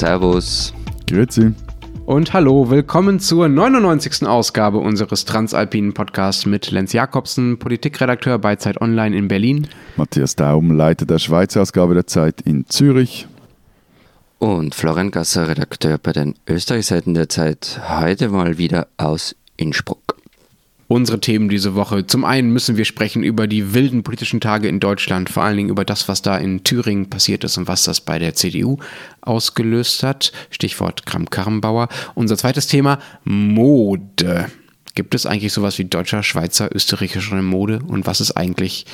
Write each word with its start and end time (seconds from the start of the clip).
Servus. 0.00 0.72
Grüezi. 1.06 1.52
Und 2.06 2.32
hallo, 2.32 2.70
willkommen 2.70 3.20
zur 3.20 3.50
99. 3.50 4.26
Ausgabe 4.26 4.78
unseres 4.78 5.26
Transalpinen 5.26 5.92
Podcasts 5.92 6.46
mit 6.46 6.70
Lenz 6.70 6.94
Jakobsen, 6.94 7.58
Politikredakteur 7.58 8.38
bei 8.38 8.56
Zeit 8.56 8.80
Online 8.80 9.14
in 9.14 9.28
Berlin. 9.28 9.68
Matthias 9.96 10.36
Daum, 10.36 10.70
Leiter 10.70 11.04
der 11.04 11.18
Schweizer 11.18 11.60
Ausgabe 11.60 11.92
der 11.92 12.06
Zeit 12.06 12.40
in 12.40 12.64
Zürich. 12.66 13.28
Und 14.38 14.74
Florian 14.74 15.10
Gasser, 15.10 15.48
Redakteur 15.48 15.98
bei 15.98 16.12
den 16.12 16.34
Österreichseiten 16.48 17.12
der 17.12 17.28
Zeit, 17.28 17.82
heute 17.86 18.30
mal 18.30 18.56
wieder 18.56 18.86
aus 18.96 19.36
Innsbruck 19.58 20.09
unsere 20.90 21.20
Themen 21.20 21.48
diese 21.48 21.76
Woche. 21.76 22.04
Zum 22.08 22.24
einen 22.24 22.52
müssen 22.52 22.76
wir 22.76 22.84
sprechen 22.84 23.22
über 23.22 23.46
die 23.46 23.74
wilden 23.74 24.02
politischen 24.02 24.40
Tage 24.40 24.66
in 24.66 24.80
Deutschland, 24.80 25.30
vor 25.30 25.44
allen 25.44 25.56
Dingen 25.56 25.68
über 25.68 25.84
das, 25.84 26.08
was 26.08 26.20
da 26.20 26.36
in 26.36 26.64
Thüringen 26.64 27.08
passiert 27.08 27.44
ist 27.44 27.56
und 27.58 27.68
was 27.68 27.84
das 27.84 28.00
bei 28.00 28.18
der 28.18 28.34
CDU 28.34 28.78
ausgelöst 29.20 30.02
hat. 30.02 30.32
Stichwort 30.50 31.06
Kram-Karrenbauer. 31.06 31.88
Unser 32.16 32.36
zweites 32.36 32.66
Thema, 32.66 32.98
Mode. 33.22 34.50
Gibt 34.96 35.14
es 35.14 35.26
eigentlich 35.26 35.52
sowas 35.52 35.78
wie 35.78 35.84
deutscher, 35.84 36.24
Schweizer, 36.24 36.74
österreichische 36.74 37.36
Mode? 37.36 37.78
Und 37.86 38.08
was 38.08 38.20
ist 38.20 38.32
eigentlich 38.32 38.84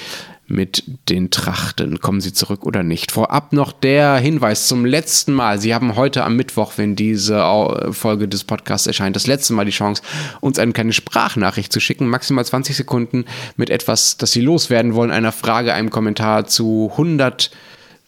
mit 0.48 0.84
den 1.09 1.30
Trachten. 1.30 2.00
Kommen 2.00 2.20
sie 2.20 2.32
zurück 2.32 2.64
oder 2.64 2.82
nicht? 2.82 3.12
Vorab 3.12 3.52
noch 3.52 3.73
der 3.73 4.16
Hinweis 4.16 4.69
zum 4.69 4.84
letzten 4.84 5.32
Mal. 5.32 5.60
Sie 5.60 5.74
haben 5.74 5.96
heute 5.96 6.24
am 6.24 6.36
Mittwoch, 6.36 6.74
wenn 6.77 6.96
diese 6.96 7.45
Folge 7.91 8.28
des 8.28 8.45
Podcasts 8.45 8.86
erscheint, 8.86 9.16
das 9.16 9.27
letzte 9.27 9.52
Mal 9.55 9.64
die 9.64 9.72
Chance, 9.72 10.02
uns 10.41 10.59
eine 10.59 10.72
kleine 10.72 10.92
Sprachnachricht 10.92 11.72
zu 11.72 11.80
schicken. 11.80 12.06
Maximal 12.06 12.45
20 12.45 12.77
Sekunden 12.77 13.24
mit 13.56 13.70
etwas, 13.70 14.16
das 14.16 14.32
Sie 14.32 14.41
loswerden 14.41 14.95
wollen, 14.95 15.10
einer 15.10 15.32
Frage, 15.32 15.74
einem 15.74 15.91
Kommentar 15.91 16.47
zu 16.47 16.91
100 16.92 17.50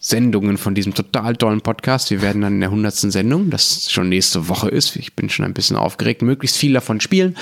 Sendungen 0.01 0.57
von 0.57 0.75
diesem 0.75 0.93
total 0.93 1.35
tollen 1.35 1.59
Podcast. 1.59 2.09
Wir 2.09 2.21
werden 2.21 2.41
dann 2.41 2.53
in 2.53 2.59
der 2.61 2.69
100. 2.69 2.95
Sendung, 2.95 3.49
das 3.49 3.91
schon 3.91 4.07
nächste 4.07 4.47
Woche 4.47 4.69
ist, 4.69 4.95
ich 4.95 5.13
bin 5.13 5.29
schon 5.29 5.43
ein 5.43 5.53
bisschen 5.53 5.75
aufgeregt, 5.75 6.21
möglichst 6.21 6.55
viel 6.55 6.71
davon 6.71 7.01
spielen 7.01 7.35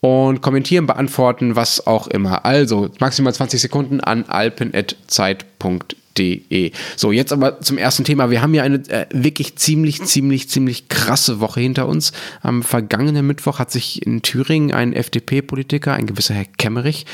und 0.00 0.42
kommentieren, 0.42 0.86
beantworten, 0.86 1.56
was 1.56 1.86
auch 1.86 2.06
immer. 2.06 2.44
Also 2.44 2.90
maximal 3.00 3.34
20 3.34 3.60
Sekunden 3.60 4.00
an 4.00 4.24
alpen.zeit.de. 4.24 6.72
So, 6.96 7.12
jetzt 7.12 7.32
aber 7.32 7.60
zum 7.60 7.78
ersten 7.78 8.04
Thema. 8.04 8.30
Wir 8.30 8.42
haben 8.42 8.54
ja 8.54 8.62
eine 8.62 8.76
äh, 8.88 9.06
wirklich 9.10 9.56
ziemlich, 9.56 10.04
ziemlich, 10.04 10.48
ziemlich 10.48 10.88
krasse 10.88 11.40
Woche 11.40 11.60
hinter 11.60 11.88
uns. 11.88 12.12
Am 12.42 12.62
vergangenen 12.62 13.26
Mittwoch 13.26 13.58
hat 13.58 13.70
sich 13.70 14.06
in 14.06 14.22
Thüringen 14.22 14.72
ein 14.72 14.92
FDP-Politiker, 14.92 15.94
ein 15.94 16.06
gewisser 16.06 16.34
Herr 16.34 16.46
Kemmerich, 16.56 17.06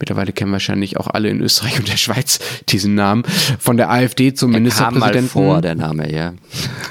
Mittlerweile 0.00 0.32
kennen 0.32 0.50
wahrscheinlich 0.50 0.96
auch 0.96 1.06
alle 1.06 1.28
in 1.28 1.40
Österreich 1.40 1.78
und 1.78 1.88
der 1.88 1.96
Schweiz 1.96 2.40
diesen 2.68 2.96
Namen. 2.96 3.22
Von 3.60 3.76
der 3.76 3.90
AfD 3.90 4.34
zum 4.34 4.52
er 4.52 4.58
Ministerpräsidenten. 4.58 5.30
Kam 5.32 5.42
mal 5.44 5.52
vor, 5.52 5.62
der 5.62 5.76
Name, 5.76 6.12
ja. 6.12 6.34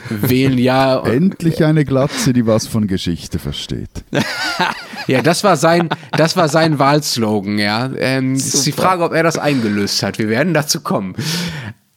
Wählen 0.10 0.58
ja. 0.58 1.00
Endlich 1.06 1.66
eine 1.66 1.84
Glatze, 1.84 2.32
die 2.32 2.48
was 2.48 2.66
von 2.66 2.88
Geschichte 2.88 3.40
versteht. 3.40 3.90
ja, 5.08 5.22
das 5.22 5.44
war 5.44 5.58
sein, 5.58 5.90
das 6.14 6.38
war 6.38 6.48
sein 6.48 6.80
Wahlslogan, 6.80 7.60
ja. 7.60 7.92
Ähm, 7.98 8.36
ist 8.36 8.66
die 8.66 8.72
Frage, 8.72 9.04
ob 9.04 9.12
er 9.12 9.24
das 9.24 9.38
eingelöst 9.38 10.02
hat. 10.02 10.18
Wir 10.18 10.30
werden 10.30 10.54
dazu 10.54 10.80
kommen. 10.80 11.14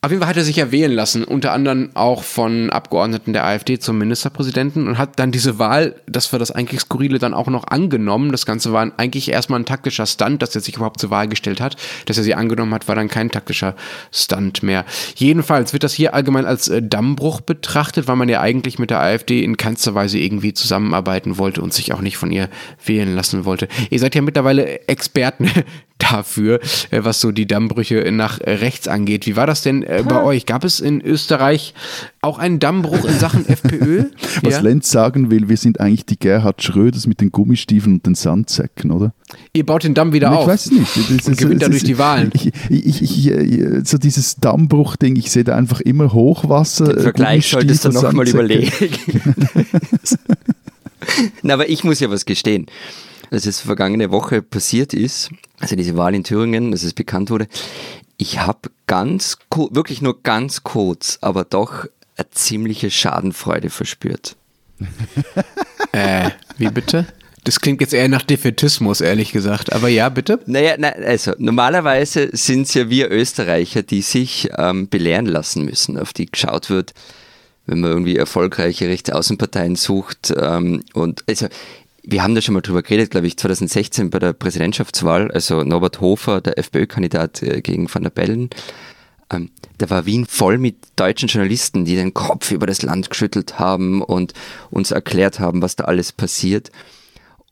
Auf 0.03 0.11
jeden 0.11 0.21
Fall 0.21 0.29
hat 0.29 0.37
er 0.37 0.45
sich 0.45 0.57
ja 0.57 0.71
wählen 0.71 0.93
lassen, 0.93 1.25
unter 1.25 1.53
anderem 1.53 1.91
auch 1.95 2.23
von 2.23 2.71
Abgeordneten 2.71 3.33
der 3.33 3.45
AfD 3.45 3.79
zum 3.79 3.99
Ministerpräsidenten 3.99 4.87
und 4.87 4.99
hat 4.99 5.19
dann 5.19 5.33
diese 5.33 5.59
Wahl, 5.59 5.97
das 6.07 6.31
war 6.33 6.39
das 6.39 6.53
eigentlich 6.53 6.81
Skurrile, 6.83 7.19
dann 7.19 7.35
auch 7.35 7.49
noch 7.49 7.65
angenommen. 7.65 8.31
Das 8.31 8.47
Ganze 8.47 8.73
war 8.73 8.93
eigentlich 8.99 9.33
erstmal 9.33 9.59
ein 9.59 9.65
taktischer 9.65 10.07
Stunt, 10.07 10.43
dass 10.43 10.55
er 10.55 10.61
sich 10.61 10.77
überhaupt 10.77 11.01
zur 11.01 11.11
Wahl 11.11 11.27
gestellt 11.27 11.61
hat. 11.61 11.77
Dass 12.05 12.19
er 12.19 12.25
sie 12.25 12.35
angenommen 12.35 12.73
hat, 12.73 12.87
war 12.87 12.95
dann 12.95 13.09
kein 13.09 13.33
taktischer 13.33 13.75
Stunt 14.13 14.63
mehr. 14.63 14.85
Jedenfalls 15.17 15.73
wird 15.73 15.83
das 15.83 15.95
hier 15.95 16.15
allgemein 16.15 16.47
als 16.47 16.69
äh, 16.69 16.83
Dammbruch 16.83 17.41
betrachtet, 17.41 18.07
weil 18.07 18.17
man 18.17 18.29
ja 18.29 18.41
eigentlich 18.41 18.79
mit 18.79 18.91
der 18.91 19.01
AfD 19.01 19.43
in 19.43 19.57
keinster 19.57 19.95
Weise 19.95 20.19
irgendwie 20.19 20.55
zusammenarbeiten 20.55 21.39
wollte 21.39 21.63
und 21.63 21.73
sich 21.73 21.93
auch 21.93 22.01
nicht 22.01 22.19
von 22.19 22.31
ihr 22.31 22.49
wählen 22.85 23.17
lassen 23.17 23.45
wollte. 23.45 23.67
Ihr 23.91 23.99
seid 23.99 24.15
ja 24.15 24.23
mittlerweile 24.23 24.87
Experten 24.89 25.51
dafür, 25.99 26.61
äh, 26.91 27.01
was 27.03 27.21
so 27.21 27.33
die 27.33 27.47
Dammbrüche 27.47 28.11
nach 28.13 28.41
rechts 28.41 28.89
angeht. 28.89 29.27
Wie 29.27 29.37
war 29.37 29.47
das 29.47 29.63
denn 29.63 29.83
äh, 29.83 30.05
bei 30.07 30.23
euch? 30.23 30.47
Gab 30.47 30.65
es 30.65 30.81
in 30.81 31.01
Österreich 31.01 31.75
auch 32.21 32.39
einen 32.39 32.59
Dammbruch 32.59 33.05
in 33.05 33.19
Sachen 33.19 33.49
FPÖ? 33.49 34.05
Was 34.43 34.55
ja? 34.55 34.61
Lenz 34.61 34.91
sagen 34.91 35.31
will, 35.31 35.49
wir 35.49 35.57
sind 35.57 35.81
eigentlich 35.81 36.07
die 36.07 36.19
Gerhard 36.19 36.63
Schröders 36.63 37.07
mit 37.07 37.21
den 37.21 37.33
Gummistiefeln 37.33 37.97
und 37.97 38.07
den 38.07 38.15
Sandsäcken, 38.15 38.91
oder? 38.91 39.13
Ihr 39.53 39.67
baut 39.67 39.85
den 39.85 39.95
Damm 39.95 40.13
wieder 40.13 40.31
ich 40.31 40.37
auf. 40.37 40.43
Ich 40.43 40.49
weiß 40.49 40.71
nicht. 40.73 40.97
Das, 40.97 41.29
und 41.29 41.39
gewinnt 41.39 41.63
dadurch 41.63 41.85
die 41.85 41.99
Wahlen. 41.99 42.31
Ich, 42.35 42.53
ich, 42.69 43.03
ich, 43.03 43.33
so 43.85 43.99
dieses 43.99 44.37
Dammbruch-Ding, 44.37 45.17
ich 45.17 45.31
sehe 45.31 45.45
da 45.45 45.57
einfach 45.57 45.81
immer 45.81 46.13
Hochwasser. 46.13 46.93
Den 46.93 47.03
Vergleich 47.03 47.49
solltest 47.49 47.85
du 47.85 47.91
nochmal 47.91 48.29
überlegen. 48.29 48.71
Na, 51.43 51.55
aber 51.55 51.69
ich 51.69 51.85
muss 51.85 52.01
ja 52.01 52.11
was 52.11 52.25
gestehen 52.27 52.67
als 53.31 53.47
es 53.47 53.61
vergangene 53.61 54.11
Woche 54.11 54.43
passiert 54.43 54.95
ist, 54.95 55.31
also 55.61 55.77
diese 55.77 55.97
Wahl 55.97 56.15
in 56.15 56.25
Thüringen, 56.25 56.73
als 56.73 56.83
es 56.83 56.95
bekannt 56.95 57.31
wurde, 57.31 57.49
ich 58.17 58.39
habe 58.41 58.71
ganz, 58.87 59.37
wirklich 59.71 60.03
nur 60.03 60.23
ganz 60.23 60.63
kurz, 60.63 61.19
aber 61.21 61.45
doch 61.45 61.87
eine 62.17 62.31
ziemliche 62.31 62.91
Schadenfreude 62.91 63.71
verspürt. 63.71 64.37
äh, 65.93 66.31
wie 66.57 66.69
bitte? 66.69 67.07
Das 67.45 67.61
klingt 67.61 67.81
jetzt 67.81 67.95
eher 67.95 68.09
nach 68.09 68.23
Defetismus, 68.23 69.01
ehrlich 69.01 69.31
gesagt. 69.31 69.73
Aber 69.73 69.89
ja, 69.89 70.09
bitte? 70.09 70.41
Naja, 70.47 70.75
na, 70.79 70.89
also 70.89 71.33
normalerweise 71.39 72.29
sind 72.33 72.63
es 72.63 72.75
ja 72.75 72.91
wir 72.91 73.11
Österreicher, 73.11 73.83
die 73.83 74.03
sich 74.03 74.49
ähm, 74.59 74.89
belehren 74.89 75.27
lassen 75.27 75.65
müssen, 75.65 75.97
auf 75.97 76.13
die 76.13 76.27
geschaut 76.27 76.71
wird, 76.71 76.93
wenn 77.67 77.81
man 77.81 77.91
irgendwie 77.91 78.17
erfolgreiche 78.17 78.89
Rechtsaußenparteien 78.89 79.77
sucht. 79.77 80.35
Ähm, 80.37 80.83
und 80.93 81.23
also 81.29 81.47
wir 82.07 82.23
haben 82.23 82.35
da 82.37 82.41
schon 82.41 82.55
mal 82.55 82.61
drüber 82.61 82.83
geredet, 82.83 83.11
glaube 83.11 83.27
ich, 83.27 83.37
2016 83.37 84.11
bei 84.11 84.21
der 84.21 84.33
Präsidentschaftswahl, 84.33 85.31
also 85.33 85.65
Norbert 85.65 86.01
Hofer, 86.01 86.41
der 86.41 86.57
FPÖ-Kandidat 86.57 87.43
äh, 87.43 87.61
gegen 87.61 87.93
Van 87.93 88.05
der 88.05 88.11
Bellen. 88.11 88.49
Ähm, 89.29 89.51
da 89.79 89.91
war 89.91 90.07
Wien 90.07 90.25
voll 90.25 90.59
mit 90.59 90.77
deutschen 90.95 91.29
Journalisten, 91.29 91.85
die 91.85 91.97
den 91.97 92.15
Kopf 92.15 92.53
über 92.53 92.67
das 92.67 92.83
Land 92.83 93.11
geschüttelt 93.11 93.59
haben 93.59 94.03
und 94.03 94.35
uns 94.71 94.93
erklärt 94.93 95.41
haben, 95.41 95.63
was 95.63 95.75
da 95.75 95.85
alles 95.85 96.13
passiert. 96.13 96.71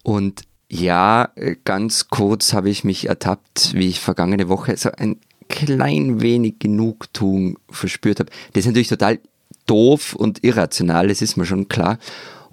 Und 0.05 0.43
ja, 0.71 1.31
äh, 1.35 1.57
ganz 1.65 2.09
kurz 2.09 2.53
habe 2.53 2.71
ich 2.71 2.85
mich 2.85 3.09
ertappt, 3.09 3.75
wie 3.75 3.89
ich 3.89 3.99
vergangene 3.99 4.49
Woche 4.49 4.77
so 4.77 4.93
ein 4.93 5.17
klein 5.49 6.21
wenig 6.21 6.61
Genugtuung 6.61 7.59
verspürt 7.69 8.21
habe. 8.21 8.31
Das 8.53 8.61
ist 8.61 8.67
natürlich 8.67 8.89
total 8.89 9.19
doof 9.67 10.15
und 10.15 10.45
irrational, 10.45 11.09
das 11.09 11.23
ist 11.23 11.37
mir 11.37 11.45
schon 11.45 11.69
klar. 11.69 11.99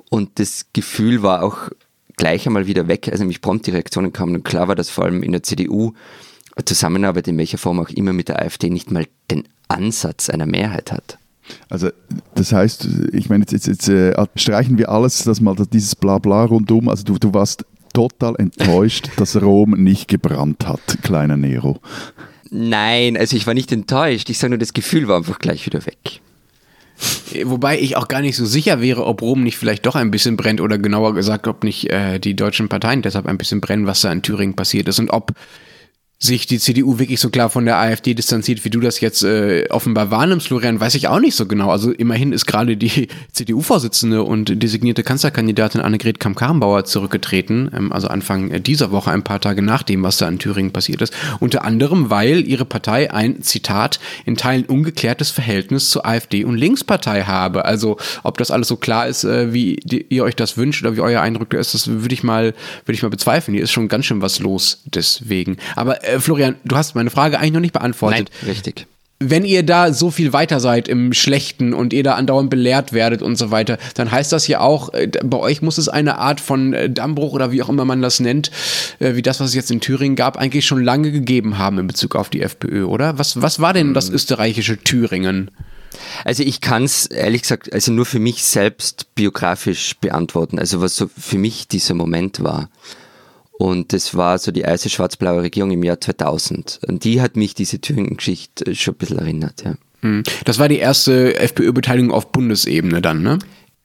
Und 0.10 0.40
das 0.40 0.66
Gefühl 0.74 1.24
war 1.24 1.44
auch 1.44 1.70
gleich 2.22 2.46
einmal 2.46 2.68
wieder 2.68 2.88
weg, 2.88 3.10
also 3.12 3.24
nämlich 3.24 3.42
prompt 3.42 3.66
die 3.66 3.72
Reaktionen 3.72 4.14
kamen 4.14 4.36
und 4.36 4.44
klar 4.44 4.68
war, 4.68 4.76
dass 4.76 4.92
vor 4.92 5.06
allem 5.06 5.24
in 5.24 5.32
der 5.32 5.42
CDU 5.42 5.94
Zusammenarbeit 6.66 7.28
in 7.28 7.38
welcher 7.40 7.58
Form 7.58 7.80
auch 7.80 7.90
immer 7.90 8.14
mit 8.14 8.28
der 8.28 8.40
AfD 8.40 8.70
nicht 8.70 8.92
mal 8.92 9.08
den 9.32 9.46
Ansatz 9.70 10.30
einer 10.30 10.46
Mehrheit 10.46 10.92
hat. 10.92 11.18
Also 11.68 11.90
das 12.36 12.54
heißt, 12.54 12.88
ich 13.12 13.30
meine, 13.30 13.42
jetzt, 13.42 13.54
jetzt, 13.54 13.66
jetzt 13.66 13.90
äh, 13.90 14.14
streichen 14.36 14.78
wir 14.78 14.90
alles, 14.90 15.24
das 15.24 15.42
mal 15.42 15.56
dieses 15.74 15.96
Blabla 15.96 16.44
rundum. 16.46 16.90
Also 16.90 17.04
du, 17.06 17.18
du 17.18 17.34
warst 17.34 17.66
total 17.92 18.36
enttäuscht, 18.38 19.10
dass 19.18 19.42
Rom 19.42 19.72
nicht 19.72 20.08
gebrannt 20.08 20.68
hat, 20.68 21.00
kleiner 21.02 21.38
Nero. 21.38 21.80
Nein, 22.52 23.18
also 23.18 23.36
ich 23.36 23.48
war 23.48 23.56
nicht 23.56 23.72
enttäuscht. 23.72 24.30
Ich 24.30 24.38
sage 24.38 24.52
nur, 24.52 24.60
das 24.60 24.74
Gefühl 24.74 25.08
war 25.08 25.18
einfach 25.18 25.40
gleich 25.40 25.66
wieder 25.66 25.84
weg. 25.88 26.22
Wobei 27.46 27.80
ich 27.80 27.96
auch 27.98 28.08
gar 28.08 28.22
nicht 28.22 28.36
so 28.36 28.46
sicher 28.46 28.82
wäre, 28.82 29.06
ob 29.06 29.22
Rom 29.22 29.44
nicht 29.44 29.58
vielleicht 29.58 29.86
doch 29.86 29.96
ein 29.96 30.12
bisschen 30.12 30.38
brennt 30.38 30.62
oder 30.62 30.78
genauer 30.78 31.14
gesagt, 31.14 31.48
ob 31.48 31.64
nicht 31.64 31.90
äh, 31.90 32.20
die 32.20 32.36
deutschen 32.36 32.70
Parteien 32.70 33.02
deshalb 33.02 33.26
ein 33.26 33.38
bisschen 33.38 33.62
brennen, 33.62 33.88
was 33.88 34.02
da 34.02 34.12
in 34.12 34.22
Thüringen 34.22 34.56
passiert 34.56 34.88
ist 34.88 35.00
und 35.00 35.10
ob 35.10 35.32
sich 36.24 36.46
die 36.46 36.60
CDU 36.60 37.00
wirklich 37.00 37.20
so 37.20 37.32
klar 37.32 37.50
von 37.50 37.66
der 37.66 37.78
AfD 37.78 38.14
distanziert, 38.14 38.64
wie 38.64 38.70
du 38.70 38.80
das 38.80 39.00
jetzt 39.00 39.24
äh, 39.24 39.66
offenbar 39.72 40.12
wahrnimmst, 40.12 40.48
Florian, 40.48 40.80
weiß 40.80 40.94
ich 40.94 41.08
auch 41.08 41.20
nicht 41.20 41.36
so 41.36 41.48
genau. 41.48 41.72
Also 41.72 41.92
immerhin 41.92 42.32
ist 42.32 42.46
gerade 42.46 42.78
die 42.78 43.08
CDU-Vorsitzende 43.32 44.22
und 44.22 44.62
designierte 44.62 45.02
Kanzlerkandidatin 45.02 45.82
Annegret 45.82 46.20
Kamm-Karrenbauer 46.20 46.86
zurückgetreten, 46.86 47.72
ähm, 47.76 47.92
also 47.92 48.08
Anfang 48.08 48.62
dieser 48.62 48.92
Woche, 48.92 49.10
ein 49.10 49.24
paar 49.24 49.42
Tage 49.42 49.64
nach 49.64 49.82
dem, 49.82 50.04
was 50.04 50.18
da 50.18 50.30
in 50.30 50.38
Thüringen 50.38 50.72
passiert 50.72 51.02
ist. 51.02 51.12
Unter 51.40 51.66
anderem, 51.66 52.12
weil 52.12 52.48
ihre 52.48 52.66
Partei 52.66 53.12
ein, 53.12 53.42
Zitat, 53.42 54.00
in 54.24 54.38
Teilen 54.38 54.66
ungeklärtes 54.66 55.32
Verhältnis 55.32 55.90
zur 55.90 56.06
AfD 56.06 56.46
und 56.46 56.56
Linkspartei 56.56 57.24
habe. 57.24 57.66
Also 57.66 57.98
ob 58.22 58.38
das 58.38 58.52
alles 58.52 58.68
so 58.68 58.76
klar 58.76 59.08
ist, 59.08 59.24
äh, 59.24 59.54
wie 59.54 59.78
die, 59.84 60.06
ihr 60.10 60.24
euch 60.24 60.36
das 60.36 60.56
wünscht 60.56 60.84
oder 60.84 60.96
wie 60.96 61.02
euer 61.02 61.22
Eindruck 61.22 61.52
ist, 61.56 61.74
das 61.74 61.88
würde 61.88 62.14
ich 62.14 62.22
mal, 62.22 62.54
würde 62.86 62.94
ich 62.94 63.02
mal 63.02 63.10
bezweifeln. 63.10 63.56
Hier 63.56 63.64
ist 63.64 63.72
schon 63.72 63.88
ganz 63.88 64.06
schön 64.06 64.22
was 64.22 64.38
los 64.38 64.84
deswegen. 64.86 65.58
Aber 65.76 66.04
äh, 66.04 66.11
äh, 66.12 66.20
Florian, 66.20 66.56
du 66.64 66.76
hast 66.76 66.96
meine 66.96 67.10
Frage 67.10 67.40
eigentlich 67.40 67.54
noch 67.54 67.60
nicht 67.60 67.74
beantwortet. 67.74 68.30
Nein, 68.42 68.52
richtig. 68.52 68.88
Wenn 69.24 69.46
ihr 69.46 69.64
da 69.64 69.94
so 69.94 70.10
viel 70.10 70.34
weiter 70.34 70.60
seid 70.60 70.88
im 70.88 71.14
Schlechten 71.14 71.76
und 71.76 71.94
ihr 71.94 72.02
da 72.02 72.16
andauernd 72.16 72.50
belehrt 72.50 72.92
werdet 72.92 73.22
und 73.22 73.36
so 73.36 73.52
weiter, 73.52 73.78
dann 73.94 74.12
heißt 74.12 74.32
das 74.32 74.48
ja 74.48 74.62
auch, 74.62 74.94
äh, 74.94 75.12
bei 75.24 75.38
euch 75.38 75.62
muss 75.62 75.78
es 75.78 75.90
eine 75.90 76.18
Art 76.18 76.42
von 76.42 76.74
äh, 76.74 76.90
Dammbruch 76.90 77.34
oder 77.34 77.52
wie 77.52 77.62
auch 77.62 77.70
immer 77.70 77.86
man 77.86 78.02
das 78.02 78.20
nennt, 78.20 78.52
wie 79.00 79.22
das, 79.22 79.40
was 79.40 79.50
es 79.50 79.56
jetzt 79.56 79.72
in 79.72 79.80
Thüringen 79.80 80.16
gab, 80.16 80.38
eigentlich 80.38 80.66
schon 80.66 80.84
lange 80.84 81.12
gegeben 81.12 81.58
haben 81.58 81.78
in 81.78 81.88
Bezug 81.88 82.16
auf 82.16 82.30
die 82.30 82.42
FPÖ, 82.42 82.86
oder? 82.86 83.18
Was, 83.20 83.42
was 83.42 83.60
war 83.60 83.74
denn 83.74 83.94
das 83.94 84.08
hm. 84.08 84.16
österreichische 84.16 84.78
Thüringen? 84.78 85.52
Also 86.24 86.44
ich 86.44 86.62
kann 86.62 86.84
es 86.84 87.06
ehrlich 87.06 87.44
gesagt, 87.44 87.72
also 87.74 87.92
nur 87.92 88.06
für 88.06 88.20
mich 88.20 88.44
selbst 88.44 89.14
biografisch 89.16 89.96
beantworten, 90.00 90.60
also 90.60 90.82
was 90.82 90.96
so 90.96 91.10
für 91.16 91.38
mich 91.38 91.68
dieser 91.68 91.94
Moment 91.94 92.44
war. 92.44 92.70
Und 93.62 93.94
das 93.94 94.16
war 94.16 94.40
so 94.40 94.52
die 94.52 94.62
erste 94.62 94.90
schwarz-blaue 94.90 95.44
Regierung 95.44 95.70
im 95.70 95.84
Jahr 95.84 96.02
2000. 96.02 96.80
Und 96.88 97.04
die 97.04 97.22
hat 97.22 97.36
mich 97.36 97.54
diese 97.54 97.80
Thüringen-Geschichte 97.80 98.74
schon 98.74 98.96
ein 98.96 98.98
bisschen 98.98 99.20
erinnert, 99.20 99.64
ja. 99.64 99.76
Hm. 100.00 100.24
Das 100.46 100.58
war 100.58 100.68
die 100.68 100.80
erste 100.80 101.36
FPÖ-Beteiligung 101.36 102.10
auf 102.10 102.32
Bundesebene 102.32 103.04
dann, 103.04 103.22
ne? 103.22 103.38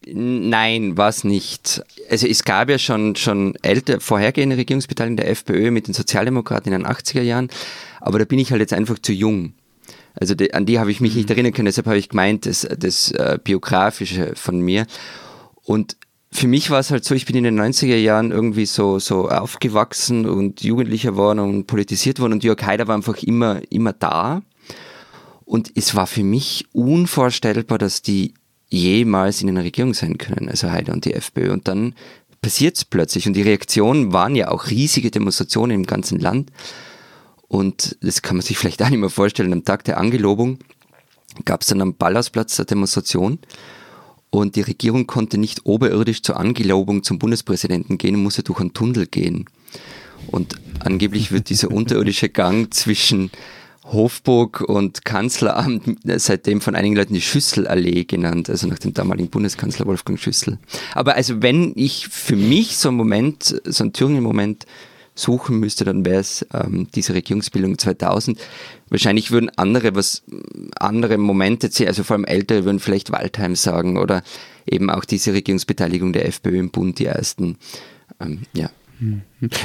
Nein, 0.06 0.96
war 0.96 1.10
es 1.10 1.24
nicht. 1.24 1.82
Also 2.08 2.26
es 2.26 2.44
gab 2.44 2.70
ja 2.70 2.78
schon, 2.78 3.16
schon 3.16 3.54
älter, 3.60 4.00
vorhergehende 4.00 4.56
Regierungsbeteiligung 4.56 5.18
der 5.18 5.28
FPÖ 5.28 5.70
mit 5.70 5.88
den 5.88 5.92
Sozialdemokraten 5.92 6.72
in 6.72 6.80
den 6.80 6.90
80er 6.90 7.20
Jahren, 7.20 7.50
aber 8.00 8.18
da 8.18 8.24
bin 8.24 8.38
ich 8.38 8.52
halt 8.52 8.62
jetzt 8.62 8.72
einfach 8.72 8.98
zu 8.98 9.12
jung. 9.12 9.52
Also 10.14 10.34
die, 10.34 10.54
an 10.54 10.64
die 10.64 10.78
habe 10.78 10.90
ich 10.90 11.02
mich 11.02 11.16
nicht 11.16 11.28
erinnern 11.28 11.52
können, 11.52 11.66
deshalb 11.66 11.86
habe 11.86 11.98
ich 11.98 12.08
gemeint, 12.08 12.46
das, 12.46 12.66
das 12.78 13.10
äh, 13.10 13.38
Biografische 13.44 14.36
von 14.36 14.58
mir. 14.58 14.86
Und 15.64 15.98
für 16.36 16.48
mich 16.48 16.70
war 16.70 16.80
es 16.80 16.90
halt 16.90 17.04
so, 17.04 17.14
ich 17.14 17.24
bin 17.24 17.36
in 17.36 17.44
den 17.44 17.58
90er 17.58 17.96
Jahren 17.96 18.30
irgendwie 18.30 18.66
so, 18.66 18.98
so 18.98 19.28
aufgewachsen 19.28 20.26
und 20.26 20.62
Jugendlicher 20.62 21.16
worden 21.16 21.38
und 21.38 21.66
politisiert 21.66 22.20
worden 22.20 22.34
und 22.34 22.44
Jörg 22.44 22.62
Haider 22.62 22.86
war 22.86 22.94
einfach 22.94 23.22
immer, 23.22 23.60
immer 23.70 23.92
da. 23.94 24.42
Und 25.46 25.72
es 25.74 25.94
war 25.94 26.06
für 26.06 26.24
mich 26.24 26.66
unvorstellbar, 26.72 27.78
dass 27.78 28.02
die 28.02 28.34
jemals 28.68 29.40
in 29.40 29.48
einer 29.48 29.64
Regierung 29.64 29.94
sein 29.94 30.18
können, 30.18 30.48
also 30.48 30.70
Haider 30.70 30.92
und 30.92 31.04
die 31.04 31.14
FPÖ. 31.14 31.52
Und 31.52 31.68
dann 31.68 31.94
passiert 32.42 32.76
es 32.76 32.84
plötzlich. 32.84 33.26
Und 33.26 33.34
die 33.34 33.42
Reaktionen 33.42 34.12
waren 34.12 34.34
ja 34.34 34.48
auch 34.48 34.68
riesige 34.68 35.10
Demonstrationen 35.10 35.74
im 35.74 35.86
ganzen 35.86 36.18
Land. 36.18 36.50
Und 37.48 37.96
das 38.02 38.22
kann 38.22 38.36
man 38.36 38.42
sich 38.42 38.58
vielleicht 38.58 38.82
auch 38.82 38.90
nicht 38.90 38.98
mehr 38.98 39.08
vorstellen. 39.08 39.52
Am 39.52 39.64
Tag 39.64 39.84
der 39.84 39.98
Angelobung 39.98 40.58
gab 41.44 41.62
es 41.62 41.68
dann 41.68 41.80
am 41.80 41.94
Ballhausplatz 41.94 42.58
eine 42.58 42.66
Demonstration. 42.66 43.38
Und 44.36 44.54
die 44.54 44.60
Regierung 44.60 45.06
konnte 45.06 45.38
nicht 45.38 45.64
oberirdisch 45.64 46.20
zur 46.20 46.38
Angelobung 46.38 47.02
zum 47.02 47.18
Bundespräsidenten 47.18 47.96
gehen 47.96 48.16
und 48.16 48.22
musste 48.22 48.42
durch 48.42 48.60
einen 48.60 48.74
Tunnel 48.74 49.06
gehen. 49.06 49.46
Und 50.26 50.56
angeblich 50.80 51.32
wird 51.32 51.48
dieser 51.48 51.70
unterirdische 51.72 52.28
Gang 52.28 52.72
zwischen 52.72 53.30
Hofburg 53.84 54.60
und 54.60 55.06
Kanzleramt 55.06 56.00
seitdem 56.16 56.60
von 56.60 56.74
einigen 56.74 56.96
Leuten 56.96 57.14
die 57.14 57.22
Schüsselallee 57.22 58.04
genannt, 58.04 58.50
also 58.50 58.66
nach 58.66 58.78
dem 58.78 58.92
damaligen 58.92 59.30
Bundeskanzler 59.30 59.86
Wolfgang 59.86 60.18
Schüssel. 60.18 60.58
Aber 60.92 61.14
also 61.14 61.40
wenn 61.40 61.72
ich 61.74 62.08
für 62.08 62.36
mich 62.36 62.76
so 62.76 62.88
einen 62.88 62.98
Moment, 62.98 63.58
so 63.64 63.84
einen 63.84 63.94
Thüringen-Moment 63.94 64.66
suchen 65.16 65.58
müsste, 65.58 65.84
dann 65.84 66.04
wäre 66.04 66.20
es 66.20 66.46
ähm, 66.52 66.88
diese 66.94 67.14
Regierungsbildung 67.14 67.78
2000. 67.78 68.38
Wahrscheinlich 68.88 69.30
würden 69.30 69.50
andere 69.56 69.94
was, 69.94 70.22
andere 70.78 71.18
Momente, 71.18 71.70
also 71.86 72.04
vor 72.04 72.16
allem 72.16 72.24
Ältere 72.24 72.64
würden 72.64 72.78
vielleicht 72.78 73.10
Waldheim 73.10 73.56
sagen 73.56 73.96
oder 73.96 74.22
eben 74.66 74.90
auch 74.90 75.04
diese 75.04 75.32
Regierungsbeteiligung 75.32 76.12
der 76.12 76.26
FPÖ 76.26 76.58
im 76.58 76.70
Bund, 76.70 76.98
die 76.98 77.06
ersten. 77.06 77.56
Ähm, 78.20 78.42
ja. 78.52 78.70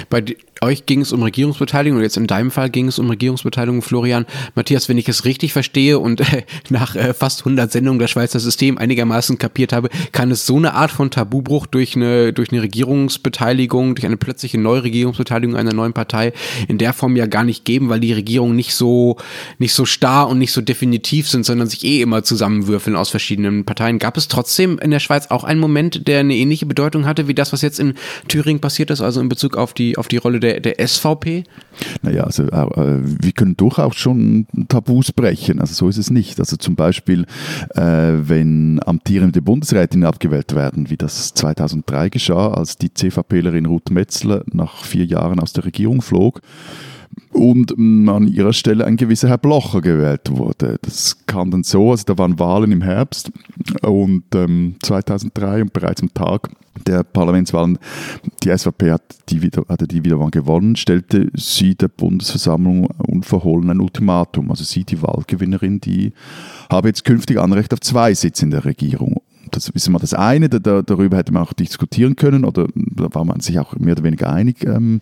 Bei 0.09 0.23
euch 0.61 0.85
ging 0.85 0.99
es 0.99 1.13
um 1.13 1.23
Regierungsbeteiligung 1.23 1.97
und 1.97 2.03
jetzt 2.03 2.17
in 2.17 2.27
deinem 2.27 2.51
Fall 2.51 2.69
ging 2.69 2.89
es 2.89 2.99
um 2.99 3.09
Regierungsbeteiligung, 3.09 3.81
Florian. 3.81 4.25
Matthias, 4.53 4.89
wenn 4.89 4.97
ich 4.97 5.07
es 5.07 5.23
richtig 5.23 5.53
verstehe 5.53 5.97
und 5.97 6.19
äh, 6.19 6.43
nach 6.69 6.95
äh, 6.95 7.13
fast 7.13 7.39
100 7.39 7.71
Sendungen 7.71 7.97
das 7.97 8.11
Schweizer 8.11 8.39
System 8.41 8.77
einigermaßen 8.77 9.37
kapiert 9.37 9.71
habe, 9.71 9.89
kann 10.11 10.29
es 10.29 10.45
so 10.45 10.57
eine 10.57 10.73
Art 10.73 10.91
von 10.91 11.09
Tabubruch 11.09 11.67
durch 11.67 11.95
eine, 11.95 12.33
durch 12.33 12.51
eine 12.51 12.61
Regierungsbeteiligung, 12.61 13.95
durch 13.95 14.05
eine 14.05 14.17
plötzliche 14.17 14.57
neue 14.57 14.83
Regierungsbeteiligung 14.83 15.55
einer 15.55 15.73
neuen 15.73 15.93
Partei 15.93 16.33
in 16.67 16.77
der 16.77 16.91
Form 16.91 17.15
ja 17.15 17.25
gar 17.25 17.45
nicht 17.45 17.63
geben, 17.63 17.87
weil 17.87 18.01
die 18.01 18.13
Regierungen 18.13 18.55
nicht 18.55 18.75
so, 18.75 19.15
nicht 19.57 19.73
so 19.73 19.85
starr 19.85 20.27
und 20.27 20.37
nicht 20.37 20.51
so 20.51 20.59
definitiv 20.59 21.29
sind, 21.29 21.45
sondern 21.45 21.69
sich 21.69 21.85
eh 21.85 22.01
immer 22.01 22.23
zusammenwürfeln 22.23 22.97
aus 22.97 23.09
verschiedenen 23.09 23.63
Parteien. 23.63 23.99
Gab 23.99 24.17
es 24.17 24.27
trotzdem 24.27 24.79
in 24.79 24.91
der 24.91 24.99
Schweiz 24.99 25.27
auch 25.27 25.45
einen 25.45 25.61
Moment, 25.61 26.09
der 26.09 26.19
eine 26.19 26.35
ähnliche 26.35 26.65
Bedeutung 26.65 27.05
hatte 27.05 27.29
wie 27.29 27.33
das, 27.33 27.53
was 27.53 27.61
jetzt 27.61 27.79
in 27.79 27.93
Thüringen 28.27 28.59
passiert 28.59 28.91
ist, 28.91 28.99
also 28.99 29.21
in 29.21 29.29
Bezug 29.29 29.55
auf 29.55 29.60
die, 29.73 29.97
auf 29.97 30.07
die 30.07 30.17
Rolle 30.17 30.39
der, 30.39 30.59
der 30.59 30.85
SVP? 30.85 31.43
Naja, 32.01 32.23
also 32.23 32.43
äh, 32.43 32.99
wir 33.01 33.31
können 33.31 33.55
durchaus 33.55 33.95
schon 33.95 34.47
Tabus 34.67 35.11
brechen. 35.11 35.59
Also 35.59 35.73
so 35.73 35.89
ist 35.89 35.97
es 35.97 36.09
nicht. 36.09 36.39
Also 36.39 36.57
zum 36.57 36.75
Beispiel, 36.75 37.25
äh, 37.75 37.81
wenn 37.81 38.79
amtierende 38.85 39.41
Bundesrätinnen 39.41 40.07
abgewählt 40.07 40.55
werden, 40.55 40.89
wie 40.89 40.97
das 40.97 41.33
2003 41.33 42.09
geschah, 42.09 42.51
als 42.51 42.77
die 42.77 42.93
CVPlerin 42.93 43.65
Ruth 43.65 43.91
Metzler 43.91 44.43
nach 44.51 44.83
vier 44.83 45.05
Jahren 45.05 45.39
aus 45.39 45.53
der 45.53 45.65
Regierung 45.65 46.01
flog, 46.01 46.41
und 47.31 47.71
an 47.77 48.27
ihrer 48.27 48.53
Stelle 48.53 48.85
ein 48.85 48.97
gewisser 48.97 49.29
Herr 49.29 49.37
Blocher 49.37 49.81
gewählt 49.81 50.29
wurde. 50.29 50.77
Das 50.81 51.25
kam 51.25 51.51
dann 51.51 51.63
so, 51.63 51.91
also 51.91 52.03
da 52.05 52.17
waren 52.17 52.39
Wahlen 52.39 52.71
im 52.71 52.81
Herbst 52.81 53.31
und 53.81 54.23
ähm, 54.35 54.75
2003 54.81 55.63
und 55.63 55.73
bereits 55.73 56.01
am 56.01 56.13
Tag 56.13 56.49
der 56.87 57.03
Parlamentswahlen, 57.03 57.77
die 58.43 58.55
SVP 58.55 58.91
hat 58.91 59.01
die 59.29 59.41
wieder, 59.41 59.63
hatte 59.67 59.87
die 59.87 60.03
Wiederwahl 60.03 60.31
gewonnen, 60.31 60.75
stellte 60.75 61.29
sie 61.35 61.75
der 61.75 61.89
Bundesversammlung 61.89 62.85
unverhohlen 63.07 63.69
ein 63.69 63.81
Ultimatum. 63.81 64.49
Also 64.49 64.63
sie, 64.63 64.83
die 64.83 65.01
Wahlgewinnerin, 65.01 65.81
die 65.81 66.13
habe 66.69 66.87
jetzt 66.87 67.03
künftig 67.03 67.39
Anrecht 67.39 67.73
auf 67.73 67.81
zwei 67.81 68.13
Sitze 68.13 68.45
in 68.45 68.51
der 68.51 68.65
Regierung 68.65 69.21
das 69.51 69.67
ist 69.67 69.89
mal 69.89 69.99
das 69.99 70.13
eine, 70.13 70.49
da, 70.49 70.81
darüber 70.81 71.17
hätte 71.17 71.33
man 71.33 71.43
auch 71.43 71.53
diskutieren 71.53 72.15
können 72.15 72.45
oder 72.45 72.67
da 72.73 73.13
war 73.13 73.25
man 73.25 73.41
sich 73.41 73.59
auch 73.59 73.75
mehr 73.75 73.93
oder 73.93 74.03
weniger 74.03 74.31
einig. 74.31 74.63
Ähm, 74.63 75.01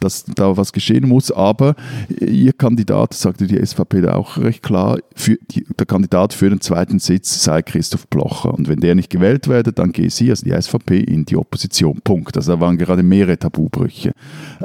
dass 0.00 0.24
da 0.24 0.56
was 0.56 0.72
geschehen 0.72 1.08
muss. 1.08 1.30
Aber 1.30 1.74
Ihr 2.20 2.52
Kandidat, 2.52 3.14
sagte 3.14 3.46
die 3.46 3.64
SVP 3.64 4.00
da 4.00 4.14
auch 4.14 4.38
recht 4.38 4.62
klar, 4.62 4.98
die, 5.50 5.64
der 5.78 5.86
Kandidat 5.86 6.32
für 6.32 6.50
den 6.50 6.60
zweiten 6.60 6.98
Sitz 6.98 7.42
sei 7.42 7.62
Christoph 7.62 8.06
Blocher. 8.08 8.54
Und 8.54 8.68
wenn 8.68 8.80
der 8.80 8.94
nicht 8.94 9.10
gewählt 9.10 9.48
werde, 9.48 9.72
dann 9.72 9.92
gehe 9.92 10.10
sie, 10.10 10.30
also 10.30 10.44
die 10.44 10.60
SVP, 10.60 11.00
in 11.00 11.24
die 11.24 11.36
Opposition. 11.36 12.00
Punkt. 12.02 12.36
Also 12.36 12.54
da 12.54 12.60
waren 12.60 12.78
gerade 12.78 13.02
mehrere 13.02 13.38
Tabubrüche. 13.38 14.12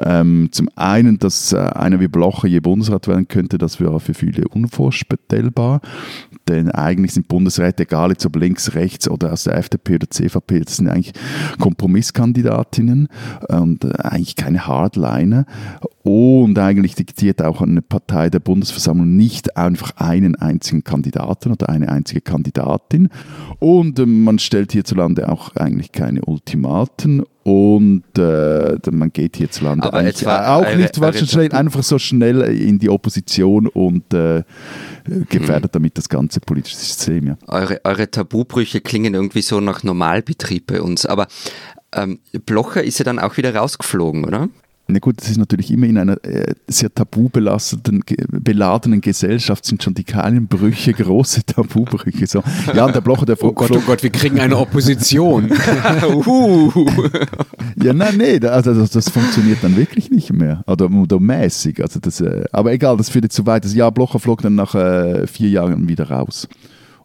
Ähm, 0.01 0.49
zum 0.51 0.69
einen, 0.75 1.19
dass 1.19 1.53
äh, 1.53 1.57
einer 1.57 1.99
wie 1.99 2.07
Blocher 2.07 2.47
je 2.47 2.59
Bundesrat 2.59 3.07
werden 3.07 3.27
könnte, 3.27 3.57
das 3.57 3.79
wäre 3.79 3.99
für 3.99 4.13
viele 4.13 4.47
unvorstellbar. 4.47 5.81
Denn 6.47 6.71
eigentlich 6.71 7.13
sind 7.13 7.27
Bundesräte, 7.27 7.83
egal 7.83 8.09
jetzt 8.09 8.25
ob 8.25 8.35
links, 8.35 8.75
rechts 8.75 9.09
oder 9.09 9.31
aus 9.31 9.45
der 9.45 9.57
FDP 9.57 9.95
oder 9.95 10.09
CVP, 10.09 10.59
das 10.61 10.77
sind 10.77 10.89
eigentlich 10.89 11.13
Kompromisskandidatinnen 11.59 13.07
und 13.47 13.85
äh, 13.85 13.93
eigentlich 13.99 14.35
keine 14.35 14.67
Hardliner. 15.23 15.45
Und 16.03 16.59
eigentlich 16.59 16.95
diktiert 16.95 17.41
auch 17.41 17.61
eine 17.61 17.81
Partei 17.81 18.29
der 18.29 18.39
Bundesversammlung 18.39 19.15
nicht 19.15 19.55
einfach 19.55 19.91
einen 19.95 20.35
einzigen 20.35 20.83
Kandidaten 20.83 21.51
oder 21.51 21.69
eine 21.69 21.87
einzige 21.89 22.19
Kandidatin. 22.19 23.07
Und 23.59 23.99
äh, 23.99 24.05
man 24.05 24.37
stellt 24.39 24.73
hierzulande 24.73 25.29
auch 25.29 25.55
eigentlich 25.55 25.93
keine 25.93 26.21
Ultimaten 26.25 27.23
und 27.43 28.03
äh, 28.17 28.77
man 28.91 29.11
geht 29.11 29.37
hierzulande 29.37 29.87
Aber 29.87 29.97
eigentlich 29.97 30.27
auch 30.27 30.75
nicht 30.75 31.29
schnell, 31.29 31.51
einfach 31.53 31.83
so 31.83 31.99
schnell 31.99 32.41
in 32.41 32.79
die 32.79 32.89
Opposition 32.89 33.67
und 33.67 34.13
äh, 34.13 34.43
gefährdet 35.29 35.73
damit 35.75 35.97
das 35.97 36.09
ganze 36.09 36.41
politische 36.41 36.77
System. 36.77 37.27
Ja. 37.27 37.37
Eure, 37.47 37.79
eure 37.85 38.11
Tabubrüche 38.11 38.81
klingen 38.81 39.13
irgendwie 39.13 39.41
so 39.41 39.61
nach 39.61 39.83
Normalbetrieb 39.83 40.67
bei 40.67 40.81
uns. 40.81 41.05
Aber 41.05 41.27
ähm, 41.95 42.19
Blocher 42.45 42.83
ist 42.83 42.99
ja 42.99 43.05
dann 43.05 43.19
auch 43.19 43.37
wieder 43.37 43.55
rausgeflogen, 43.55 44.25
oder? 44.25 44.49
Na 44.85 44.99
gut, 44.99 45.21
das 45.21 45.29
ist 45.29 45.37
natürlich 45.37 45.71
immer 45.71 45.87
in 45.87 45.97
einer 45.97 46.21
äh, 46.25 46.55
sehr 46.67 46.93
tabubelasteten, 46.93 48.01
ge- 48.01 48.17
beladenen 48.29 48.99
Gesellschaft 48.99 49.63
sind 49.65 49.81
schon 49.81 49.93
die 49.93 50.03
kleinen 50.03 50.47
Brüche 50.47 50.91
große 50.93 51.45
Tabubrüche. 51.45 52.27
So. 52.27 52.43
Ja, 52.75 52.85
und 52.85 52.93
der 52.93 52.99
Blocher, 52.99 53.25
der 53.25 53.41
Oh 53.41 53.53
Gott, 53.53 53.71
oh 53.71 53.79
Gott, 53.85 54.03
wir 54.03 54.09
kriegen 54.09 54.41
eine 54.41 54.57
Opposition. 54.57 55.49
Ja, 57.81 57.93
nein, 57.93 58.17
nee, 58.17 58.39
da- 58.39 58.49
also 58.49 58.73
das, 58.73 58.91
das 58.91 59.09
funktioniert 59.09 59.59
dann 59.63 59.75
wirklich 59.77 60.11
nicht 60.11 60.31
mehr. 60.33 60.63
Oder, 60.67 60.89
oder 60.91 61.19
mäßig. 61.19 61.81
Also 61.81 61.99
das, 61.99 62.21
äh, 62.21 62.43
aber 62.51 62.71
egal, 62.73 62.97
das 62.97 63.09
führt 63.09 63.25
jetzt 63.25 63.35
zu 63.35 63.45
weit. 63.45 63.65
Das 63.65 63.73
Jahr 63.73 63.91
Blocher 63.91 64.19
flog 64.19 64.41
dann 64.41 64.55
nach 64.55 64.75
äh, 64.75 65.27
vier 65.27 65.49
Jahren 65.49 65.87
wieder 65.87 66.09
raus. 66.09 66.47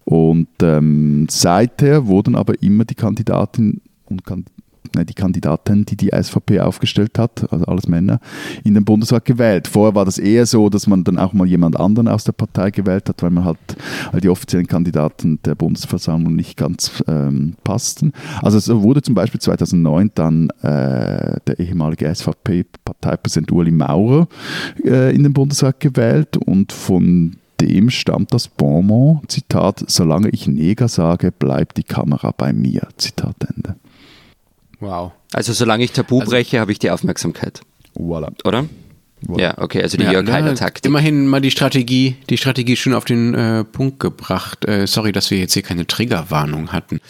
Und 0.04 0.48
ähm, 0.62 1.26
seither 1.30 2.06
wurden 2.06 2.34
aber 2.34 2.60
immer 2.62 2.84
die 2.84 2.94
Kandidaten 2.94 3.80
und 4.06 4.24
kan 4.24 4.38
nein, 4.38 4.46
die 4.94 5.14
Kandidaten, 5.14 5.84
die 5.84 5.96
die 5.96 6.10
SVP 6.10 6.60
aufgestellt 6.60 7.18
hat, 7.18 7.50
also 7.52 7.64
alles 7.66 7.88
Männer, 7.88 8.20
in 8.64 8.74
den 8.74 8.84
Bundesrat 8.84 9.24
gewählt. 9.24 9.68
Vorher 9.68 9.94
war 9.94 10.04
das 10.04 10.18
eher 10.18 10.46
so, 10.46 10.68
dass 10.68 10.86
man 10.86 11.04
dann 11.04 11.18
auch 11.18 11.32
mal 11.32 11.46
jemand 11.46 11.78
anderen 11.78 12.08
aus 12.08 12.24
der 12.24 12.32
Partei 12.32 12.70
gewählt 12.70 13.08
hat, 13.08 13.22
weil 13.22 13.30
man 13.30 13.44
halt 13.44 13.58
weil 14.12 14.20
die 14.20 14.28
offiziellen 14.28 14.66
Kandidaten 14.66 15.40
der 15.44 15.54
Bundesversammlung 15.54 16.34
nicht 16.34 16.56
ganz 16.56 17.02
ähm, 17.06 17.54
passten. 17.64 18.12
Also 18.42 18.58
so 18.58 18.82
wurde 18.82 19.02
zum 19.02 19.14
Beispiel 19.14 19.40
2009 19.40 20.10
dann 20.14 20.50
äh, 20.62 21.38
der 21.46 21.58
ehemalige 21.58 22.12
SVP-Parteipräsident 22.14 23.52
Ueli 23.52 23.70
Maurer 23.70 24.28
äh, 24.84 25.14
in 25.14 25.22
den 25.22 25.32
Bundesrat 25.32 25.80
gewählt 25.80 26.36
und 26.36 26.72
von 26.72 27.36
dem 27.60 27.90
stammt 27.90 28.32
das 28.32 28.48
Bonmot, 28.48 29.30
Zitat, 29.30 29.84
solange 29.88 30.28
ich 30.30 30.46
Neger 30.46 30.88
sage, 30.88 31.32
bleibt 31.32 31.76
die 31.76 31.82
Kamera 31.82 32.32
bei 32.36 32.52
mir, 32.52 32.88
Zitat 32.96 33.36
Ende. 33.54 33.76
Wow. 34.80 35.12
Also 35.32 35.52
solange 35.52 35.84
ich 35.84 35.92
Tabu 35.92 36.20
breche, 36.20 36.60
habe 36.60 36.72
ich 36.72 36.78
die 36.78 36.90
Aufmerksamkeit, 36.90 37.60
Voilà. 37.96 38.32
oder? 38.44 38.66
Ja, 39.36 39.58
okay, 39.58 39.82
also 39.82 39.96
die 39.96 40.04
ja, 40.04 40.12
Jörg 40.12 40.30
Haider-Taktik. 40.30 40.84
Immerhin 40.86 41.26
mal 41.26 41.40
die 41.40 41.50
Strategie, 41.50 42.16
die 42.30 42.36
Strategie 42.36 42.76
schon 42.76 42.94
auf 42.94 43.04
den 43.04 43.34
äh, 43.34 43.64
Punkt 43.64 43.98
gebracht. 43.98 44.64
Äh, 44.64 44.86
sorry, 44.86 45.10
dass 45.10 45.32
wir 45.32 45.38
jetzt 45.38 45.54
hier 45.54 45.62
keine 45.62 45.88
Triggerwarnung 45.88 46.70
hatten 46.70 47.00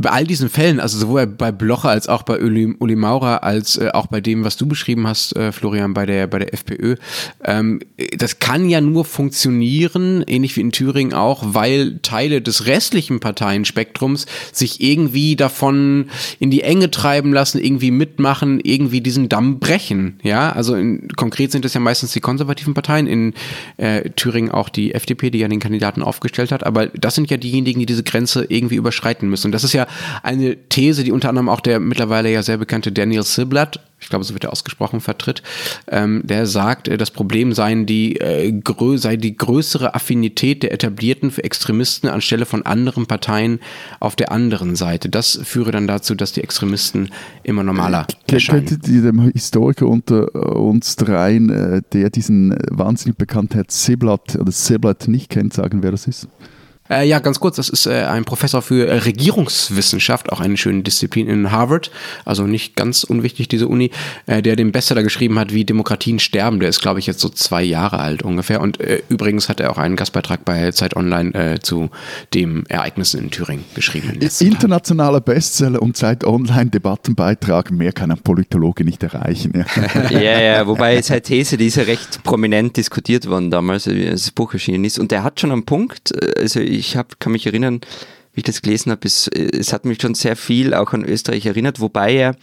bei 0.00 0.10
all 0.10 0.24
diesen 0.24 0.48
Fällen, 0.48 0.80
also 0.80 0.98
sowohl 0.98 1.26
bei 1.26 1.52
Blocher 1.52 1.90
als 1.90 2.08
auch 2.08 2.22
bei 2.22 2.40
Uli, 2.40 2.74
Uli 2.78 2.96
Maurer, 2.96 3.44
als 3.44 3.76
äh, 3.76 3.90
auch 3.92 4.06
bei 4.06 4.20
dem, 4.20 4.44
was 4.44 4.56
du 4.56 4.66
beschrieben 4.66 5.06
hast, 5.06 5.36
äh, 5.36 5.52
Florian, 5.52 5.94
bei 5.94 6.06
der, 6.06 6.26
bei 6.26 6.38
der 6.38 6.54
FPÖ, 6.54 6.96
ähm, 7.44 7.80
das 8.16 8.38
kann 8.38 8.68
ja 8.68 8.80
nur 8.80 9.04
funktionieren, 9.04 10.24
ähnlich 10.26 10.56
wie 10.56 10.62
in 10.62 10.72
Thüringen 10.72 11.12
auch, 11.12 11.42
weil 11.54 11.98
Teile 12.02 12.40
des 12.40 12.66
restlichen 12.66 13.20
Parteienspektrums 13.20 14.26
sich 14.52 14.80
irgendwie 14.80 15.36
davon 15.36 16.06
in 16.38 16.50
die 16.50 16.62
Enge 16.62 16.90
treiben 16.90 17.32
lassen, 17.32 17.62
irgendwie 17.62 17.90
mitmachen, 17.90 18.60
irgendwie 18.62 19.02
diesen 19.02 19.28
Damm 19.28 19.58
brechen. 19.58 20.18
Ja, 20.22 20.52
also 20.52 20.74
in, 20.76 21.08
konkret 21.16 21.52
sind 21.52 21.64
es 21.64 21.74
ja 21.74 21.80
meistens 21.80 22.12
die 22.12 22.20
konservativen 22.20 22.72
Parteien, 22.72 23.06
in 23.06 23.34
äh, 23.76 24.08
Thüringen 24.10 24.50
auch 24.50 24.70
die 24.70 24.94
FDP, 24.94 25.30
die 25.30 25.38
ja 25.38 25.48
den 25.48 25.60
Kandidaten 25.60 26.02
aufgestellt 26.02 26.52
hat, 26.52 26.64
aber 26.64 26.86
das 26.86 27.14
sind 27.14 27.30
ja 27.30 27.36
diejenigen, 27.36 27.80
die 27.80 27.86
diese 27.86 28.02
Grenze 28.02 28.46
irgendwie 28.48 28.76
überschreiten 28.76 29.28
müssen. 29.28 29.48
Und 29.48 29.52
das 29.52 29.64
ist 29.64 29.74
ja 29.74 29.86
eine 30.22 30.56
These, 30.68 31.04
die 31.04 31.12
unter 31.12 31.28
anderem 31.28 31.48
auch 31.48 31.60
der 31.60 31.80
mittlerweile 31.80 32.30
ja 32.30 32.42
sehr 32.42 32.58
bekannte 32.58 32.92
Daniel 32.92 33.22
Siblatt, 33.22 33.80
ich 34.00 34.08
glaube, 34.08 34.24
so 34.24 34.32
wird 34.34 34.44
er 34.44 34.52
ausgesprochen, 34.52 35.00
vertritt, 35.00 35.42
ähm, 35.88 36.22
der 36.24 36.46
sagt, 36.46 36.88
äh, 36.88 36.96
das 36.96 37.10
Problem 37.10 37.52
seien 37.52 37.86
die, 37.86 38.16
äh, 38.16 38.52
sei 38.96 39.16
die 39.16 39.36
größere 39.36 39.94
Affinität 39.94 40.62
der 40.62 40.72
Etablierten 40.72 41.30
für 41.30 41.44
Extremisten 41.44 42.08
anstelle 42.08 42.46
von 42.46 42.64
anderen 42.64 43.06
Parteien 43.06 43.60
auf 44.00 44.16
der 44.16 44.32
anderen 44.32 44.74
Seite. 44.74 45.08
Das 45.08 45.38
führe 45.44 45.70
dann 45.70 45.86
dazu, 45.86 46.14
dass 46.14 46.32
die 46.32 46.42
Extremisten 46.42 47.10
immer 47.42 47.62
normaler 47.62 48.06
äh, 48.26 48.32
erscheinen. 48.32 48.66
Könntet 48.66 48.88
ihr 48.88 49.02
dem 49.02 49.30
Historiker 49.32 49.86
unter 49.86 50.34
uns 50.56 50.96
dreien, 50.96 51.50
äh, 51.50 51.82
der 51.92 52.10
diesen 52.10 52.56
wahnsinnig 52.70 53.18
bekannten 53.18 53.54
Herrn 53.54 53.66
Siblatt 53.68 54.36
oder 54.36 54.52
Siblatt 54.52 55.08
nicht 55.08 55.28
kennt, 55.28 55.52
sagen, 55.52 55.82
wer 55.82 55.90
das 55.90 56.06
ist? 56.06 56.28
Äh, 56.90 57.06
ja, 57.06 57.20
ganz 57.20 57.38
kurz, 57.38 57.56
das 57.56 57.68
ist 57.68 57.86
äh, 57.86 58.02
ein 58.04 58.24
Professor 58.24 58.62
für 58.62 58.88
äh, 58.88 58.98
Regierungswissenschaft, 58.98 60.32
auch 60.32 60.40
eine 60.40 60.56
schöne 60.56 60.82
Disziplin 60.82 61.28
in 61.28 61.52
Harvard, 61.52 61.90
also 62.24 62.46
nicht 62.46 62.74
ganz 62.74 63.04
unwichtig, 63.04 63.48
diese 63.48 63.68
Uni, 63.68 63.90
äh, 64.26 64.42
der 64.42 64.56
den 64.56 64.72
Bestseller 64.72 65.02
geschrieben 65.02 65.38
hat, 65.38 65.54
wie 65.54 65.64
Demokratien 65.64 66.18
sterben. 66.18 66.58
Der 66.58 66.68
ist, 66.68 66.80
glaube 66.80 66.98
ich, 66.98 67.06
jetzt 67.06 67.20
so 67.20 67.28
zwei 67.28 67.62
Jahre 67.62 68.00
alt 68.00 68.22
ungefähr. 68.22 68.60
Und 68.60 68.80
äh, 68.80 69.02
übrigens 69.08 69.48
hat 69.48 69.60
er 69.60 69.70
auch 69.70 69.78
einen 69.78 69.94
Gastbeitrag 69.94 70.44
bei 70.44 70.72
Zeit 70.72 70.96
Online 70.96 71.34
äh, 71.34 71.60
zu 71.60 71.90
dem 72.34 72.64
Ereignissen 72.68 73.20
in 73.20 73.30
Thüringen 73.30 73.64
geschrieben. 73.74 74.10
In 74.10 74.28
Internationaler 74.46 75.20
Bestseller 75.20 75.80
und 75.80 75.96
Zeit 75.96 76.24
Online 76.24 76.70
Debattenbeitrag, 76.70 77.70
mehr 77.70 77.92
kann 77.92 78.10
ein 78.10 78.18
Politologe 78.18 78.84
nicht 78.84 79.02
erreichen. 79.02 79.52
Ja, 79.54 80.10
ja, 80.20 80.40
ja 80.40 80.66
wobei 80.66 81.00
seine 81.02 81.22
These, 81.22 81.56
die 81.56 81.66
ist 81.66 81.76
ja 81.76 81.84
recht 81.84 82.24
prominent 82.24 82.76
diskutiert 82.76 83.28
worden 83.28 83.50
damals, 83.50 83.86
als 83.86 84.22
das 84.24 84.30
Buch 84.32 84.52
erschienen 84.52 84.84
ist. 84.84 84.98
Und 84.98 85.12
der 85.12 85.22
hat 85.22 85.38
schon 85.38 85.52
einen 85.52 85.64
Punkt, 85.64 86.12
also 86.36 86.58
ich 86.58 86.79
ich 86.80 86.96
hab, 86.96 87.20
kann 87.20 87.32
mich 87.32 87.46
erinnern, 87.46 87.80
wie 88.32 88.40
ich 88.40 88.44
das 88.44 88.62
gelesen 88.62 88.90
habe, 88.90 89.06
es, 89.06 89.28
es 89.28 89.72
hat 89.72 89.84
mich 89.84 90.00
schon 90.00 90.14
sehr 90.14 90.36
viel 90.36 90.74
auch 90.74 90.92
an 90.92 91.04
Österreich 91.04 91.46
erinnert, 91.46 91.80
wobei 91.80 92.14
er 92.14 92.36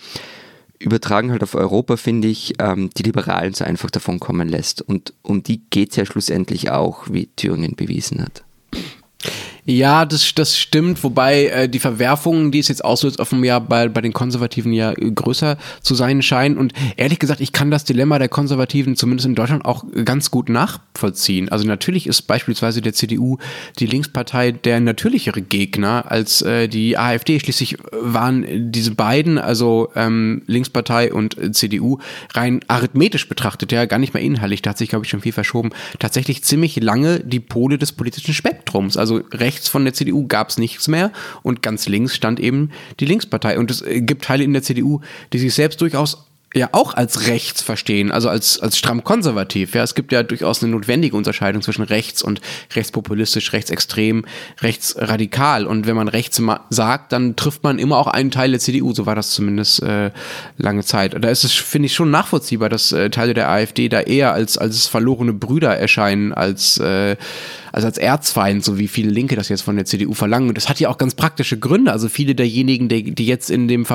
übertragen 0.80 1.32
halt 1.32 1.44
auf 1.44 1.56
Europa, 1.56 1.98
finde 1.98 2.28
ich, 2.28 2.54
ähm, 2.60 2.90
die 2.96 3.04
Liberalen 3.04 3.54
so 3.54 3.66
einfach 3.66 3.90
davon 3.90 4.20
kommen 4.20 4.48
lässt. 4.48 4.82
Und 4.82 5.14
um 5.24 5.44
die 5.44 5.62
geht 5.70 5.92
es 5.92 5.96
ja 5.96 6.06
schlussendlich 6.06 6.70
auch, 6.70 7.06
wie 7.10 7.28
Thüringen 7.36 7.76
bewiesen 7.76 8.22
hat. 8.22 8.44
Ja, 9.70 10.06
das, 10.06 10.34
das 10.34 10.58
stimmt, 10.58 11.04
wobei 11.04 11.48
äh, 11.48 11.68
die 11.68 11.80
Verwerfungen, 11.80 12.54
die 12.54 12.60
es 12.60 12.70
jetzt 12.70 12.86
auslöst, 12.86 13.20
offenbar 13.20 13.60
bei, 13.60 13.90
bei 13.90 14.00
den 14.00 14.14
Konservativen 14.14 14.72
ja 14.72 14.94
äh, 14.94 15.12
größer 15.12 15.58
zu 15.82 15.94
sein 15.94 16.22
scheinen. 16.22 16.58
Und 16.58 16.72
ehrlich 16.96 17.20
gesagt, 17.20 17.42
ich 17.42 17.52
kann 17.52 17.70
das 17.70 17.84
Dilemma 17.84 18.18
der 18.18 18.30
Konservativen 18.30 18.96
zumindest 18.96 19.26
in 19.26 19.36
Deutschland 19.36 19.66
auch 19.66 19.84
ganz 20.06 20.32
gut 20.32 20.48
nachvollziehen. 20.48 21.50
Also 21.50 21.68
natürlich 21.68 22.08
ist 22.08 22.22
beispielsweise 22.22 22.82
der 22.82 22.94
CDU 22.94 23.40
die 23.78 23.88
Linkspartei 23.88 24.54
der 24.54 24.80
natürlichere 24.80 25.42
Gegner 25.42 26.06
als 26.10 26.42
äh, 26.44 26.70
die 26.70 26.98
AfD. 26.98 27.38
Schließlich 27.38 27.78
waren 27.92 28.72
diese 28.72 28.92
beiden, 28.92 29.38
also 29.38 29.90
ähm, 29.98 30.44
Linkspartei 30.48 31.12
und 31.12 31.36
CDU, 31.54 31.98
rein 32.34 32.62
arithmetisch 32.70 33.28
betrachtet, 33.28 33.74
ja 33.74 33.84
gar 33.84 34.00
nicht 34.00 34.14
mehr 34.14 34.24
inhaltlich, 34.24 34.62
da 34.62 34.70
hat 34.70 34.78
sich, 34.78 34.88
glaube 34.88 35.04
ich, 35.04 35.12
schon 35.12 35.20
viel 35.20 35.34
verschoben, 35.34 35.72
tatsächlich 36.00 36.46
ziemlich 36.46 36.82
lange 36.82 37.20
die 37.20 37.42
Pole 37.42 37.78
des 37.78 37.92
politischen 37.92 38.34
Spektrums. 38.34 38.96
Also 38.96 39.20
rechts 39.34 39.57
rechts 39.58 39.68
von 39.68 39.84
der 39.84 39.94
CDU 39.94 40.28
gab 40.28 40.50
es 40.50 40.58
nichts 40.58 40.88
mehr 40.88 41.12
und 41.42 41.62
ganz 41.62 41.88
links 41.88 42.16
stand 42.16 42.40
eben 42.40 42.70
die 43.00 43.06
Linkspartei. 43.06 43.58
Und 43.58 43.72
es 43.72 43.84
gibt 43.88 44.26
Teile 44.26 44.44
in 44.44 44.54
der 44.54 44.62
CDU, 44.62 45.02
die 45.34 45.40
sich 45.40 45.54
selbst 45.54 45.82
durchaus 45.82 46.24
ja 46.56 46.70
auch 46.72 46.94
als 46.94 47.28
rechts 47.28 47.62
verstehen, 47.62 48.10
also 48.10 48.30
als, 48.30 48.60
als 48.60 48.78
stramm 48.78 49.04
konservativ. 49.04 49.76
Ja, 49.76 49.84
es 49.84 49.96
gibt 49.96 50.14
ja 50.14 50.24
durchaus 50.24 50.64
eine 50.64 50.72
notwendige 50.72 51.16
Unterscheidung 51.16 51.62
zwischen 51.62 51.84
rechts 51.84 52.22
und 52.24 52.40
rechtspopulistisch, 52.74 53.52
rechtsextrem, 53.52 54.26
rechtsradikal. 54.62 55.68
Und 55.68 55.88
wenn 55.88 55.96
man 55.96 56.08
rechts 56.08 56.42
sagt, 56.70 57.12
dann 57.12 57.36
trifft 57.36 57.64
man 57.64 57.80
immer 57.80 57.98
auch 57.98 58.08
einen 58.08 58.32
Teil 58.32 58.52
der 58.52 58.62
CDU. 58.62 58.94
So 58.94 59.06
war 59.06 59.16
das 59.16 59.32
zumindest 59.32 59.84
äh, 59.84 60.12
lange 60.58 60.84
Zeit. 60.84 61.22
Da 61.22 61.30
ist 61.30 61.44
es, 61.44 61.54
finde 61.54 61.88
ich, 61.88 61.94
schon 61.94 62.12
nachvollziehbar, 62.12 62.70
dass 62.70 62.94
äh, 62.94 63.10
Teile 63.10 63.34
der 63.34 63.50
AfD 63.50 63.90
da 63.90 64.00
eher 64.00 64.32
als, 64.32 64.58
als 64.58 64.88
verlorene 64.88 65.34
Brüder 65.34 65.78
erscheinen, 65.78 66.34
als, 66.34 66.78
äh, 66.78 67.18
also 67.72 67.88
als 67.88 67.98
Erzfeind, 67.98 68.64
so 68.64 68.78
wie 68.78 68.88
viele 68.88 69.10
Linke 69.10 69.36
das 69.36 69.50
jetzt 69.50 69.62
von 69.62 69.76
der 69.76 69.86
CDU 69.86 70.14
verlangen. 70.14 70.50
Und 70.50 70.58
das 70.58 70.70
hat 70.70 70.80
ja 70.80 70.90
auch 70.90 70.98
ganz 70.98 71.16
praktische 71.16 71.58
Gründe. 71.58 71.92
Also 71.92 72.10
viele 72.10 72.36
derjenigen, 72.36 72.90
die, 72.90 73.16
die 73.16 73.26
jetzt 73.26 73.50
in 73.50 73.68
dem 73.68 73.86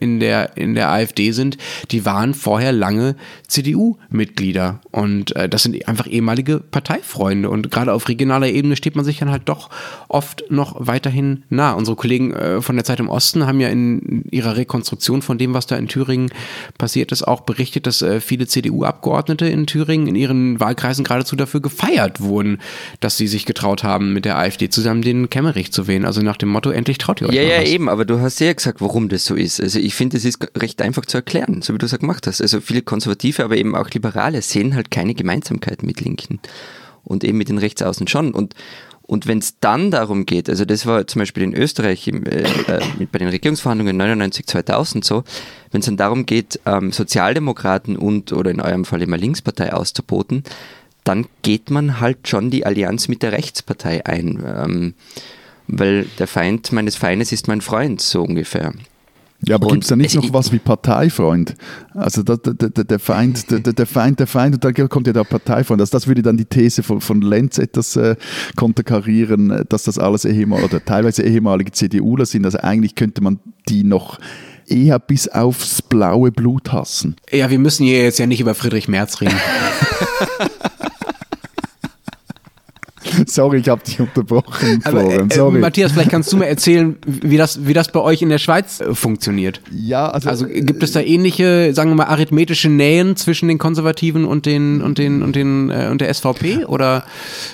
in 0.00 0.20
der, 0.20 0.56
in 0.56 0.74
der 0.74 0.90
AfD 0.90 1.32
sind, 1.32 1.58
die 1.90 2.04
waren 2.04 2.34
vorher 2.34 2.72
lange 2.72 3.16
CDU-Mitglieder. 3.48 4.80
Und 4.90 5.34
äh, 5.36 5.48
das 5.48 5.62
sind 5.62 5.86
einfach 5.88 6.06
ehemalige 6.06 6.60
Parteifreunde. 6.60 7.50
Und 7.50 7.70
gerade 7.70 7.92
auf 7.92 8.08
regionaler 8.08 8.48
Ebene 8.48 8.76
steht 8.76 8.96
man 8.96 9.04
sich 9.04 9.18
dann 9.18 9.30
halt 9.30 9.42
doch 9.46 9.70
oft 10.08 10.44
noch 10.50 10.76
weiterhin 10.78 11.44
nah. 11.48 11.72
Unsere 11.72 11.96
Kollegen 11.96 12.32
äh, 12.32 12.62
von 12.62 12.76
der 12.76 12.84
Zeit 12.84 13.00
im 13.00 13.08
Osten 13.08 13.46
haben 13.46 13.60
ja 13.60 13.68
in 13.68 14.24
ihrer 14.30 14.56
Rekonstruktion 14.56 15.22
von 15.22 15.38
dem, 15.38 15.54
was 15.54 15.66
da 15.66 15.76
in 15.76 15.88
Thüringen 15.88 16.30
passiert 16.78 17.12
ist, 17.12 17.26
auch 17.26 17.42
berichtet, 17.42 17.86
dass 17.86 18.02
äh, 18.02 18.20
viele 18.20 18.46
CDU-Abgeordnete 18.46 19.46
in 19.46 19.66
Thüringen 19.66 20.06
in 20.06 20.14
ihren 20.14 20.60
Wahlkreisen 20.60 21.04
geradezu 21.04 21.36
dafür 21.36 21.60
gefeiert 21.60 22.20
wurden, 22.20 22.58
dass 23.00 23.16
sie 23.20 23.28
sich 23.28 23.46
getraut 23.46 23.84
haben, 23.84 24.12
mit 24.12 24.24
der 24.24 24.38
AfD 24.38 24.68
zusammen 24.68 25.02
den 25.02 25.30
Kemmerich 25.30 25.72
zu 25.72 25.86
wählen. 25.86 26.04
Also 26.04 26.22
nach 26.22 26.36
dem 26.36 26.48
Motto, 26.48 26.70
endlich 26.70 26.98
traut 26.98 27.20
ihr 27.20 27.28
euch 27.28 27.34
Ja, 27.34 27.42
ja, 27.42 27.60
was. 27.60 27.68
eben, 27.68 27.88
aber 27.88 28.04
du 28.04 28.20
hast 28.20 28.40
ja 28.40 28.52
gesagt, 28.52 28.80
warum 28.80 29.08
das 29.08 29.24
so 29.24 29.34
ist. 29.34 29.60
Also 29.60 29.78
ich 29.78 29.94
finde, 29.94 30.16
es 30.16 30.24
ist 30.24 30.38
recht 30.56 30.82
einfach 30.82 31.04
zu 31.04 31.18
erklären, 31.18 31.62
so 31.62 31.74
wie 31.74 31.78
du 31.78 31.86
es 31.86 31.98
gemacht 31.98 32.26
hast. 32.26 32.40
Also 32.40 32.60
viele 32.60 32.82
Konservative, 32.82 33.44
aber 33.44 33.56
eben 33.56 33.76
auch 33.76 33.90
Liberale 33.90 34.42
sehen 34.42 34.74
halt 34.74 34.90
keine 34.90 35.14
Gemeinsamkeit 35.14 35.82
mit 35.82 36.00
Linken 36.00 36.40
und 37.04 37.22
eben 37.22 37.38
mit 37.38 37.48
den 37.48 37.58
Rechtsaußen 37.58 38.08
schon. 38.08 38.32
Und, 38.32 38.54
und 39.02 39.26
wenn 39.26 39.38
es 39.38 39.58
dann 39.60 39.90
darum 39.90 40.24
geht, 40.26 40.48
also 40.48 40.64
das 40.64 40.86
war 40.86 41.06
zum 41.06 41.20
Beispiel 41.20 41.42
in 41.42 41.54
Österreich 41.54 42.08
im, 42.08 42.24
äh, 42.24 42.42
äh, 42.42 42.80
bei 43.10 43.18
den 43.18 43.28
Regierungsverhandlungen 43.28 43.96
99, 43.96 44.46
2000 44.46 45.04
so, 45.04 45.24
wenn 45.70 45.80
es 45.80 45.86
dann 45.86 45.96
darum 45.96 46.26
geht, 46.26 46.60
ähm, 46.66 46.92
Sozialdemokraten 46.92 47.96
und 47.96 48.32
oder 48.32 48.50
in 48.50 48.60
eurem 48.60 48.84
Fall 48.84 49.02
immer 49.02 49.16
Linkspartei 49.16 49.72
auszuboten, 49.72 50.44
dann 51.04 51.26
geht 51.42 51.70
man 51.70 52.00
halt 52.00 52.28
schon 52.28 52.50
die 52.50 52.66
Allianz 52.66 53.08
mit 53.08 53.22
der 53.22 53.32
Rechtspartei 53.32 54.04
ein. 54.06 54.42
Ähm, 54.44 54.94
weil 55.72 56.06
der 56.18 56.26
Feind 56.26 56.72
meines 56.72 56.96
Feindes 56.96 57.32
ist 57.32 57.48
mein 57.48 57.60
Freund, 57.60 58.00
so 58.00 58.22
ungefähr. 58.22 58.72
Ja, 59.46 59.54
aber 59.54 59.68
gibt 59.68 59.84
es 59.84 59.88
da 59.88 59.96
nicht 59.96 60.14
noch 60.16 60.32
was 60.34 60.52
wie 60.52 60.58
Parteifreund? 60.58 61.54
Also 61.94 62.22
der, 62.22 62.36
der, 62.36 62.84
der, 62.84 62.98
Feind, 62.98 63.50
der, 63.50 63.60
der 63.60 63.86
Feind, 63.86 64.20
der 64.20 64.26
Feind, 64.26 64.54
und 64.54 64.64
da 64.64 64.86
kommt 64.86 65.06
ja 65.06 65.14
der 65.14 65.24
Parteifreund. 65.24 65.80
Also 65.80 65.92
das 65.92 66.06
würde 66.06 66.20
dann 66.20 66.36
die 66.36 66.44
These 66.44 66.82
von, 66.82 67.00
von 67.00 67.22
Lenz 67.22 67.56
etwas 67.56 67.96
äh, 67.96 68.16
konterkarieren, 68.56 69.64
dass 69.70 69.84
das 69.84 69.98
alles 69.98 70.26
ehemalige 70.26 70.66
oder 70.66 70.84
teilweise 70.84 71.22
ehemalige 71.22 71.72
CDUler 71.72 72.26
sind. 72.26 72.44
Also 72.44 72.58
eigentlich 72.58 72.96
könnte 72.96 73.22
man 73.22 73.40
die 73.68 73.82
noch 73.82 74.18
eher 74.66 74.98
bis 74.98 75.26
aufs 75.26 75.80
blaue 75.80 76.32
Blut 76.32 76.70
hassen. 76.72 77.16
Ja, 77.32 77.48
wir 77.48 77.58
müssen 77.58 77.86
hier 77.86 78.02
jetzt 78.02 78.18
ja 78.18 78.26
nicht 78.26 78.40
über 78.40 78.54
Friedrich 78.54 78.88
Merz 78.88 79.22
reden. 79.22 79.36
Sorry, 83.26 83.58
ich 83.58 83.68
habe 83.68 83.82
dich 83.84 84.00
unterbrochen. 84.00 84.80
Aber, 84.84 85.02
äh, 85.12 85.50
Matthias, 85.50 85.92
vielleicht 85.92 86.10
kannst 86.10 86.32
du 86.32 86.36
mir 86.36 86.46
erzählen, 86.46 86.96
wie 87.06 87.36
das, 87.36 87.66
wie 87.66 87.72
das 87.72 87.92
bei 87.92 88.00
euch 88.00 88.22
in 88.22 88.28
der 88.28 88.38
Schweiz 88.38 88.80
äh, 88.80 88.94
funktioniert. 88.94 89.60
Ja, 89.70 90.08
also, 90.08 90.28
also 90.28 90.46
gibt 90.46 90.82
es 90.82 90.92
da 90.92 91.00
ähnliche, 91.00 91.72
sagen 91.74 91.90
wir 91.90 91.94
mal, 91.94 92.06
arithmetische 92.06 92.68
Nähen 92.68 93.16
zwischen 93.16 93.48
den 93.48 93.58
Konservativen 93.58 94.24
und 94.24 94.46
den 94.46 94.80
und 94.82 94.98
den 94.98 95.22
und 95.22 95.36
den 95.36 95.70
äh, 95.70 95.88
und 95.90 96.00
der 96.00 96.12
SVP 96.12 96.64
oder 96.64 97.04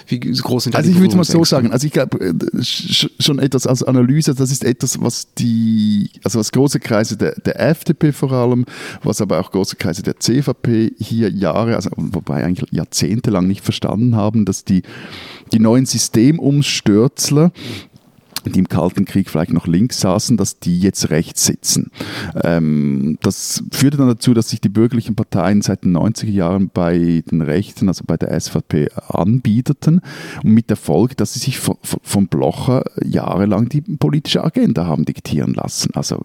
wie 0.06 0.20
groß 0.20 0.64
sind 0.64 0.75
da 0.75 0.78
Also 0.78 0.90
ich 0.90 1.00
würde 1.00 1.16
mal 1.16 1.25
so 1.25 1.44
sagen, 1.44 1.73
also 1.73 1.87
ich 1.87 1.92
glaube 1.92 2.18
äh, 2.18 2.62
schon 2.62 3.38
etwas 3.38 3.66
als 3.66 3.82
Analyse, 3.82 4.35
das 4.35 4.50
ist 4.50 4.64
etwas, 4.64 5.00
was 5.00 5.35
die, 5.35 6.11
also 6.25 6.38
was 6.38 6.52
große 6.52 6.80
Kreise 6.80 7.16
der, 7.16 7.35
der 7.40 7.61
FDP 7.61 8.12
vor 8.12 8.32
allem, 8.32 8.64
was 9.02 9.20
aber 9.20 9.40
auch 9.40 9.50
große 9.50 9.76
Kreise 9.76 10.02
der 10.02 10.18
CVP 10.18 10.92
hier 10.99 11.30
Jahre, 11.30 11.76
also 11.76 11.90
wobei 11.96 12.44
eigentlich 12.44 12.70
jahrzehntelang 12.73 13.46
nicht 13.46 13.62
verstanden 13.62 14.16
haben, 14.16 14.44
dass 14.44 14.64
die 14.64 14.82
die 15.53 15.61
neuen 15.61 15.87
Systemumstürzler 15.87 17.53
die 18.50 18.59
im 18.61 18.69
Kalten 18.69 19.05
Krieg 19.05 19.31
vielleicht 19.31 19.53
noch 19.53 19.67
links 19.67 20.00
saßen, 20.00 20.37
dass 20.37 20.59
die 20.59 20.79
jetzt 20.79 21.11
rechts 21.11 21.45
sitzen. 21.45 21.91
Ähm, 22.43 23.19
das 23.23 23.62
führte 23.73 23.97
dann 23.97 24.09
dazu, 24.09 24.35
dass 24.35 24.50
sich 24.50 24.61
die 24.61 24.69
bürgerlichen 24.69 25.15
Parteien 25.15 25.62
seit 25.62 25.85
den 25.85 25.97
90er 25.97 26.31
Jahren 26.31 26.71
bei 26.73 27.23
den 27.31 27.41
Rechten, 27.41 27.88
also 27.88 28.05
bei 28.07 28.17
der 28.17 28.38
SVP, 28.38 28.88
anbieteten 29.09 30.00
und 30.43 30.50
mit 30.53 30.71
der 30.71 30.76
Folge, 30.76 31.15
dass 31.15 31.35
sie 31.35 31.41
sich 31.41 31.59
von, 31.59 31.76
von 31.83 32.29
Blocher 32.29 32.85
jahrelang 33.05 33.69
die 33.69 33.81
politische 33.81 34.45
Agenda 34.45 34.87
haben 34.87 35.05
diktieren 35.05 35.55
lassen. 35.55 35.91
Also 35.95 36.23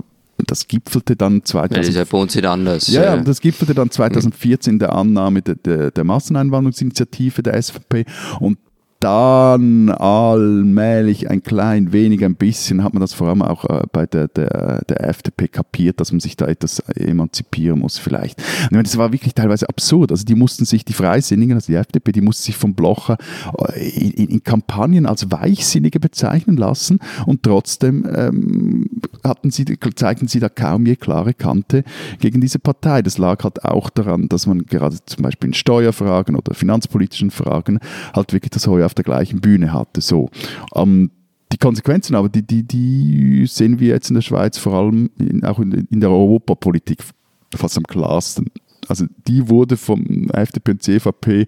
das 0.47 0.67
gipfelte 0.67 1.15
dann 1.15 1.43
2014. 1.43 1.75
Das 1.75 1.87
ist 1.87 1.95
ja 1.95 2.41
bei 2.41 2.49
anders. 2.49 2.87
Ja, 2.87 3.15
ja, 3.15 3.17
das 3.17 3.41
gipfelte 3.41 3.75
dann 3.75 3.91
2014 3.91 4.73
in 4.73 4.79
der 4.79 4.93
Annahme 4.93 5.41
der, 5.41 5.55
der, 5.55 5.91
der 5.91 6.03
Masseneinwanderungsinitiative 6.03 7.43
der 7.43 7.61
SVP 7.61 8.05
und 8.39 8.57
dann 9.01 9.89
allmählich 9.89 11.29
ein 11.29 11.41
klein 11.41 11.91
wenig, 11.91 12.23
ein 12.23 12.35
bisschen 12.35 12.83
hat 12.83 12.93
man 12.93 13.01
das 13.01 13.13
vor 13.13 13.29
allem 13.29 13.41
auch 13.41 13.65
äh, 13.65 13.81
bei 13.91 14.05
der, 14.05 14.27
der, 14.27 14.83
der 14.87 15.09
FDP 15.09 15.47
kapiert, 15.47 15.99
dass 15.99 16.11
man 16.11 16.19
sich 16.19 16.37
da 16.37 16.45
etwas 16.45 16.79
emanzipieren 16.95 17.79
muss 17.79 17.97
vielleicht. 17.97 18.41
Und 18.71 18.77
das 18.85 18.97
war 18.97 19.11
wirklich 19.11 19.33
teilweise 19.33 19.67
absurd. 19.67 20.11
Also 20.11 20.23
die 20.23 20.35
mussten 20.35 20.65
sich, 20.65 20.85
die 20.85 20.93
Freisinnigen, 20.93 21.55
also 21.55 21.71
die 21.71 21.77
FDP, 21.77 22.11
die 22.11 22.21
mussten 22.21 22.43
sich 22.43 22.55
vom 22.55 22.75
Blocher 22.75 23.17
äh, 23.73 23.89
in, 23.89 24.27
in 24.27 24.43
Kampagnen 24.43 25.07
als 25.07 25.31
Weichsinnige 25.31 25.99
bezeichnen 25.99 26.55
lassen 26.55 26.99
und 27.25 27.41
trotzdem 27.41 28.07
ähm, 28.15 29.01
hatten 29.23 29.49
sie, 29.49 29.65
zeigten 29.95 30.27
sie 30.27 30.39
da 30.39 30.49
kaum 30.49 30.85
je 30.85 30.95
klare 30.95 31.33
Kante 31.33 31.83
gegen 32.19 32.39
diese 32.39 32.59
Partei. 32.59 33.01
Das 33.01 33.17
lag 33.17 33.43
halt 33.43 33.65
auch 33.65 33.89
daran, 33.89 34.29
dass 34.29 34.45
man 34.45 34.67
gerade 34.67 34.97
zum 35.07 35.23
Beispiel 35.23 35.49
in 35.49 35.53
Steuerfragen 35.55 36.35
oder 36.35 36.53
finanzpolitischen 36.53 37.31
Fragen 37.31 37.79
halt 38.13 38.31
wirklich 38.31 38.51
das 38.51 38.67
Heuer 38.67 38.90
auf 38.91 38.95
der 38.95 39.05
gleichen 39.05 39.39
Bühne 39.39 39.71
hatte. 39.71 40.01
So. 40.01 40.29
Ähm, 40.75 41.11
die 41.51 41.57
Konsequenzen 41.57 42.15
aber, 42.15 42.29
die, 42.29 42.43
die, 42.43 42.63
die 42.63 43.45
sehen 43.47 43.79
wir 43.79 43.89
jetzt 43.89 44.09
in 44.09 44.15
der 44.15 44.21
Schweiz 44.21 44.57
vor 44.57 44.73
allem 44.73 45.09
in, 45.17 45.43
auch 45.43 45.59
in, 45.59 45.71
in 45.71 45.99
der 45.99 46.09
Europapolitik 46.09 47.03
fast 47.55 47.77
am 47.77 47.83
klarsten. 47.83 48.47
Also 48.87 49.05
die 49.27 49.49
wurde 49.49 49.77
vom 49.77 50.29
FDP 50.31 50.71
und 50.71 50.83
CVP 50.83 51.47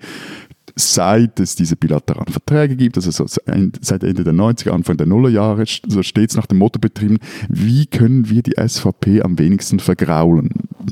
seit 0.75 1.39
es 1.39 1.55
diese 1.55 1.75
bilateralen 1.75 2.31
Verträge 2.31 2.75
gibt, 2.75 2.95
also 2.97 3.11
so 3.11 3.25
seit 3.27 4.03
Ende 4.03 4.23
der 4.23 4.33
90er, 4.33 4.71
Anfang 4.71 4.97
der 4.97 5.05
Nullerjahre, 5.05 5.65
so 5.87 6.01
stets 6.01 6.35
nach 6.35 6.47
dem 6.47 6.57
Motto 6.57 6.79
betrieben, 6.79 7.19
wie 7.49 7.85
können 7.85 8.29
wir 8.29 8.41
die 8.41 8.55
SVP 8.57 9.21
am 9.21 9.37
wenigsten 9.37 9.79
vergraulen? 9.79 10.49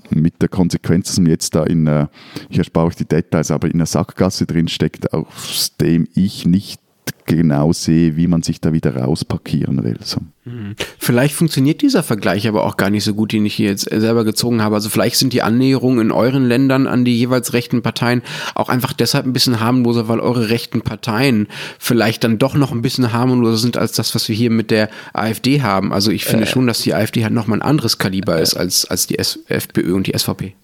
Mit 0.10 0.42
der 0.42 0.50
Konsequenz, 0.50 1.08
dass 1.08 1.20
man 1.20 1.30
jetzt 1.30 1.56
da 1.56 1.64
in, 1.64 2.08
ich 2.50 2.58
erspare 2.58 2.88
euch 2.88 2.96
die 2.96 3.06
Details, 3.06 3.52
aber 3.52 3.68
in 3.68 3.76
einer 3.76 3.86
Sackgasse 3.86 4.46
drin 4.46 4.68
steckt, 4.68 5.14
aus 5.14 5.76
dem 5.80 6.08
ich 6.16 6.46
nicht 6.46 6.81
genau 7.26 7.74
sehe, 7.74 8.16
wie 8.18 8.28
man 8.28 8.44
sich 8.44 8.62
da 8.62 8.74
wieder 8.74 8.96
rausparkieren 8.96 9.84
will. 9.84 9.98
So. 10.04 10.20
Hm. 10.44 10.76
Vielleicht 10.98 11.36
funktioniert 11.36 11.82
dieser 11.82 12.04
Vergleich 12.04 12.48
aber 12.48 12.64
auch 12.66 12.78
gar 12.78 12.90
nicht 12.90 13.04
so 13.04 13.14
gut, 13.14 13.32
den 13.32 13.46
ich 13.46 13.54
hier 13.54 13.70
jetzt 13.70 13.90
selber 13.90 14.24
gezogen 14.24 14.62
habe. 14.62 14.76
Also 14.76 14.90
vielleicht 14.90 15.16
sind 15.18 15.34
die 15.34 15.42
Annäherungen 15.42 16.00
in 16.00 16.12
euren 16.12 16.46
Ländern 16.46 16.88
an 16.88 17.06
die 17.06 17.18
jeweils 17.18 17.54
rechten 17.54 17.82
Parteien 17.82 18.22
auch 18.56 18.70
einfach 18.70 18.94
deshalb 18.94 19.26
ein 19.26 19.34
bisschen 19.34 19.60
harmloser, 19.60 20.08
weil 20.08 20.20
eure 20.20 20.50
rechten 20.50 20.82
Parteien 20.82 21.48
vielleicht 21.80 22.24
dann 22.24 22.40
doch 22.40 22.56
noch 22.56 22.72
ein 22.72 22.82
bisschen 22.82 23.14
harmloser 23.14 23.58
sind 23.58 23.78
als 23.78 23.94
das, 23.94 24.16
was 24.16 24.28
wir 24.28 24.36
hier 24.36 24.50
mit 24.50 24.72
der 24.72 24.90
AfD 25.14 25.62
haben. 25.62 25.94
Also 25.94 26.12
ich 26.12 26.26
finde 26.26 26.46
äh, 26.46 26.48
schon, 26.48 26.68
dass 26.68 26.82
die 26.82 26.94
AfD 26.94 27.24
halt 27.24 27.34
nochmal 27.34 27.60
ein 27.60 27.64
anderes 27.64 27.98
Kaliber 27.98 28.40
äh, 28.40 28.44
ist 28.44 28.56
als, 28.56 28.86
als 28.86 29.08
die 29.08 29.20
S 29.20 29.40
FPÖ 29.48 29.94
und 29.94 30.08
die 30.08 30.18
SVP. 30.18 30.56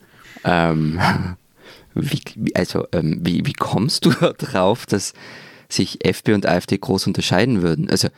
Ähm, 0.43 0.99
wie, 1.93 2.21
also 2.55 2.87
ähm, 2.91 3.19
wie, 3.21 3.45
wie 3.45 3.53
kommst 3.53 4.05
du 4.05 4.11
darauf, 4.37 4.85
dass 4.85 5.13
sich 5.69 6.05
FPÖ 6.05 6.35
und 6.35 6.45
AfD 6.45 6.77
groß 6.77 7.07
unterscheiden 7.07 7.61
würden. 7.61 7.89
Also 7.89 8.09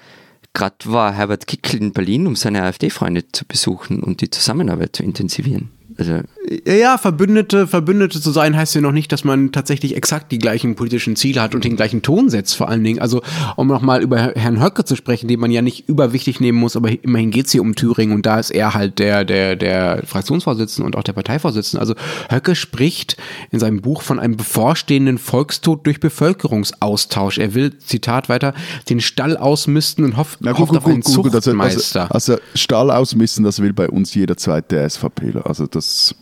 gerade 0.54 0.76
war 0.86 1.14
Herbert 1.14 1.48
Kickl 1.48 1.78
in 1.78 1.94
Berlin, 1.94 2.28
um 2.28 2.36
seine 2.36 2.64
AfD-Freunde 2.64 3.32
zu 3.32 3.46
besuchen 3.46 4.02
und 4.04 4.22
die 4.22 4.30
Zusammenarbeit 4.30 4.96
zu 4.96 5.04
intensivieren. 5.04 5.72
Also 6.00 6.22
ja, 6.66 6.98
Verbündete, 6.98 7.68
Verbündete 7.68 8.22
zu 8.22 8.32
sein 8.32 8.56
heißt 8.56 8.74
ja 8.74 8.82
noch 8.82 8.92
nicht, 8.92 9.12
dass 9.12 9.24
man 9.24 9.52
tatsächlich 9.52 9.96
exakt 9.96 10.32
die 10.32 10.40
gleichen 10.40 10.76
politischen 10.76 11.16
Ziele 11.16 11.42
hat 11.42 11.54
und 11.54 11.64
den 11.64 11.76
gleichen 11.76 12.02
Ton 12.02 12.30
setzt, 12.30 12.56
vor 12.56 12.70
allen 12.70 12.84
Dingen. 12.84 13.00
Also, 13.00 13.22
um 13.56 13.68
nochmal 13.68 14.02
über 14.02 14.18
Herrn 14.36 14.62
Höcke 14.62 14.84
zu 14.86 14.96
sprechen, 14.96 15.28
den 15.28 15.40
man 15.40 15.52
ja 15.52 15.62
nicht 15.62 15.88
überwichtig 15.88 16.40
nehmen 16.40 16.58
muss, 16.58 16.76
aber 16.76 16.90
immerhin 17.04 17.30
geht 17.30 17.48
es 17.48 17.52
hier 17.52 17.62
um 17.62 17.76
Thüringen 17.76 18.16
und 18.16 18.26
da 18.26 18.40
ist 18.40 18.50
er 18.50 18.74
halt 18.74 19.00
der, 19.00 19.26
der, 19.26 19.56
der 19.56 20.02
Fraktionsvorsitzende 20.06 20.86
und 20.86 20.96
auch 20.96 21.04
der 21.04 21.14
Parteivorsitzende. 21.14 21.82
Also, 21.82 21.94
Höcke 22.30 22.56
spricht 22.56 23.18
in 23.52 23.60
seinem 23.60 23.82
Buch 23.82 24.02
von 24.02 24.20
einem 24.20 24.38
bevorstehenden 24.38 25.18
Volkstod 25.18 25.86
durch 25.86 26.00
Bevölkerungsaustausch. 26.00 27.38
Er 27.38 27.54
will, 27.54 27.78
Zitat 27.78 28.30
weiter, 28.30 28.54
den 28.90 29.02
Stall 29.02 29.38
ausmisten 29.38 30.04
und 30.04 30.18
hofft, 30.18 30.40
Na, 30.42 30.58
hofft 30.58 30.70
gut, 30.70 30.78
auf 30.78 30.88
einen 30.88 31.02
gut, 31.02 31.24
gut, 31.24 31.36
also, 31.36 31.52
also, 31.52 32.00
also, 32.10 32.38
Stall 32.56 32.90
ausmisten, 32.90 33.44
das 33.44 33.62
will 33.62 33.74
bei 33.74 33.90
uns 33.90 34.16
jeder 34.16 34.38
zweite 34.38 34.90
SVPler. 34.90 35.46
Also, 35.46 35.68
das 35.68 35.89
Yes 35.90 36.14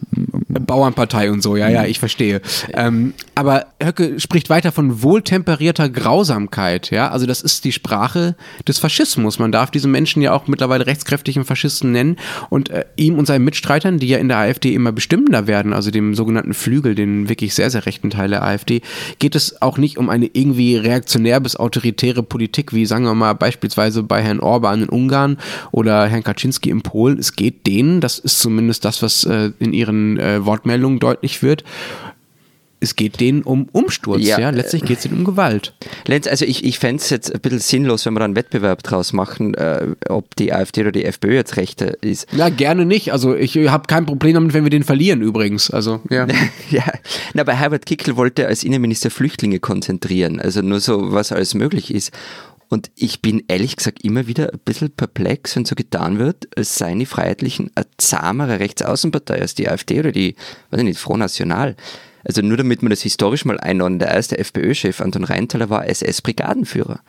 Bauernpartei 0.60 1.32
und 1.32 1.42
so, 1.42 1.56
ja, 1.56 1.70
ja, 1.70 1.86
ich 1.86 2.00
verstehe. 2.00 2.42
Ähm, 2.74 3.14
aber 3.36 3.68
Höcke 3.82 4.20
spricht 4.20 4.50
weiter 4.50 4.72
von 4.72 5.04
wohltemperierter 5.04 5.90
Grausamkeit, 5.90 6.92
ja, 6.92 7.10
also 7.10 7.26
das 7.26 7.42
ist 7.42 7.66
die 7.66 7.72
Sprache 7.72 8.36
des 8.68 8.80
Faschismus. 8.80 9.40
Man 9.40 9.52
darf 9.52 9.72
diese 9.72 9.88
Menschen 9.88 10.22
ja 10.22 10.34
auch 10.34 10.48
mittlerweile 10.48 10.88
rechtskräftigen 10.88 11.46
Faschisten 11.46 11.92
nennen 11.92 12.18
und 12.50 12.70
äh, 12.70 12.86
ihm 12.96 13.18
und 13.18 13.26
seinen 13.26 13.46
Mitstreitern, 13.46 14.00
die 14.00 14.08
ja 14.08 14.18
in 14.18 14.28
der 14.28 14.38
AfD 14.38 14.74
immer 14.74 14.92
bestimmender 14.92 15.48
werden, 15.48 15.74
also 15.74 15.92
dem 15.92 16.16
sogenannten 16.16 16.54
Flügel, 16.54 16.96
den 16.96 17.30
wirklich 17.30 17.54
sehr, 17.54 17.70
sehr 17.70 17.86
rechten 17.86 18.10
Teil 18.10 18.30
der 18.30 18.44
AfD, 18.44 18.82
geht 19.20 19.36
es 19.36 19.62
auch 19.62 19.78
nicht 19.78 19.98
um 19.98 20.10
eine 20.10 20.30
irgendwie 20.32 20.76
reaktionär 20.76 21.40
bis 21.40 21.56
autoritäre 21.56 22.24
Politik, 22.24 22.74
wie 22.74 22.86
sagen 22.86 23.06
wir 23.06 23.16
mal 23.16 23.34
beispielsweise 23.34 24.04
bei 24.04 24.22
Herrn 24.22 24.40
Orban 24.40 24.84
in 24.84 24.90
Ungarn 24.90 25.38
oder 25.72 26.08
Herrn 26.08 26.24
Kaczynski 26.24 26.70
in 26.70 26.82
Polen. 26.82 27.20
Es 27.20 27.36
geht 27.36 27.68
denen, 27.68 28.02
das 28.02 28.20
ist 28.20 28.40
zumindest 28.40 28.86
das, 28.86 29.02
was 29.02 29.24
äh, 29.24 29.52
in 29.60 29.74
ihren 29.74 30.18
äh, 30.18 30.46
Wortmeldungen 30.48 30.98
deutlich 31.00 31.44
wird. 31.44 31.64
Es 32.80 32.96
geht 32.96 33.20
denen 33.20 33.42
um 33.42 33.68
Umsturz, 33.72 34.22
ja. 34.22 34.40
ja? 34.40 34.50
Letztlich 34.52 34.84
geht 34.84 35.00
es 35.00 35.06
ihnen 35.06 35.18
um 35.18 35.24
Gewalt. 35.26 35.74
Lenz, 36.06 36.28
also 36.28 36.46
ich, 36.46 36.64
ich 36.64 36.78
fände 36.78 37.02
es 37.02 37.10
jetzt 37.10 37.34
ein 37.34 37.42
bisschen 37.42 37.60
sinnlos, 37.60 38.06
wenn 38.06 38.14
wir 38.14 38.20
da 38.20 38.26
einen 38.26 38.36
Wettbewerb 38.36 38.84
draus 38.84 39.14
machen, 39.14 39.56
äh, 39.56 39.88
ob 40.10 40.36
die 40.36 40.54
AfD 40.54 40.82
oder 40.82 40.92
die 40.92 41.04
FPÖ 41.04 41.34
jetzt 41.34 41.58
rechter 41.58 42.04
ist. 42.04 42.28
Ja, 42.34 42.50
gerne 42.50 42.86
nicht. 42.86 43.12
Also 43.12 43.36
ich 43.36 43.58
habe 43.58 43.88
kein 43.88 44.06
Problem 44.06 44.36
damit, 44.36 44.54
wenn 44.54 44.64
wir 44.64 44.70
den 44.70 44.84
verlieren 44.84 45.22
übrigens. 45.22 45.72
Also, 45.72 46.02
ja. 46.12 46.28
ja. 46.70 46.84
Na, 47.34 47.44
bei 47.44 47.56
Herbert 47.56 47.88
Kickel 47.88 48.16
wollte 48.16 48.46
als 48.46 48.64
Innenminister 48.64 49.10
Flüchtlinge 49.10 49.60
konzentrieren, 49.60 50.40
also 50.40 50.62
nur 50.62 50.80
so, 50.80 51.12
was 51.12 51.32
alles 51.32 51.56
möglich 51.56 51.92
ist. 51.92 52.12
Und 52.70 52.92
ich 52.96 53.22
bin 53.22 53.44
ehrlich 53.48 53.78
gesagt 53.78 54.04
immer 54.04 54.28
wieder 54.28 54.52
ein 54.52 54.60
bisschen 54.60 54.90
perplex, 54.90 55.56
wenn 55.56 55.66
so 55.66 55.76
getan 55.76 56.20
wird, 56.20 56.48
als 56.58 56.78
seien 56.78 57.00
die 57.00 57.06
Freiheitlichen 57.06 57.72
eine 57.76 57.86
zahmere 57.98 58.60
Rechtsaußenpartei 58.60 59.40
als 59.40 59.56
die 59.56 59.70
AfD 59.70 60.00
oder 60.00 60.12
die, 60.12 60.36
weiß 60.72 60.80
ich 60.80 60.86
nicht, 60.86 61.00
Front 61.00 61.20
National. 61.20 61.76
Also 62.26 62.42
nur 62.42 62.58
damit 62.58 62.82
man 62.82 62.90
das 62.90 63.02
historisch 63.02 63.46
mal 63.46 63.60
einordnet, 63.60 64.02
der 64.02 64.12
erste 64.12 64.38
FPÖ-Chef 64.38 65.00
Anton 65.00 65.24
Reintaler 65.24 65.70
war 65.70 65.88
SS-Brigadenführer. 65.88 67.00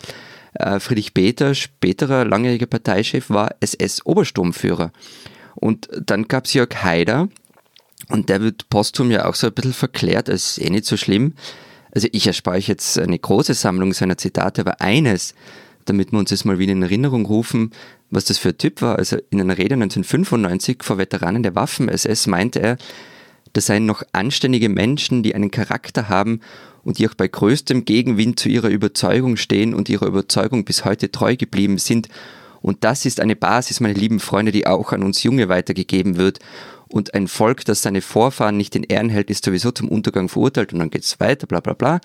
Äh, 0.54 0.78
Friedrich 0.78 1.12
Peter, 1.12 1.54
späterer 1.54 2.24
langjähriger 2.24 2.66
Parteichef, 2.66 3.28
war 3.28 3.56
SS-Obersturmführer. 3.60 4.92
Und 5.56 5.88
dann 6.06 6.28
gab 6.28 6.44
es 6.44 6.54
Jörg 6.54 6.84
Haider, 6.84 7.28
und 8.08 8.28
der 8.28 8.40
wird 8.40 8.68
posthum 8.70 9.10
ja 9.10 9.26
auch 9.26 9.34
so 9.34 9.48
ein 9.48 9.52
bisschen 9.52 9.72
verklärt, 9.72 10.28
ist 10.28 10.58
eh 10.58 10.70
nicht 10.70 10.86
so 10.86 10.96
schlimm. 10.96 11.34
Also 11.94 12.08
ich 12.12 12.26
erspare 12.26 12.56
euch 12.56 12.68
jetzt 12.68 12.98
eine 12.98 13.18
große 13.18 13.54
Sammlung 13.54 13.92
seiner 13.92 14.18
Zitate, 14.18 14.60
aber 14.62 14.80
eines, 14.80 15.34
damit 15.84 16.12
wir 16.12 16.18
uns 16.18 16.30
das 16.30 16.44
mal 16.44 16.58
wieder 16.58 16.72
in 16.72 16.82
Erinnerung 16.82 17.26
rufen, 17.26 17.72
was 18.10 18.24
das 18.24 18.38
für 18.38 18.50
ein 18.50 18.58
Typ 18.58 18.82
war. 18.82 18.96
Also 18.96 19.16
in 19.30 19.40
einer 19.40 19.58
Rede 19.58 19.74
1995 19.74 20.82
vor 20.82 20.98
Veteranen 20.98 21.42
der 21.42 21.54
Waffen-SS 21.54 22.26
meinte 22.26 22.60
er, 22.60 22.76
das 23.52 23.66
seien 23.66 23.86
noch 23.86 24.02
anständige 24.12 24.68
Menschen, 24.68 25.22
die 25.22 25.34
einen 25.34 25.50
Charakter 25.50 26.08
haben 26.08 26.40
und 26.84 26.98
die 26.98 27.08
auch 27.08 27.14
bei 27.14 27.28
größtem 27.28 27.84
Gegenwind 27.84 28.38
zu 28.38 28.48
ihrer 28.48 28.68
Überzeugung 28.68 29.36
stehen 29.36 29.74
und 29.74 29.88
ihrer 29.88 30.06
Überzeugung 30.06 30.64
bis 30.64 30.84
heute 30.84 31.10
treu 31.10 31.36
geblieben 31.36 31.78
sind. 31.78 32.08
Und 32.60 32.84
das 32.84 33.06
ist 33.06 33.20
eine 33.20 33.36
Basis, 33.36 33.80
meine 33.80 33.94
lieben 33.94 34.20
Freunde, 34.20 34.52
die 34.52 34.66
auch 34.66 34.92
an 34.92 35.02
uns 35.02 35.22
Junge 35.22 35.48
weitergegeben 35.48 36.16
wird. 36.16 36.40
Und 36.88 37.14
ein 37.14 37.28
Volk, 37.28 37.64
das 37.64 37.82
seine 37.82 38.00
Vorfahren 38.00 38.56
nicht 38.56 38.74
in 38.74 38.82
Ehren 38.84 39.10
hält, 39.10 39.30
ist 39.30 39.44
sowieso 39.44 39.70
zum 39.70 39.88
Untergang 39.88 40.28
verurteilt 40.28 40.72
und 40.72 40.78
dann 40.78 40.90
geht 40.90 41.04
es 41.04 41.20
weiter, 41.20 41.46
bla 41.46 41.60
bla 41.60 41.74
bla. 41.74 42.00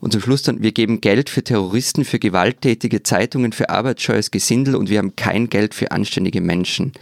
Und 0.00 0.12
zum 0.12 0.20
Schluss 0.20 0.42
dann, 0.42 0.62
wir 0.62 0.72
geben 0.72 1.00
Geld 1.00 1.30
für 1.30 1.44
Terroristen, 1.44 2.04
für 2.04 2.18
gewalttätige 2.18 3.02
Zeitungen, 3.02 3.52
für 3.52 3.70
arbeitsscheues 3.70 4.32
Gesindel 4.32 4.74
und 4.74 4.90
wir 4.90 4.98
haben 4.98 5.14
kein 5.14 5.48
Geld 5.48 5.74
für 5.74 5.92
anständige 5.92 6.40
Menschen. 6.40 6.92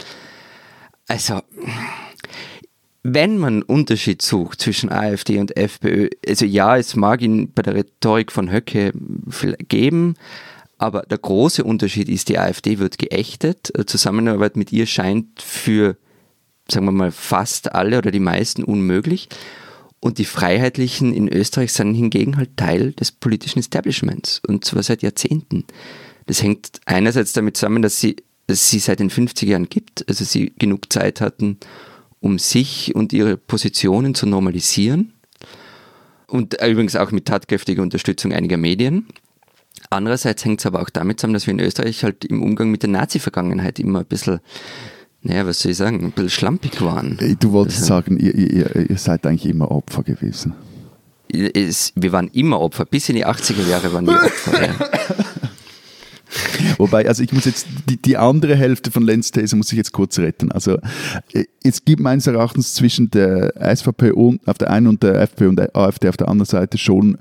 Also, 1.07 1.41
wenn 3.03 3.37
man 3.39 3.53
einen 3.53 3.63
Unterschied 3.63 4.21
sucht 4.21 4.61
zwischen 4.61 4.91
AfD 4.91 5.39
und 5.39 5.57
FPÖ, 5.57 6.09
also 6.27 6.45
ja, 6.45 6.77
es 6.77 6.95
mag 6.95 7.21
ihn 7.21 7.51
bei 7.51 7.63
der 7.63 7.73
Rhetorik 7.73 8.31
von 8.31 8.51
Höcke 8.51 8.93
geben, 9.67 10.13
aber 10.77 11.01
der 11.01 11.17
große 11.17 11.63
Unterschied 11.63 12.09
ist, 12.09 12.29
die 12.29 12.37
AfD 12.37 12.77
wird 12.79 12.97
geächtet. 12.97 13.71
Zusammenarbeit 13.87 14.55
mit 14.55 14.71
ihr 14.71 14.85
scheint 14.85 15.41
für 15.41 15.97
sagen 16.71 16.85
wir 16.85 16.91
mal, 16.91 17.11
fast 17.11 17.73
alle 17.73 17.97
oder 17.97 18.11
die 18.11 18.19
meisten 18.19 18.63
unmöglich. 18.63 19.29
Und 19.99 20.17
die 20.17 20.25
Freiheitlichen 20.25 21.13
in 21.13 21.27
Österreich 21.27 21.73
sind 21.73 21.93
hingegen 21.93 22.37
halt 22.37 22.57
Teil 22.57 22.91
des 22.93 23.11
politischen 23.11 23.59
Establishments 23.59 24.41
und 24.47 24.65
zwar 24.65 24.81
seit 24.81 25.03
Jahrzehnten. 25.03 25.65
Das 26.25 26.41
hängt 26.41 26.81
einerseits 26.85 27.33
damit 27.33 27.55
zusammen, 27.55 27.83
dass 27.83 27.99
sie, 27.99 28.15
dass 28.47 28.69
sie 28.69 28.79
seit 28.79 28.99
den 28.99 29.11
50er 29.11 29.45
Jahren 29.45 29.69
gibt, 29.69 30.07
also 30.09 30.23
sie 30.25 30.53
genug 30.57 30.91
Zeit 30.91 31.21
hatten, 31.21 31.57
um 32.19 32.39
sich 32.39 32.95
und 32.95 33.13
ihre 33.13 33.37
Positionen 33.37 34.15
zu 34.15 34.25
normalisieren. 34.25 35.13
Und 36.25 36.53
übrigens 36.63 36.95
auch 36.95 37.11
mit 37.11 37.25
tatkräftiger 37.25 37.83
Unterstützung 37.83 38.31
einiger 38.31 38.57
Medien. 38.57 39.07
Andererseits 39.89 40.45
hängt 40.45 40.61
es 40.61 40.65
aber 40.65 40.81
auch 40.81 40.89
damit 40.89 41.19
zusammen, 41.19 41.33
dass 41.33 41.45
wir 41.45 41.53
in 41.53 41.59
Österreich 41.59 42.03
halt 42.03 42.23
im 42.25 42.41
Umgang 42.41 42.71
mit 42.71 42.83
der 42.83 42.89
Nazi-Vergangenheit 42.89 43.79
immer 43.79 43.99
ein 43.99 44.05
bisschen, 44.05 44.39
naja, 45.23 45.45
was 45.45 45.59
soll 45.59 45.71
ich 45.71 45.77
sagen, 45.77 46.03
ein 46.03 46.11
bisschen 46.11 46.29
schlampig 46.29 46.81
waren. 46.81 47.17
Du 47.39 47.51
wolltest 47.51 47.81
also, 47.81 47.89
sagen, 47.89 48.17
ihr, 48.17 48.33
ihr, 48.33 48.89
ihr 48.89 48.97
seid 48.97 49.25
eigentlich 49.25 49.45
immer 49.45 49.69
Opfer 49.69 50.03
gewesen. 50.03 50.53
Es, 51.29 51.93
wir 51.95 52.11
waren 52.11 52.27
immer 52.29 52.59
Opfer. 52.59 52.85
Bis 52.85 53.07
in 53.09 53.15
die 53.15 53.25
80er 53.25 53.67
Jahre 53.67 53.93
waren 53.93 54.07
wir 54.07 54.15
Opfer. 54.15 54.63
ja. 54.63 54.73
Wobei, 56.77 57.07
also 57.07 57.23
ich 57.23 57.33
muss 57.33 57.45
jetzt 57.45 57.67
die, 57.89 58.01
die 58.01 58.17
andere 58.17 58.55
Hälfte 58.55 58.91
von 58.91 59.03
Lenz 59.03 59.31
These 59.31 59.55
muss 59.55 59.71
ich 59.71 59.77
jetzt 59.77 59.91
kurz 59.91 60.17
retten. 60.19 60.51
Also 60.51 60.77
äh, 61.33 61.45
es 61.63 61.85
gibt 61.85 62.01
meines 62.01 62.27
Erachtens 62.27 62.73
zwischen 62.73 63.11
der 63.11 63.53
SVP 63.75 64.11
und, 64.11 64.45
auf 64.47 64.57
der 64.57 64.71
einen 64.71 64.87
und 64.87 65.03
der 65.03 65.21
FPÖ 65.21 65.49
und 65.49 65.57
der 65.57 65.75
AfD 65.75 66.09
auf 66.09 66.17
der 66.17 66.29
anderen 66.29 66.47
Seite 66.47 66.77
schon 66.77 67.17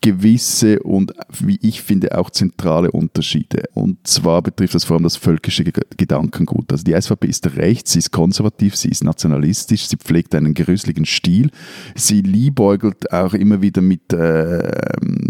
gewisse 0.00 0.80
und, 0.80 1.12
wie 1.40 1.58
ich 1.60 1.82
finde, 1.82 2.16
auch 2.16 2.30
zentrale 2.30 2.90
Unterschiede. 2.90 3.64
Und 3.74 4.06
zwar 4.06 4.40
betrifft 4.40 4.74
das 4.74 4.84
vor 4.84 4.96
allem 4.96 5.04
das 5.04 5.16
völkische 5.16 5.64
Gedankengut. 5.64 6.72
Also 6.72 6.84
die 6.84 6.98
SVP 6.98 7.28
ist 7.28 7.56
rechts, 7.56 7.92
sie 7.92 7.98
ist 7.98 8.10
konservativ, 8.10 8.76
sie 8.76 8.88
ist 8.88 9.04
nationalistisch, 9.04 9.88
sie 9.88 9.96
pflegt 9.96 10.34
einen 10.34 10.54
gerüsseligen 10.54 11.04
Stil, 11.04 11.50
sie 11.94 12.22
liebäugelt 12.22 13.12
auch 13.12 13.34
immer 13.34 13.60
wieder 13.60 13.82
mit 13.82 14.12
äh, 14.12 14.70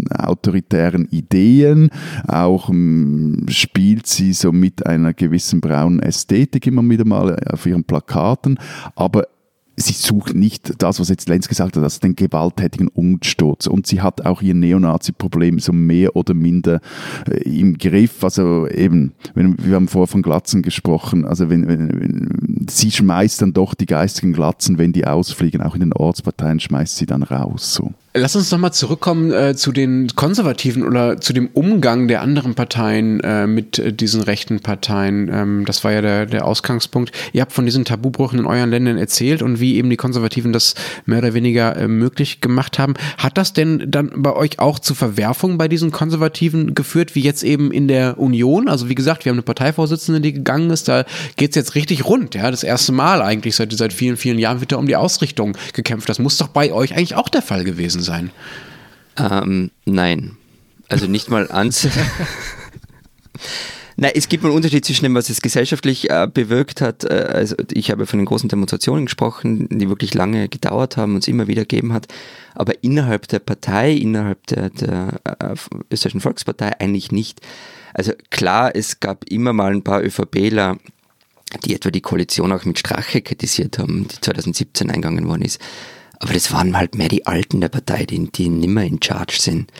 autoritären 0.09 1.05
Ideen, 1.09 1.89
auch 2.27 2.69
ähm, 2.69 3.45
spielt 3.49 4.07
sie 4.07 4.31
so 4.31 4.53
mit 4.53 4.85
einer 4.85 5.13
gewissen 5.13 5.59
braunen 5.59 5.99
Ästhetik 5.99 6.65
immer 6.67 6.87
wieder 6.89 7.05
mal 7.05 7.35
auf 7.51 7.65
ihren 7.65 7.83
Plakaten, 7.83 8.57
aber 8.95 9.27
sie 9.77 9.93
sucht 9.93 10.35
nicht 10.35 10.81
das, 10.81 10.99
was 10.99 11.09
jetzt 11.09 11.29
Lenz 11.29 11.47
gesagt 11.47 11.75
hat, 11.75 11.83
also 11.83 11.99
den 11.99 12.15
gewalttätigen 12.15 12.87
Umsturz. 12.87 13.67
Und 13.67 13.87
sie 13.87 14.01
hat 14.01 14.25
auch 14.25 14.41
ihr 14.41 14.53
Neonazi-Problem 14.53 15.59
so 15.59 15.73
mehr 15.73 16.15
oder 16.15 16.33
minder 16.33 16.81
äh, 17.27 17.59
im 17.59 17.77
Griff. 17.77 18.23
Also 18.23 18.67
eben, 18.67 19.13
wenn, 19.33 19.57
wir 19.63 19.75
haben 19.75 19.87
vorher 19.87 20.07
von 20.07 20.21
Glatzen 20.21 20.61
gesprochen, 20.61 21.25
also 21.25 21.49
wenn, 21.49 21.67
wenn, 21.67 21.89
wenn, 21.89 22.67
sie 22.69 22.91
schmeißt 22.91 23.41
dann 23.41 23.53
doch 23.53 23.73
die 23.73 23.85
geistigen 23.85 24.33
Glatzen, 24.33 24.77
wenn 24.77 24.93
die 24.93 25.05
ausfliegen, 25.05 25.61
auch 25.61 25.75
in 25.75 25.81
den 25.81 25.93
Ortsparteien 25.93 26.59
schmeißt 26.59 26.97
sie 26.97 27.05
dann 27.05 27.23
raus. 27.23 27.73
So. 27.73 27.93
Lass 28.13 28.35
uns 28.35 28.51
nochmal 28.51 28.73
zurückkommen 28.73 29.31
äh, 29.31 29.55
zu 29.55 29.71
den 29.71 30.09
Konservativen 30.17 30.85
oder 30.85 31.21
zu 31.21 31.31
dem 31.31 31.47
Umgang 31.53 32.09
der 32.09 32.21
anderen 32.21 32.55
Parteien 32.55 33.21
äh, 33.21 33.47
mit 33.47 33.79
äh, 33.79 33.93
diesen 33.93 34.21
rechten 34.21 34.59
Parteien. 34.59 35.29
Ähm, 35.33 35.63
das 35.65 35.85
war 35.85 35.93
ja 35.93 36.01
der, 36.01 36.25
der 36.25 36.45
Ausgangspunkt. 36.45 37.13
Ihr 37.31 37.41
habt 37.41 37.53
von 37.53 37.65
diesen 37.65 37.85
Tabubrüchen 37.85 38.39
in 38.39 38.45
euren 38.45 38.69
Ländern 38.69 38.97
erzählt 38.97 39.41
und 39.41 39.61
wie 39.61 39.77
eben 39.77 39.89
die 39.89 39.95
Konservativen 39.95 40.51
das 40.51 40.75
mehr 41.05 41.19
oder 41.19 41.33
weniger 41.33 41.77
äh, 41.77 41.87
möglich 41.87 42.41
gemacht 42.41 42.79
haben. 42.79 42.95
Hat 43.17 43.37
das 43.37 43.53
denn 43.53 43.89
dann 43.89 44.11
bei 44.17 44.35
euch 44.35 44.59
auch 44.59 44.79
zu 44.79 44.93
Verwerfungen 44.93 45.57
bei 45.57 45.69
diesen 45.69 45.91
Konservativen 45.91 46.75
geführt, 46.75 47.15
wie 47.15 47.21
jetzt 47.21 47.43
eben 47.43 47.71
in 47.71 47.87
der 47.87 48.19
Union? 48.19 48.67
Also 48.67 48.89
wie 48.89 48.95
gesagt, 48.95 49.23
wir 49.23 49.29
haben 49.29 49.37
eine 49.37 49.43
Parteivorsitzende, 49.43 50.19
die 50.19 50.33
gegangen 50.33 50.69
ist, 50.69 50.89
da 50.89 51.05
geht's 51.37 51.55
jetzt 51.55 51.75
richtig 51.75 52.03
rund. 52.03 52.35
Ja, 52.35 52.51
Das 52.51 52.63
erste 52.63 52.91
Mal 52.91 53.21
eigentlich 53.21 53.55
seit, 53.55 53.71
seit 53.71 53.93
vielen, 53.93 54.17
vielen 54.17 54.37
Jahren 54.37 54.59
wird 54.59 54.73
da 54.73 54.75
um 54.75 54.87
die 54.87 54.97
Ausrichtung 54.97 55.55
gekämpft. 55.71 56.09
Das 56.09 56.19
muss 56.19 56.35
doch 56.35 56.49
bei 56.49 56.73
euch 56.73 56.93
eigentlich 56.93 57.15
auch 57.15 57.29
der 57.29 57.41
Fall 57.41 57.63
gewesen 57.63 58.00
gewesen 58.01 58.31
sein? 59.17 59.41
Ähm, 59.43 59.71
nein. 59.85 60.37
Also 60.89 61.07
nicht 61.07 61.29
mal 61.29 61.49
ans. 61.51 61.87
Nein, 63.97 64.13
es 64.15 64.29
gibt 64.29 64.43
einen 64.43 64.55
Unterschied 64.55 64.83
zwischen 64.83 65.03
dem, 65.03 65.13
was 65.13 65.29
es 65.29 65.41
gesellschaftlich 65.41 66.09
äh, 66.09 66.27
bewirkt 66.31 66.81
hat. 66.81 67.03
Äh, 67.03 67.29
also 67.33 67.55
ich 67.71 67.91
habe 67.91 68.07
von 68.07 68.17
den 68.17 68.25
großen 68.25 68.49
Demonstrationen 68.49 69.05
gesprochen, 69.05 69.67
die 69.69 69.89
wirklich 69.89 70.15
lange 70.15 70.49
gedauert 70.49 70.97
haben 70.97 71.13
und 71.13 71.19
es 71.19 71.27
immer 71.27 71.47
wieder 71.47 71.63
gegeben 71.63 71.93
hat. 71.93 72.07
Aber 72.55 72.83
innerhalb 72.83 73.27
der 73.27 73.39
Partei, 73.39 73.91
innerhalb 73.91 74.47
der, 74.47 74.71
der 74.71 75.19
äh, 75.23 75.55
österreichischen 75.91 76.21
Volkspartei 76.21 76.79
eigentlich 76.79 77.11
nicht. 77.11 77.41
Also 77.93 78.13
klar, 78.31 78.75
es 78.75 79.01
gab 79.01 79.25
immer 79.29 79.53
mal 79.53 79.71
ein 79.71 79.83
paar 79.83 80.03
ÖVPler, 80.03 80.77
die 81.65 81.75
etwa 81.75 81.91
die 81.91 82.01
Koalition 82.01 82.51
auch 82.53 82.65
mit 82.65 82.79
Strache 82.79 83.21
kritisiert 83.21 83.77
haben, 83.77 84.07
die 84.07 84.19
2017 84.21 84.89
eingegangen 84.89 85.27
worden 85.27 85.43
ist. 85.43 85.59
Aber 86.21 86.33
das 86.33 86.51
waren 86.51 86.77
halt 86.77 86.93
mehr 86.93 87.07
die 87.07 87.25
Alten 87.25 87.61
der 87.61 87.69
Partei, 87.69 88.05
die, 88.05 88.31
die 88.31 88.47
nimmer 88.47 88.83
in 88.83 89.01
Charge 89.01 89.37
sind. 89.39 89.71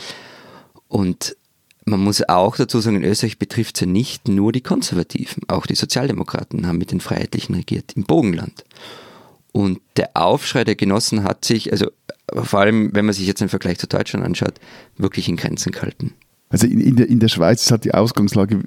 Und 0.88 1.38
man 1.86 2.00
muss 2.00 2.28
auch 2.28 2.56
dazu 2.56 2.80
sagen, 2.80 2.96
in 2.96 3.04
Österreich 3.04 3.38
betrifft 3.38 3.76
es 3.76 3.82
ja 3.82 3.88
nicht 3.88 4.28
nur 4.28 4.52
die 4.52 4.62
Konservativen. 4.62 5.44
Auch 5.48 5.68
die 5.68 5.76
Sozialdemokraten 5.76 6.66
haben 6.66 6.80
mit 6.80 6.92
den 6.92 7.00
Freiheitlichen 7.00 7.54
regiert 7.54 7.94
im 7.96 8.06
Bogenland. 8.06 8.66
Und 9.52 9.82
der 9.98 10.18
Aufschrei 10.18 10.64
der 10.64 10.76
Genossen 10.76 11.24
hat 11.24 11.46
sich, 11.46 11.72
also 11.72 11.92
vor 12.34 12.62
allem, 12.62 12.90
wenn 12.96 13.06
man 13.06 13.14
sich 13.14 13.28
jetzt 13.28 13.42
den 13.42 13.50
Vergleich 13.50 13.78
zu 13.78 13.88
Deutschland 13.88 14.26
anschaut, 14.26 14.56
wirklich 14.98 15.30
in 15.30 15.38
Grenzen 15.38 15.72
gehalten. 15.72 16.16
Also 16.52 16.68
in, 16.68 16.80
in, 16.80 16.96
der, 16.96 17.10
in 17.10 17.20
der 17.20 17.30
Schweiz 17.30 17.64
ist 17.64 17.72
halt 17.72 17.86
die 17.86 17.94
Ausgangslage 17.94 18.60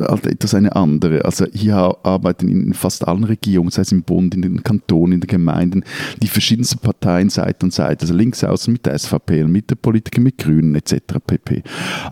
halt 0.00 0.26
etwas 0.26 0.54
eine 0.54 0.74
andere. 0.74 1.24
Also 1.24 1.46
hier 1.52 1.76
arbeiten 2.02 2.48
in 2.48 2.74
fast 2.74 3.06
allen 3.06 3.24
Regierungen, 3.24 3.70
sei 3.70 3.82
es 3.82 3.92
im 3.92 4.02
Bund, 4.02 4.34
in 4.34 4.42
den 4.42 4.62
Kantonen, 4.62 5.14
in 5.14 5.20
den 5.20 5.26
Gemeinden, 5.26 5.84
die 6.22 6.28
verschiedensten 6.28 6.78
Parteien 6.78 7.30
Seite 7.30 7.64
an 7.64 7.70
Seite. 7.70 8.02
Also 8.02 8.14
links 8.14 8.44
außen 8.44 8.72
mit 8.72 8.86
der 8.86 8.98
SVP, 8.98 9.44
mit 9.44 9.70
der 9.70 9.76
Politiker, 9.76 10.20
mit 10.20 10.38
Grünen 10.38 10.74
etc. 10.74 10.94
pp. 11.26 11.62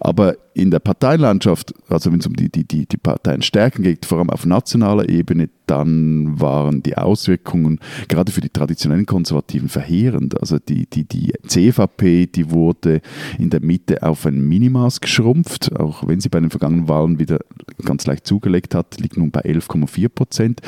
Aber 0.00 0.37
in 0.54 0.70
der 0.70 0.80
Parteilandschaft, 0.80 1.72
also 1.88 2.12
wenn 2.12 2.20
es 2.20 2.26
um 2.26 2.35
die, 2.35 2.50
die, 2.50 2.64
die, 2.64 2.87
die 2.87 2.96
Parteienstärken 2.96 3.82
geht, 3.85 4.04
vor 4.04 4.18
allem 4.18 4.30
auf 4.30 4.44
nationaler 4.44 5.08
Ebene, 5.08 5.48
dann 5.72 6.38
waren 6.38 6.82
die 6.82 6.98
Auswirkungen 6.98 7.80
gerade 8.06 8.30
für 8.30 8.42
die 8.42 8.50
traditionellen 8.50 9.06
Konservativen 9.06 9.70
verheerend. 9.70 10.38
Also 10.38 10.58
die, 10.58 10.85
die, 10.85 11.04
die 11.04 11.32
CVP, 11.46 12.26
die 12.26 12.50
wurde 12.50 13.00
in 13.38 13.48
der 13.48 13.62
Mitte 13.62 14.02
auf 14.02 14.26
ein 14.26 14.46
Minimaß 14.46 15.00
geschrumpft, 15.00 15.74
auch 15.74 16.06
wenn 16.06 16.20
sie 16.20 16.28
bei 16.28 16.40
den 16.40 16.50
vergangenen 16.50 16.88
Wahlen 16.88 17.18
wieder 17.18 17.38
ganz 17.87 18.04
leicht 18.04 18.26
zugelegt 18.26 18.74
hat, 18.74 19.00
liegt 19.00 19.16
nun 19.16 19.30
bei 19.30 19.40
11,4 19.40 20.11
Prozent. 20.11 20.61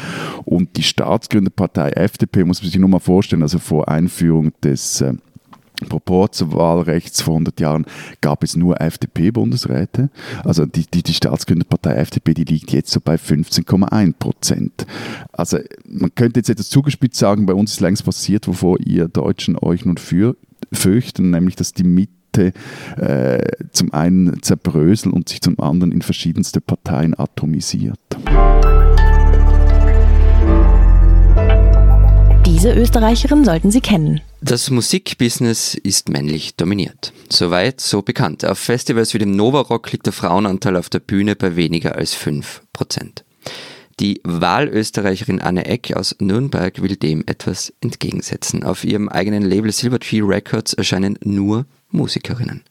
Und 0.46 0.78
die 0.78 0.82
Staatsgründerpartei 0.82 1.90
FDP, 1.90 2.44
muss 2.44 2.62
man 2.62 2.70
sich 2.70 2.80
nur 2.80 2.88
mal 2.88 2.98
vorstellen, 2.98 3.42
also 3.42 3.58
vor 3.58 3.90
Einführung 3.90 4.52
des 4.62 5.04
äh, 5.80 5.87
Proporzwahlrechts 5.87 7.22
vor 7.22 7.34
100 7.34 7.60
Jahren 7.60 7.87
gab 8.20 8.42
es 8.42 8.56
nur 8.56 8.80
FDP-Bundesräte. 8.80 10.10
Also 10.44 10.66
die, 10.66 10.87
die, 10.87 11.02
die 11.02 11.14
Staatsgründerpartei 11.14 11.94
FDP, 11.94 12.34
die 12.34 12.44
liegt 12.44 12.72
jetzt 12.72 12.90
so 12.90 13.00
bei 13.00 13.16
15,1 13.16 14.14
Prozent. 14.18 14.87
Also 15.32 15.58
man 15.87 16.14
könnte 16.14 16.40
jetzt 16.40 16.50
etwas 16.50 16.68
zugespitzt 16.68 17.18
sagen, 17.18 17.46
bei 17.46 17.54
uns 17.54 17.72
ist 17.72 17.80
längst 17.80 18.04
passiert, 18.04 18.48
wovor 18.48 18.80
ihr 18.80 19.08
Deutschen 19.08 19.56
euch 19.58 19.84
nun 19.84 19.96
für, 19.96 20.37
fürchten, 20.72 21.30
nämlich 21.30 21.56
dass 21.56 21.72
die 21.72 21.84
Mitte 21.84 22.52
äh, 22.96 23.38
zum 23.70 23.92
einen 23.92 24.42
zerbröselt 24.42 25.14
und 25.14 25.28
sich 25.28 25.40
zum 25.40 25.60
anderen 25.60 25.92
in 25.92 26.02
verschiedenste 26.02 26.60
Parteien 26.60 27.18
atomisiert. 27.18 27.98
Diese 32.46 32.72
Österreicherin 32.72 33.44
sollten 33.44 33.70
Sie 33.70 33.80
kennen. 33.80 34.20
Das 34.46 34.68
Musikbusiness 34.68 35.74
ist 35.74 36.11
männlich 36.11 36.54
dominiert. 36.54 37.14
Soweit, 37.30 37.80
so 37.80 38.02
bekannt. 38.02 38.44
Auf 38.44 38.59
Festivals 38.59 39.14
wie 39.14 39.18
dem 39.18 39.35
Nova 39.35 39.61
Rock 39.61 39.90
liegt 39.90 40.04
der 40.04 40.12
Frauenanteil 40.12 40.76
auf 40.76 40.90
der 40.90 40.98
Bühne 40.98 41.35
bei 41.35 41.57
weniger 41.57 41.96
als 41.96 42.14
5%. 42.14 42.61
Die 44.00 44.20
Wahlösterreicherin 44.22 45.40
Anne 45.40 45.64
Eck 45.64 45.96
aus 45.96 46.16
Nürnberg 46.18 46.83
will 46.83 46.96
dem 46.96 47.24
etwas 47.26 47.72
entgegensetzen. 47.80 48.64
Auf 48.64 48.85
ihrem 48.85 49.09
eigenen 49.09 49.44
Label 49.44 49.72
Silvertree 49.72 50.20
Records 50.20 50.74
erscheinen 50.74 51.18
nur 51.24 51.64
Musikerinnen. 51.90 52.64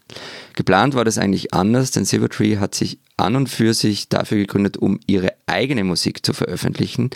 Geplant 0.54 0.94
war 0.94 1.06
das 1.06 1.18
eigentlich 1.18 1.56
anders, 1.56 1.90
denn 1.90 2.06
Silvertree 2.06 2.58
hat 2.58 2.76
sich 2.76 3.00
an 3.18 3.36
und 3.36 3.50
für 3.50 3.74
sich 3.74 4.10
dafür 4.10 4.38
gegründet, 4.38 4.78
um 4.78 5.00
ihre 5.08 5.34
eigene 5.48 5.84
Musik 5.84 6.24
zu 6.24 6.34
veröffentlichen. 6.34 7.10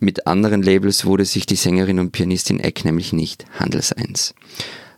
Mit 0.00 0.26
anderen 0.26 0.62
Labels 0.62 1.04
wurde 1.04 1.24
sich 1.24 1.46
die 1.46 1.56
Sängerin 1.56 1.98
und 1.98 2.12
Pianistin 2.12 2.60
Eck 2.60 2.84
nämlich 2.84 3.12
nicht 3.12 3.44
handelseins. 3.58 4.34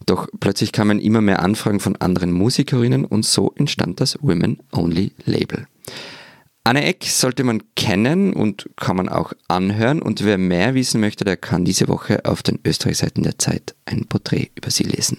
Doch 0.06 0.28
plötzlich 0.40 0.72
kamen 0.72 0.98
immer 0.98 1.20
mehr 1.20 1.42
Anfragen 1.42 1.80
von 1.80 1.96
anderen 1.96 2.32
Musikerinnen 2.32 3.04
und 3.04 3.24
so 3.24 3.52
entstand 3.56 4.00
das 4.00 4.18
Women 4.20 4.58
Only 4.72 5.12
Label. 5.24 5.66
Anne 6.64 6.84
Eck 6.84 7.04
sollte 7.04 7.42
man 7.42 7.62
kennen 7.74 8.32
und 8.32 8.70
kann 8.76 8.96
man 8.96 9.08
auch 9.08 9.32
anhören 9.48 10.00
und 10.00 10.24
wer 10.24 10.38
mehr 10.38 10.74
wissen 10.74 11.00
möchte, 11.00 11.24
der 11.24 11.36
kann 11.36 11.64
diese 11.64 11.88
Woche 11.88 12.24
auf 12.24 12.42
den 12.42 12.60
Österreichseiten 12.64 13.24
der 13.24 13.38
Zeit 13.38 13.74
ein 13.84 14.06
Porträt 14.06 14.50
über 14.54 14.70
sie 14.70 14.84
lesen. 14.84 15.18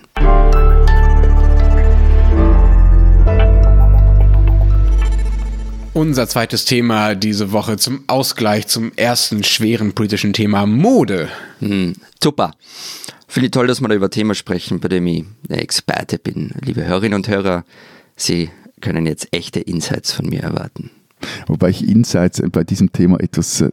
Unser 5.96 6.28
zweites 6.28 6.66
Thema 6.66 7.14
diese 7.14 7.52
Woche 7.52 7.78
zum 7.78 8.04
Ausgleich 8.08 8.66
zum 8.66 8.92
ersten 8.96 9.44
schweren 9.44 9.94
politischen 9.94 10.34
Thema 10.34 10.66
Mode. 10.66 11.30
Hm, 11.60 11.94
super. 12.22 12.56
Finde 13.28 13.46
ich 13.46 13.52
toll, 13.52 13.68
dass 13.68 13.80
wir 13.80 13.88
da 13.88 13.94
über 13.94 14.10
Thema 14.10 14.34
sprechen, 14.34 14.80
bei 14.80 14.88
dem 14.88 15.06
ich 15.06 15.24
der 15.48 15.62
Experte 15.62 16.18
bin. 16.18 16.52
Liebe 16.62 16.84
Hörerinnen 16.84 17.18
und 17.18 17.28
Hörer, 17.28 17.64
Sie 18.16 18.50
können 18.82 19.06
jetzt 19.06 19.28
echte 19.32 19.60
Insights 19.60 20.12
von 20.12 20.26
mir 20.26 20.42
erwarten. 20.42 20.90
Wobei 21.48 21.70
ich 21.70 21.88
Insights 21.88 22.42
bei 22.52 22.64
diesem 22.64 22.92
Thema 22.92 23.20
etwas, 23.20 23.62
äh, 23.62 23.72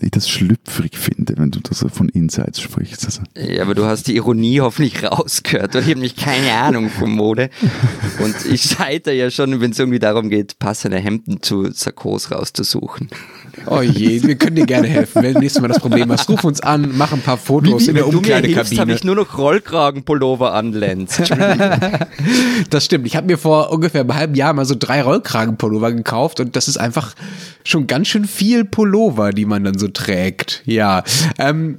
etwas 0.00 0.28
schlüpfrig 0.28 0.96
finde, 0.96 1.34
wenn 1.36 1.50
du 1.50 1.60
das 1.60 1.84
von 1.92 2.08
Insights 2.08 2.60
sprichst. 2.60 3.04
Also. 3.04 3.22
Ja, 3.36 3.62
aber 3.62 3.74
du 3.74 3.84
hast 3.84 4.08
die 4.08 4.16
Ironie 4.16 4.60
hoffentlich 4.62 5.02
rausgehört. 5.04 5.74
Ich 5.74 5.82
habe 5.82 5.90
nämlich 5.92 6.16
keine 6.16 6.52
Ahnung 6.52 6.88
von 6.90 7.10
Mode. 7.10 7.50
Und 8.18 8.34
ich 8.46 8.62
scheitere 8.62 9.14
ja 9.14 9.30
schon, 9.30 9.60
wenn 9.60 9.72
es 9.72 9.78
irgendwie 9.78 9.98
darum 9.98 10.28
geht, 10.28 10.58
passende 10.58 10.98
Hemden 10.98 11.42
zu 11.42 11.70
Sakkos 11.70 12.30
rauszusuchen. 12.30 13.08
Oh 13.66 13.82
je, 13.82 14.22
wir 14.22 14.36
können 14.36 14.56
dir 14.56 14.66
gerne 14.66 14.88
helfen. 14.88 15.22
Wenn 15.22 15.34
du 15.34 15.40
nächstes 15.40 15.60
Mal 15.60 15.68
das 15.68 15.80
Problem 15.80 16.10
hast, 16.10 16.28
ruf 16.28 16.44
uns 16.44 16.60
an, 16.60 16.92
mach 16.96 17.12
ein 17.12 17.20
paar 17.20 17.36
Fotos 17.36 17.84
wie, 17.84 17.88
in 17.88 17.94
der 17.94 18.06
Umkleidekabine. 18.06 18.80
habe 18.80 18.92
ich 18.92 19.04
nur 19.04 19.14
noch 19.14 19.36
Rollkragenpullover 19.38 20.52
an, 20.52 20.72
Lenz. 20.72 21.16
das 22.70 22.84
stimmt. 22.84 23.06
Ich 23.06 23.16
habe 23.16 23.26
mir 23.26 23.38
vor 23.38 23.70
ungefähr 23.70 24.02
einem 24.02 24.14
halben 24.14 24.34
Jahr 24.34 24.52
mal 24.52 24.64
so 24.64 24.74
drei 24.78 25.02
Rollkragenpullover 25.02 25.92
gekauft 25.92 26.40
und 26.40 26.56
das 26.56 26.68
ist 26.68 26.78
einfach 26.78 27.14
schon 27.64 27.86
ganz 27.86 28.08
schön 28.08 28.24
viel 28.24 28.64
Pullover, 28.64 29.32
die 29.32 29.44
man 29.44 29.64
dann 29.64 29.78
so 29.78 29.88
trägt. 29.88 30.62
Ja. 30.64 31.04
Ähm, 31.38 31.78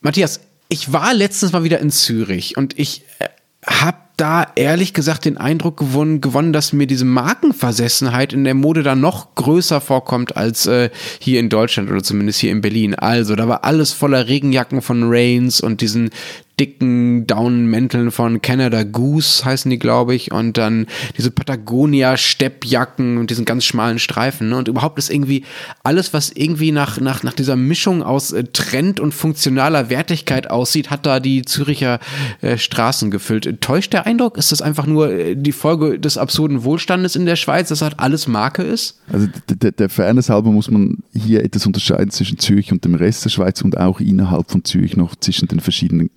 Matthias, 0.00 0.40
ich 0.68 0.92
war 0.92 1.14
letztens 1.14 1.52
mal 1.52 1.64
wieder 1.64 1.78
in 1.78 1.90
Zürich 1.90 2.56
und 2.56 2.78
ich 2.78 3.02
äh, 3.18 3.28
habe 3.64 3.98
da 4.16 4.46
ehrlich 4.54 4.94
gesagt 4.94 5.24
den 5.24 5.36
Eindruck 5.36 5.76
gewonnen, 5.76 6.20
gewonnen, 6.20 6.52
dass 6.52 6.72
mir 6.72 6.86
diese 6.86 7.04
Markenversessenheit 7.04 8.32
in 8.32 8.44
der 8.44 8.54
Mode 8.54 8.82
da 8.82 8.94
noch 8.94 9.34
größer 9.34 9.80
vorkommt 9.80 10.36
als 10.36 10.66
äh, 10.66 10.90
hier 11.20 11.40
in 11.40 11.48
Deutschland 11.48 11.90
oder 11.90 12.02
zumindest 12.02 12.40
hier 12.40 12.50
in 12.50 12.62
Berlin. 12.62 12.94
Also, 12.94 13.36
da 13.36 13.46
war 13.46 13.64
alles 13.64 13.92
voller 13.92 14.26
Regenjacken 14.26 14.80
von 14.80 15.04
Rains 15.04 15.60
und 15.60 15.80
diesen 15.80 16.10
dicken 16.58 17.26
Downmänteln 17.26 18.10
von 18.10 18.40
Canada 18.40 18.82
Goose 18.82 19.44
heißen 19.44 19.70
die, 19.70 19.78
glaube 19.78 20.14
ich, 20.14 20.32
und 20.32 20.56
dann 20.56 20.86
diese 21.16 21.30
Patagonia 21.30 22.16
Steppjacken 22.16 23.18
und 23.18 23.28
diesen 23.30 23.44
ganz 23.44 23.64
schmalen 23.64 23.98
Streifen. 23.98 24.48
Ne? 24.48 24.56
Und 24.56 24.68
überhaupt 24.68 24.98
ist 24.98 25.10
irgendwie 25.10 25.44
alles, 25.82 26.14
was 26.14 26.30
irgendwie 26.30 26.72
nach, 26.72 26.98
nach, 26.98 27.22
nach 27.22 27.34
dieser 27.34 27.56
Mischung 27.56 28.02
aus 28.02 28.32
äh, 28.32 28.44
Trend 28.44 29.00
und 29.00 29.12
funktionaler 29.12 29.90
Wertigkeit 29.90 30.50
aussieht, 30.50 30.88
hat 30.88 31.04
da 31.04 31.20
die 31.20 31.42
Züricher 31.42 32.00
äh, 32.40 32.56
Straßen 32.56 33.10
gefüllt. 33.10 33.60
Täuscht 33.60 33.92
der 33.92 34.06
Eindruck? 34.06 34.38
Ist 34.38 34.50
das 34.50 34.62
einfach 34.62 34.86
nur 34.86 35.10
äh, 35.12 35.36
die 35.36 35.52
Folge 35.52 35.98
des 35.98 36.16
absurden 36.16 36.64
Wohlstandes 36.64 37.16
in 37.16 37.26
der 37.26 37.36
Schweiz, 37.36 37.68
dass 37.68 37.82
halt 37.82 38.00
alles 38.00 38.28
Marke 38.28 38.62
ist? 38.62 38.98
Also 39.12 39.28
der, 39.48 39.72
der 39.72 39.88
Fairness 39.90 40.30
halber 40.30 40.50
muss 40.50 40.70
man 40.70 40.98
hier 41.12 41.44
etwas 41.44 41.66
unterscheiden 41.66 42.10
zwischen 42.10 42.38
Zürich 42.38 42.72
und 42.72 42.82
dem 42.84 42.94
Rest 42.94 43.26
der 43.26 43.30
Schweiz 43.30 43.60
und 43.60 43.76
auch 43.76 44.00
innerhalb 44.00 44.50
von 44.50 44.64
Zürich 44.64 44.96
noch 44.96 45.16
zwischen 45.16 45.48
den 45.48 45.60
verschiedenen 45.60 46.10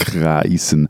Kreisen. 0.00 0.88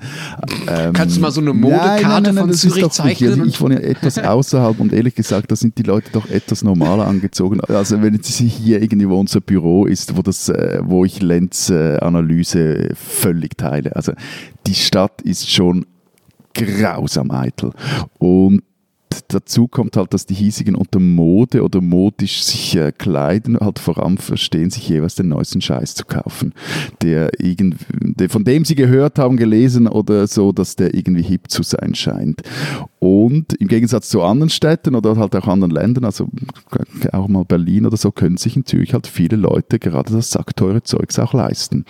Ähm, 0.69 0.93
Kannst 0.93 1.17
du 1.17 1.21
mal 1.21 1.31
so 1.31 1.41
eine 1.41 1.53
Modekarte 1.53 2.03
nein, 2.03 2.23
nein, 2.23 2.35
nein, 2.35 2.45
von 2.45 2.53
Zürich 2.53 2.89
zeichnen? 2.91 3.31
Also 3.31 3.45
ich 3.45 3.61
wohne 3.61 3.75
ja 3.75 3.81
etwas 3.81 4.19
außerhalb 4.19 4.81
und 4.81 4.93
ehrlich 4.93 5.15
gesagt, 5.15 5.51
da 5.51 5.57
sind 5.57 5.77
die 5.79 5.83
Leute 5.83 6.11
doch 6.13 6.29
etwas 6.31 6.63
normaler 6.63 7.07
angezogen. 7.07 7.61
Also 7.63 8.01
wenn 8.03 8.15
jetzt 8.15 8.29
hier 8.29 8.81
irgendwo 8.81 9.19
unser 9.19 9.41
Büro 9.41 9.87
ist, 9.87 10.17
wo, 10.17 10.23
das, 10.23 10.49
äh, 10.49 10.81
wo 10.83 11.05
ich 11.05 11.21
Lenz 11.21 11.71
Analyse 11.71 12.91
völlig 12.95 13.57
teile. 13.57 13.95
Also 13.97 14.13
die 14.67 14.75
Stadt 14.75 15.23
ist 15.23 15.51
schon 15.51 15.87
grausam 16.55 17.31
eitel. 17.31 17.73
Und 18.19 18.63
dazu 19.29 19.69
kommt 19.69 19.97
halt, 19.97 20.15
dass 20.15 20.27
die 20.27 20.35
hiesigen 20.35 20.75
unter 20.75 21.01
Mode 21.01 21.63
oder 21.63 21.81
modisch 21.81 22.43
sich 22.43 22.77
äh, 22.77 22.93
kleiden, 22.93 23.59
halt 23.59 23.79
vor 23.79 24.03
allem 24.03 24.19
verstehen, 24.19 24.71
sich 24.71 24.89
jeweils 24.89 25.15
den 25.15 25.29
neuesten 25.29 25.61
Scheiß 25.61 25.95
zu 25.95 26.05
kaufen, 26.05 26.53
der 27.03 27.31
irgendwie, 27.39 28.29
von 28.29 28.45
dem 28.45 28.65
sie 28.65 28.75
gehört 28.75 29.19
haben, 29.19 29.37
gelesen 29.37 29.89
oder 29.89 30.27
so, 30.27 30.53
dass 30.53 30.77
der 30.77 30.95
irgendwie 30.95 31.23
hip 31.23 31.51
zu 31.51 31.63
sein 31.63 31.95
scheint. 31.95 32.43
Und 33.01 33.55
im 33.55 33.67
Gegensatz 33.67 34.11
zu 34.11 34.23
anderen 34.23 34.51
Städten 34.51 34.95
oder 34.95 35.17
halt 35.17 35.35
auch 35.35 35.49
anderen 35.49 35.73
Ländern, 35.73 36.05
also 36.05 36.29
auch 37.13 37.29
mal 37.29 37.47
Berlin 37.47 37.87
oder 37.87 37.97
so, 37.97 38.13
können 38.13 38.37
sich 38.37 38.57
in 38.57 38.67
Zürich 38.67 38.93
halt 38.93 39.07
viele 39.07 39.37
Leute 39.37 39.79
gerade 39.79 40.13
das 40.13 40.31
sackteure 40.31 40.85
Zeugs 40.85 41.19
auch 41.19 41.33
leisten. 41.33 41.87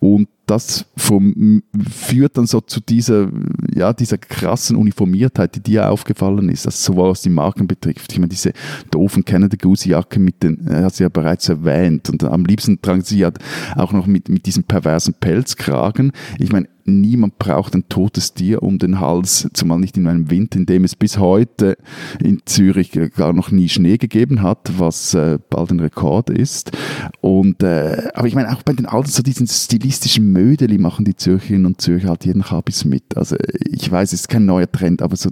Und 0.00 0.28
das 0.46 0.86
vom, 0.96 1.62
führt 1.88 2.36
dann 2.36 2.46
so 2.46 2.60
zu 2.60 2.80
dieser, 2.80 3.28
ja, 3.72 3.92
dieser 3.92 4.18
krassen 4.18 4.74
Uniformiertheit, 4.74 5.54
die 5.54 5.60
dir 5.60 5.88
aufgefallen 5.88 6.48
ist, 6.48 6.66
also 6.66 6.92
sowohl 6.92 7.10
was 7.10 7.22
die 7.22 7.30
Marken 7.30 7.68
betrifft. 7.68 8.12
Ich 8.12 8.18
meine, 8.18 8.30
diese 8.30 8.52
doofen 8.90 9.24
Canada 9.24 9.56
Goose 9.56 9.88
Jacke 9.88 10.18
mit 10.18 10.42
den, 10.42 10.66
er 10.66 10.86
hat 10.86 10.96
sie 10.96 11.04
ja 11.04 11.08
bereits 11.08 11.48
erwähnt, 11.48 12.10
und 12.10 12.24
am 12.24 12.44
liebsten 12.44 12.82
tragen 12.82 13.02
sie 13.02 13.20
ja 13.20 13.30
auch 13.76 13.92
noch 13.92 14.08
mit, 14.08 14.28
mit 14.28 14.46
diesem 14.46 14.64
perversen 14.64 15.14
Pelzkragen. 15.14 16.10
Ich 16.40 16.50
meine, 16.50 16.68
niemand 16.84 17.38
braucht 17.38 17.74
ein 17.74 17.88
totes 17.88 18.34
Tier 18.34 18.62
um 18.62 18.78
den 18.78 19.00
Hals, 19.00 19.48
zumal 19.52 19.78
nicht 19.78 19.96
in 19.96 20.06
einem 20.06 20.30
Winter, 20.30 20.58
in 20.58 20.66
dem 20.66 20.84
es 20.84 20.96
bis 20.96 21.18
heute 21.18 21.76
in 22.22 22.40
Zürich 22.44 22.92
gar 23.14 23.32
noch 23.32 23.50
nie 23.50 23.68
Schnee 23.68 23.96
gegeben 23.96 24.42
hat, 24.42 24.72
was 24.78 25.14
äh, 25.14 25.38
bald 25.50 25.70
ein 25.70 25.80
Rekord 25.80 26.30
ist. 26.30 26.72
Und, 27.20 27.62
äh, 27.62 28.08
aber 28.14 28.26
ich 28.26 28.34
meine, 28.34 28.52
auch 28.52 28.62
bei 28.62 28.72
den 28.72 28.86
alten, 28.86 29.10
so 29.10 29.22
diesen 29.22 29.46
stilistischen 29.46 30.32
Mödeli 30.32 30.78
machen 30.78 31.04
die 31.04 31.16
Zürcherinnen 31.16 31.66
und 31.66 31.80
Zürcher 31.80 32.08
halt 32.08 32.24
jeden 32.24 32.50
Habis 32.50 32.84
mit. 32.84 33.16
Also 33.16 33.36
ich 33.70 33.90
weiß, 33.90 34.12
es 34.12 34.20
ist 34.20 34.28
kein 34.28 34.44
neuer 34.44 34.70
Trend, 34.70 35.02
aber 35.02 35.16
so 35.16 35.30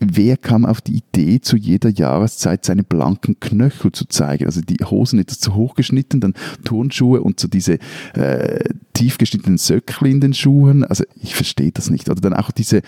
wer 0.00 0.36
kam 0.36 0.64
auf 0.64 0.80
die 0.80 0.96
Idee, 0.96 1.40
zu 1.40 1.56
jeder 1.56 1.90
Jahreszeit 1.90 2.64
seine 2.64 2.82
blanken 2.82 3.40
Knöchel 3.40 3.92
zu 3.92 4.06
zeigen? 4.06 4.46
Also 4.46 4.60
die 4.60 4.84
Hosen 4.84 5.18
etwas 5.18 5.40
zu 5.40 5.54
hoch 5.54 5.74
geschnitten, 5.74 6.20
dann 6.20 6.34
Turnschuhe 6.64 7.20
und 7.20 7.40
so 7.40 7.48
diese 7.48 7.78
äh, 8.14 8.64
tief 8.94 9.18
geschnittenen 9.18 9.58
Söckchen 9.58 10.08
in 10.08 10.20
den 10.20 10.34
Schuhen. 10.34 10.84
Also 10.84 11.04
ich 11.22 11.34
verstehe 11.34 11.72
das 11.72 11.90
nicht. 11.90 12.08
Oder 12.08 12.20
dann 12.20 12.34
auch 12.34 12.50
diese, 12.50 12.78
äh, 12.78 12.82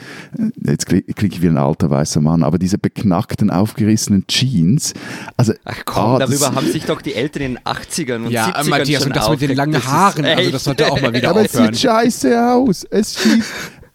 jetzt 0.65 0.87
klinge 0.87 1.05
ich 1.07 1.43
wie 1.43 1.49
ein 1.49 1.59
alter 1.59 1.91
weißer 1.91 2.21
Mann, 2.21 2.43
aber 2.43 2.59
diese 2.59 2.79
beknackten, 2.79 3.51
aufgerissenen 3.51 4.27
Jeans. 4.27 4.95
Also, 5.37 5.53
Ach 5.65 5.83
komm, 5.85 6.05
ah, 6.05 6.19
darüber 6.19 6.55
haben 6.55 6.67
sich 6.67 6.85
doch 6.85 7.03
die 7.03 7.15
Eltern 7.15 7.43
in 7.43 7.55
den 7.55 7.59
80ern 7.65 8.25
und 8.25 8.31
ja, 8.31 8.51
70ern 8.51 8.69
Matthias, 8.69 9.03
schon 9.03 9.13
und 9.13 9.17
das 9.17 9.31
mit 9.31 9.41
den 9.41 9.57
langen 9.57 9.85
Haaren, 9.85 10.25
also 10.25 10.51
das 10.51 10.65
sollte 10.65 10.91
auch 10.91 11.01
mal 11.01 11.13
wieder 11.13 11.31
aber 11.31 11.43
aufhören. 11.43 11.73
es 11.73 11.81
sieht 11.81 11.91
scheiße 11.91 12.53
aus. 12.53 12.85
Es 12.85 13.15
sieht 13.15 13.45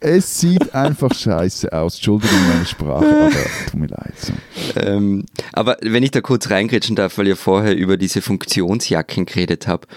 es 0.05 0.39
sieht 0.39 0.73
einfach 0.75 1.13
scheiße 1.13 1.73
aus. 1.73 1.95
Entschuldigung 1.95 2.37
meine 2.47 2.65
Sprache, 2.65 3.05
aber 3.05 3.31
tut 3.69 3.79
mir 3.79 3.87
leid. 3.87 4.13
So. 4.17 4.33
Ähm, 4.79 5.25
aber 5.51 5.77
wenn 5.81 6.03
ich 6.03 6.11
da 6.11 6.21
kurz 6.21 6.49
reingrätschen 6.49 6.95
darf, 6.95 7.17
weil 7.17 7.27
ihr 7.27 7.35
vorher 7.35 7.75
über 7.75 7.97
diese 7.97 8.21
Funktionsjacken 8.21 9.25
geredet 9.25 9.67
habt, 9.67 9.91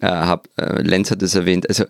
äh, 0.00 0.08
hab, 0.08 0.48
äh, 0.56 0.82
Lenz 0.82 1.10
hat 1.10 1.22
es 1.22 1.34
erwähnt, 1.34 1.68
also 1.68 1.84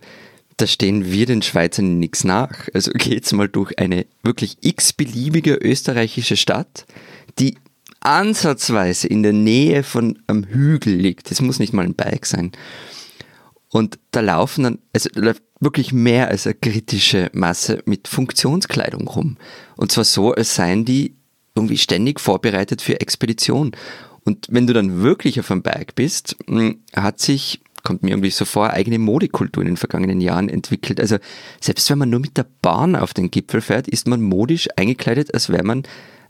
da 0.57 0.67
stehen 0.67 1.11
wir 1.11 1.27
den 1.27 1.43
Schweizern 1.43 1.99
nichts 1.99 2.23
nach. 2.23 2.69
Also 2.75 2.93
geht's 2.95 3.33
mal 3.33 3.49
durch 3.49 3.79
eine 3.79 4.07
wirklich 4.23 4.59
x-beliebige 4.61 5.55
österreichische 5.55 6.37
Stadt, 6.37 6.87
die 7.39 7.57
ansatzweise 8.01 9.09
in 9.09 9.23
der 9.23 9.33
Nähe 9.33 9.83
von 9.83 10.19
einem 10.27 10.45
Hügel 10.45 10.95
liegt. 10.95 11.31
Das 11.31 11.41
muss 11.41 11.59
nicht 11.59 11.73
mal 11.73 11.85
ein 11.85 11.95
Bike 11.95 12.27
sein. 12.27 12.53
Und 13.71 13.99
da 14.13 14.21
laufen 14.21 14.65
dann, 14.65 14.79
also 14.93 15.09
läuft 15.15 15.43
wirklich 15.65 15.93
mehr 15.93 16.29
als 16.29 16.47
eine 16.47 16.55
kritische 16.55 17.31
Masse 17.33 17.83
mit 17.87 18.09
Funktionskleidung 18.09 19.09
rum. 19.09 19.37
Und 19.77 19.93
zwar 19.93 20.05
so, 20.05 20.33
als 20.33 20.55
seien 20.55 20.85
die 20.85 21.15
irgendwie 21.55 21.79
ständig 21.79 22.21
vorbereitet 22.21 22.83
für 22.83 23.01
Expedition. 23.01 23.73
Und 24.25 24.47
wenn 24.51 24.67
du 24.67 24.73
dann 24.73 25.03
wirklich 25.03 25.39
auf 25.39 25.51
einem 25.51 25.63
Berg 25.63 25.95
bist, 25.95 26.37
hm, 26.47 26.79
hat 26.95 27.21
sich, 27.21 27.61
kommt 27.83 28.03
mir 28.03 28.11
irgendwie 28.11 28.31
so 28.31 28.45
vor, 28.45 28.71
eigene 28.71 28.99
Modekultur 28.99 29.63
in 29.63 29.69
den 29.69 29.77
vergangenen 29.77 30.21
Jahren 30.21 30.49
entwickelt. 30.49 30.99
Also 30.99 31.19
selbst 31.61 31.89
wenn 31.91 31.99
man 31.99 32.11
nur 32.11 32.21
mit 32.21 32.37
der 32.37 32.47
Bahn 32.63 32.97
auf 32.97 33.15
den 33.15 33.31
Gipfel 33.31 33.61
fährt, 33.61 33.87
ist 33.87 34.09
man 34.09 34.23
modisch 34.23 34.69
eingekleidet, 34.77 35.35
als 35.35 35.49
wäre 35.51 35.65
man 35.65 35.83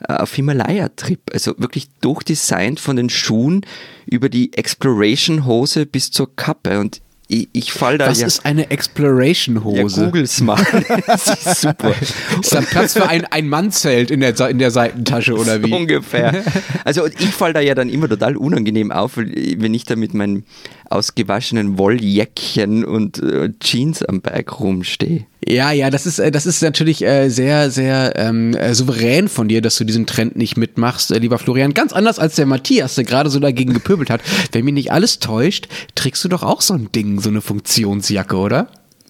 äh, 0.08 0.14
auf 0.14 0.34
Himalaya-Trip. 0.34 1.20
Also 1.32 1.54
wirklich 1.58 1.88
durchdesignt 2.00 2.80
von 2.80 2.96
den 2.96 3.08
Schuhen 3.08 3.64
über 4.06 4.28
die 4.28 4.52
Exploration-Hose 4.52 5.86
bis 5.86 6.10
zur 6.10 6.34
Kappe. 6.34 6.80
Und 6.80 7.00
ich, 7.26 7.48
ich 7.52 7.72
fall 7.72 7.96
da 7.96 8.08
Was 8.08 8.20
ja. 8.20 8.26
ist 8.26 8.44
eine 8.44 8.70
Exploration-Hose? 8.70 10.00
Ja, 10.00 10.06
googles 10.06 10.40
mal. 10.42 10.62
das 11.06 11.26
ist 11.28 11.60
super. 11.62 11.94
Ist 12.40 12.54
da 12.54 12.60
Platz 12.60 12.92
für 12.92 13.08
ein, 13.08 13.24
ein 13.26 13.48
Mannzelt 13.48 14.10
in 14.10 14.20
der, 14.20 14.38
in 14.48 14.58
der 14.58 14.70
Seitentasche 14.70 15.34
oder 15.34 15.62
wie? 15.62 15.72
Ungefähr. 15.72 16.44
Also 16.84 17.06
ich 17.06 17.30
fall 17.30 17.52
da 17.52 17.60
ja 17.60 17.74
dann 17.74 17.88
immer 17.88 18.08
total 18.08 18.36
unangenehm 18.36 18.92
auf, 18.92 19.16
wenn 19.16 19.74
ich 19.74 19.84
da 19.84 19.96
mit 19.96 20.12
meinem 20.12 20.44
ausgewaschenen 20.90 21.78
Wolljäckchen 21.78 22.84
und 22.84 23.22
äh, 23.22 23.50
Jeans 23.60 24.02
am 24.02 24.20
Berg 24.20 24.60
rumstehe. 24.60 25.26
Ja, 25.46 25.72
ja, 25.72 25.90
das 25.90 26.06
ist, 26.06 26.18
äh, 26.18 26.30
das 26.30 26.46
ist 26.46 26.62
natürlich 26.62 27.04
äh, 27.04 27.28
sehr, 27.28 27.70
sehr 27.70 28.14
ähm, 28.16 28.54
äh, 28.54 28.74
souverän 28.74 29.28
von 29.28 29.48
dir, 29.48 29.60
dass 29.60 29.76
du 29.76 29.84
diesen 29.84 30.06
Trend 30.06 30.36
nicht 30.36 30.56
mitmachst, 30.56 31.10
äh, 31.10 31.18
lieber 31.18 31.38
Florian. 31.38 31.74
Ganz 31.74 31.92
anders 31.92 32.18
als 32.18 32.36
der 32.36 32.46
Matthias, 32.46 32.94
der 32.94 33.04
gerade 33.04 33.30
so 33.30 33.40
dagegen 33.40 33.74
gepöbelt 33.74 34.10
hat. 34.10 34.22
Wenn 34.52 34.64
mich 34.64 34.74
nicht 34.74 34.92
alles 34.92 35.18
täuscht, 35.18 35.68
trägst 35.94 36.24
du 36.24 36.28
doch 36.28 36.42
auch 36.42 36.60
so 36.60 36.74
ein 36.74 36.90
Ding, 36.92 37.20
so 37.20 37.28
eine 37.28 37.40
Funktionsjacke, 37.40 38.36
oder? 38.36 38.68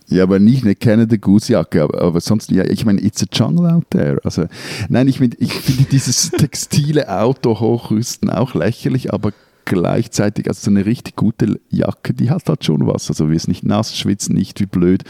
Ja, 0.09 0.25
aber 0.25 0.39
nicht 0.39 0.65
eine 0.65 0.75
Canada 0.75 1.17
Goose 1.17 1.53
Jacke, 1.53 1.83
aber, 1.83 2.01
aber 2.03 2.21
sonst, 2.21 2.51
ja, 2.51 2.65
ich 2.65 2.85
meine, 2.85 3.01
it's 3.01 3.23
a 3.23 3.27
jungle 3.33 3.71
out 3.71 3.85
there. 3.91 4.21
Also, 4.23 4.47
nein, 4.89 5.09
ich, 5.09 5.19
mein, 5.19 5.35
ich 5.39 5.53
finde 5.53 5.85
dieses 5.85 6.31
textile 6.31 7.09
Auto 7.09 7.59
hochrüsten 7.59 8.29
auch 8.29 8.55
lächerlich, 8.55 9.15
aber 9.15 9.33
gleichzeitig, 9.65 10.49
also 10.49 10.65
so 10.65 10.71
eine 10.71 10.87
richtig 10.87 11.17
gute 11.17 11.61
Jacke, 11.71 12.15
die 12.15 12.31
hat 12.31 12.49
halt 12.49 12.65
schon 12.65 12.87
was. 12.87 13.09
Also 13.09 13.31
wirst 13.31 13.49
nicht 13.49 13.65
nass, 13.65 13.97
schwitzt 13.97 14.31
nicht 14.31 14.61
wie 14.61 14.67
blöd. 14.67 15.05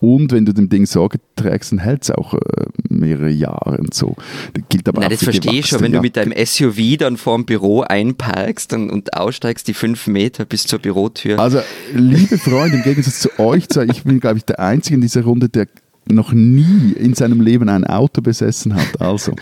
Und 0.00 0.32
wenn 0.32 0.44
du 0.44 0.52
dem 0.52 0.68
Ding 0.68 0.86
Sorge 0.86 1.18
trägst, 1.36 1.72
dann 1.72 1.78
hält 1.78 2.04
es 2.04 2.10
auch 2.10 2.34
äh, 2.34 2.38
mehrere 2.88 3.30
Jahre 3.30 3.78
und 3.78 3.94
so. 3.94 4.16
Das 4.52 4.64
gilt 4.68 4.88
aber 4.88 5.00
Nein, 5.00 5.10
das 5.10 5.24
verstehe 5.24 5.60
ich 5.60 5.66
schon, 5.66 5.80
wenn 5.80 5.92
Jacke. 5.92 5.98
du 5.98 6.02
mit 6.02 6.16
deinem 6.16 6.46
SUV 6.46 6.96
dann 6.98 7.16
vorm 7.16 7.44
Büro 7.44 7.82
einparkst 7.82 8.72
und, 8.72 8.90
und 8.90 9.14
aussteigst, 9.14 9.66
die 9.68 9.74
fünf 9.74 10.06
Meter 10.06 10.44
bis 10.44 10.66
zur 10.66 10.78
Bürotür. 10.78 11.38
Also, 11.38 11.60
liebe 11.92 12.38
Freunde, 12.38 12.78
im 12.78 12.82
Gegensatz 12.82 13.20
zu 13.20 13.38
euch, 13.38 13.64
ich 13.88 14.04
bin, 14.04 14.20
glaube 14.20 14.38
ich, 14.38 14.44
der 14.44 14.60
Einzige 14.60 14.96
in 14.96 15.00
dieser 15.00 15.22
Runde, 15.22 15.48
der 15.48 15.66
noch 16.06 16.32
nie 16.32 16.92
in 16.92 17.14
seinem 17.14 17.40
Leben 17.40 17.68
ein 17.68 17.84
Auto 17.84 18.20
besessen 18.20 18.74
hat. 18.74 19.00
Also. 19.00 19.34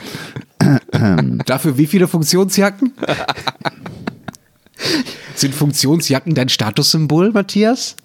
Dafür 1.47 1.77
wie 1.77 1.87
viele 1.87 2.07
Funktionsjacken? 2.07 2.93
Sind 5.43 5.57
Funktionsjacken 5.57 6.37
dein 6.37 6.49
Statussymbol, 6.49 7.33
Matthias? 7.33 7.97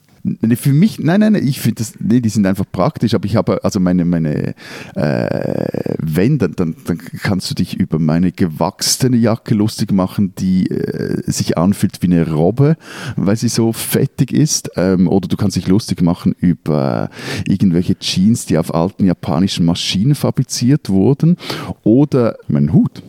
Für 0.56 0.74
mich, 0.74 0.98
nein, 0.98 1.20
nein, 1.20 1.36
ich 1.36 1.60
finde 1.60 1.84
das, 1.84 1.94
nee, 2.00 2.20
die 2.20 2.30
sind 2.30 2.48
einfach 2.48 2.66
praktisch, 2.72 3.14
aber 3.14 3.28
ich 3.28 3.36
habe, 3.36 3.64
also 3.64 3.80
meine, 3.80 4.06
meine, 4.06 4.56
äh, 4.96 5.94
wenn, 6.00 6.40
dann, 6.40 6.54
dann, 6.56 6.76
dann 6.86 6.98
kannst 6.98 7.52
du 7.52 7.54
dich 7.54 7.76
über 7.76 8.00
meine 8.00 8.32
gewachsene 8.32 9.18
Jacke 9.18 9.54
lustig 9.54 9.92
machen, 9.92 10.34
die 10.40 10.66
äh, 10.72 11.22
sich 11.32 11.60
anfühlt 11.60 12.02
wie 12.02 12.08
eine 12.08 12.28
Robbe, 12.28 12.76
weil 13.18 13.36
sie 13.36 13.50
so 13.50 13.72
fettig 13.72 14.34
ist, 14.34 14.72
ähm, 14.76 15.08
oder 15.08 15.28
du 15.28 15.38
kannst 15.38 15.58
dich 15.58 15.68
lustig 15.68 16.02
machen 16.02 16.36
über 16.40 17.12
irgendwelche 17.48 18.00
Jeans, 18.00 18.48
die 18.48 18.58
auf 18.58 18.74
alten 18.74 19.06
japanischen 19.06 19.64
Maschinen 19.64 20.16
fabriziert 20.16 20.90
wurden, 20.90 21.38
oder 21.84 22.38
meinen 22.48 22.74
Hut. 22.74 23.04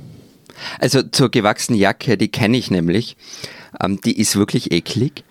Also 0.79 1.03
zur 1.03 1.31
gewachsenen 1.31 1.81
Jacke, 1.81 2.19
die 2.19 2.29
kenne 2.29 2.59
ich 2.59 2.71
nämlich. 2.71 3.17
Ähm, 3.83 4.01
die 4.05 4.19
ist 4.19 4.37
wirklich 4.37 4.73
eklig. 4.73 5.25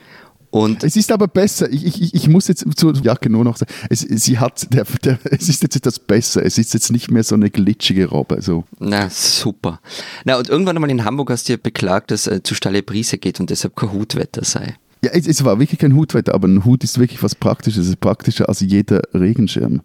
Und 0.50 0.84
es 0.84 0.96
ist 0.96 1.12
aber 1.12 1.28
besser, 1.28 1.70
ich, 1.72 1.86
ich, 1.86 2.14
ich 2.14 2.28
muss 2.30 2.48
jetzt 2.48 2.66
zur 2.78 2.96
Jacke 2.96 3.30
nur 3.30 3.44
noch 3.44 3.58
sagen, 3.58 3.72
es, 3.90 4.00
sie 4.00 4.40
hat, 4.40 4.74
der, 4.74 4.86
der, 5.04 5.20
es 5.26 5.50
ist 5.50 5.62
jetzt 5.62 5.76
etwas 5.76 6.00
besser, 6.00 6.44
es 6.46 6.58
ist 6.58 6.74
jetzt 6.74 6.92
nicht 6.92 7.12
mehr 7.12 7.24
so 7.24 7.36
eine 7.36 7.50
glitschige 7.50 8.08
Robbe. 8.08 8.42
So. 8.42 8.64
Na, 8.80 9.10
super. 9.10 9.82
Na, 10.24 10.38
und 10.38 10.50
irgendwann 10.50 10.78
einmal 10.78 10.90
in 10.90 11.04
Hamburg 11.04 11.32
hast 11.32 11.50
du 11.50 11.54
ja 11.54 11.60
beklagt, 11.62 12.12
dass 12.12 12.28
äh, 12.28 12.42
zu 12.44 12.56
steile 12.56 12.82
Brise 12.82 13.18
geht 13.18 13.40
und 13.40 13.50
deshalb 13.50 13.76
kein 13.76 13.92
Hutwetter 13.92 14.44
sei. 14.44 14.76
Ja, 15.04 15.12
es, 15.12 15.28
es, 15.28 15.44
war 15.44 15.60
wirklich 15.60 15.80
kein 15.80 15.96
Hutwetter, 15.96 16.34
aber 16.34 16.48
ein 16.48 16.66
Hut 16.66 16.84
ist 16.84 16.98
wirklich 16.98 17.22
was 17.22 17.36
Praktisches. 17.36 17.84
Es 17.84 17.90
ist 17.90 18.00
praktischer 18.00 18.50
als 18.50 18.62
jeder 18.62 19.02
Regenschirm. 19.14 19.82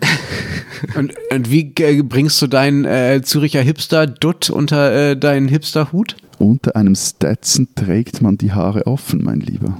und, 0.96 1.12
und, 1.30 1.50
wie 1.50 1.72
äh, 1.80 2.02
bringst 2.02 2.40
du 2.40 2.46
deinen 2.46 2.84
äh, 2.84 3.20
Züricher 3.22 3.60
Hipster-Dutt 3.60 4.48
unter 4.48 5.10
äh, 5.10 5.16
deinen 5.16 5.48
Hipster-Hut? 5.48 6.16
Unter 6.38 6.76
einem 6.76 6.94
Stetson 6.94 7.68
trägt 7.74 8.22
man 8.22 8.38
die 8.38 8.52
Haare 8.52 8.86
offen, 8.86 9.22
mein 9.22 9.40
Lieber 9.40 9.78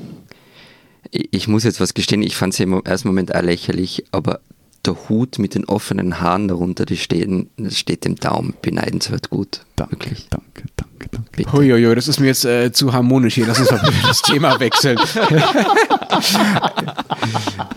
ich 1.14 1.48
muss 1.48 1.64
jetzt 1.64 1.80
was 1.80 1.94
gestehen, 1.94 2.22
ich 2.22 2.36
fand 2.36 2.54
es 2.54 2.60
im 2.60 2.72
ersten 2.84 3.08
Moment 3.08 3.34
auch 3.34 3.42
lächerlich, 3.42 4.04
aber 4.10 4.40
der 4.84 4.96
Hut 5.08 5.38
mit 5.38 5.54
den 5.54 5.64
offenen 5.64 6.20
Haaren 6.20 6.48
darunter, 6.48 6.84
die 6.84 6.96
stehen, 6.96 7.48
das 7.56 7.78
steht 7.78 8.04
dem 8.04 8.16
Daumen 8.16 8.54
beneidenswert 8.60 9.30
gut. 9.30 9.60
Danke, 9.76 9.92
Wirklich. 9.92 10.26
danke, 10.28 10.64
danke, 10.76 11.08
danke. 11.10 11.52
Huiuiui, 11.52 11.94
das 11.94 12.08
ist 12.08 12.20
mir 12.20 12.26
jetzt 12.26 12.44
äh, 12.44 12.70
zu 12.72 12.92
harmonisch 12.92 13.34
hier. 13.34 13.46
Lass 13.46 13.60
uns 13.60 13.70
mal 13.70 13.80
das 14.06 14.22
Thema 14.22 14.60
wechseln. 14.60 14.98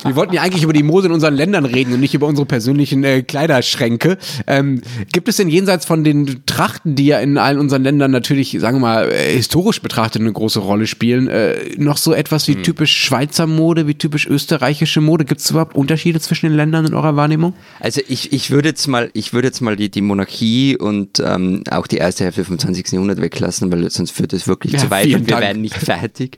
Wir 0.03 0.15
wollten 0.15 0.33
ja 0.33 0.41
eigentlich 0.41 0.63
über 0.63 0.73
die 0.73 0.83
Mode 0.83 1.07
in 1.07 1.13
unseren 1.13 1.33
Ländern 1.33 1.65
reden 1.65 1.93
und 1.93 1.99
nicht 1.99 2.13
über 2.13 2.27
unsere 2.27 2.45
persönlichen 2.45 3.03
äh, 3.03 3.23
Kleiderschränke. 3.23 4.17
Ähm, 4.45 4.81
gibt 5.11 5.27
es 5.27 5.37
denn 5.37 5.49
jenseits 5.49 5.85
von 5.85 6.03
den 6.03 6.43
Trachten, 6.45 6.95
die 6.95 7.07
ja 7.07 7.19
in 7.19 7.37
allen 7.37 7.59
unseren 7.59 7.83
Ländern 7.83 8.11
natürlich, 8.11 8.57
sagen 8.59 8.77
wir 8.77 8.81
mal, 8.81 9.11
äh, 9.11 9.33
historisch 9.33 9.81
betrachtet 9.81 10.21
eine 10.21 10.31
große 10.31 10.59
Rolle 10.59 10.87
spielen, 10.87 11.27
äh, 11.27 11.75
noch 11.77 11.97
so 11.97 12.13
etwas 12.13 12.47
wie 12.47 12.55
hm. 12.55 12.63
typisch 12.63 12.95
Schweizer 12.97 13.47
Mode, 13.47 13.87
wie 13.87 13.95
typisch 13.95 14.27
österreichische 14.27 15.01
Mode? 15.01 15.25
Gibt 15.25 15.41
es 15.41 15.49
überhaupt 15.49 15.75
Unterschiede 15.75 16.19
zwischen 16.19 16.47
den 16.47 16.55
Ländern 16.55 16.85
in 16.85 16.93
eurer 16.93 17.15
Wahrnehmung? 17.15 17.53
Also 17.79 18.01
ich, 18.07 18.33
ich 18.33 18.51
würde 18.51 18.69
jetzt 18.69 18.87
mal, 18.87 19.09
ich 19.13 19.33
würde 19.33 19.47
jetzt 19.47 19.61
mal 19.61 19.75
die, 19.75 19.89
die 19.89 20.01
Monarchie 20.01 20.77
und 20.77 21.19
ähm, 21.19 21.63
auch 21.69 21.87
die 21.87 21.97
erste 21.97 22.23
Hälfte 22.23 22.45
vom 22.45 22.59
20. 22.59 22.91
Jahrhundert 22.91 23.21
weglassen, 23.21 23.71
weil 23.71 23.89
sonst 23.89 24.11
führt 24.11 24.33
es 24.33 24.47
wirklich 24.47 24.73
ja, 24.73 24.79
zu 24.79 24.89
weit 24.89 25.05
und 25.07 25.27
wir 25.27 25.27
Dank. 25.27 25.41
werden 25.41 25.61
nicht 25.61 25.75
fertig. 25.75 26.37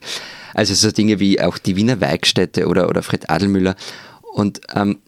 Also 0.54 0.74
so 0.74 0.92
Dinge 0.92 1.20
wie 1.20 1.42
auch 1.42 1.58
die 1.58 1.76
Wiener 1.76 2.02
Werkstätte 2.02 2.68
oder, 2.68 2.90
oder 2.90 3.04
Fred 3.04 3.30
Adelmüller. 3.30 3.76
Und 4.34 4.62
ähm, 4.76 5.00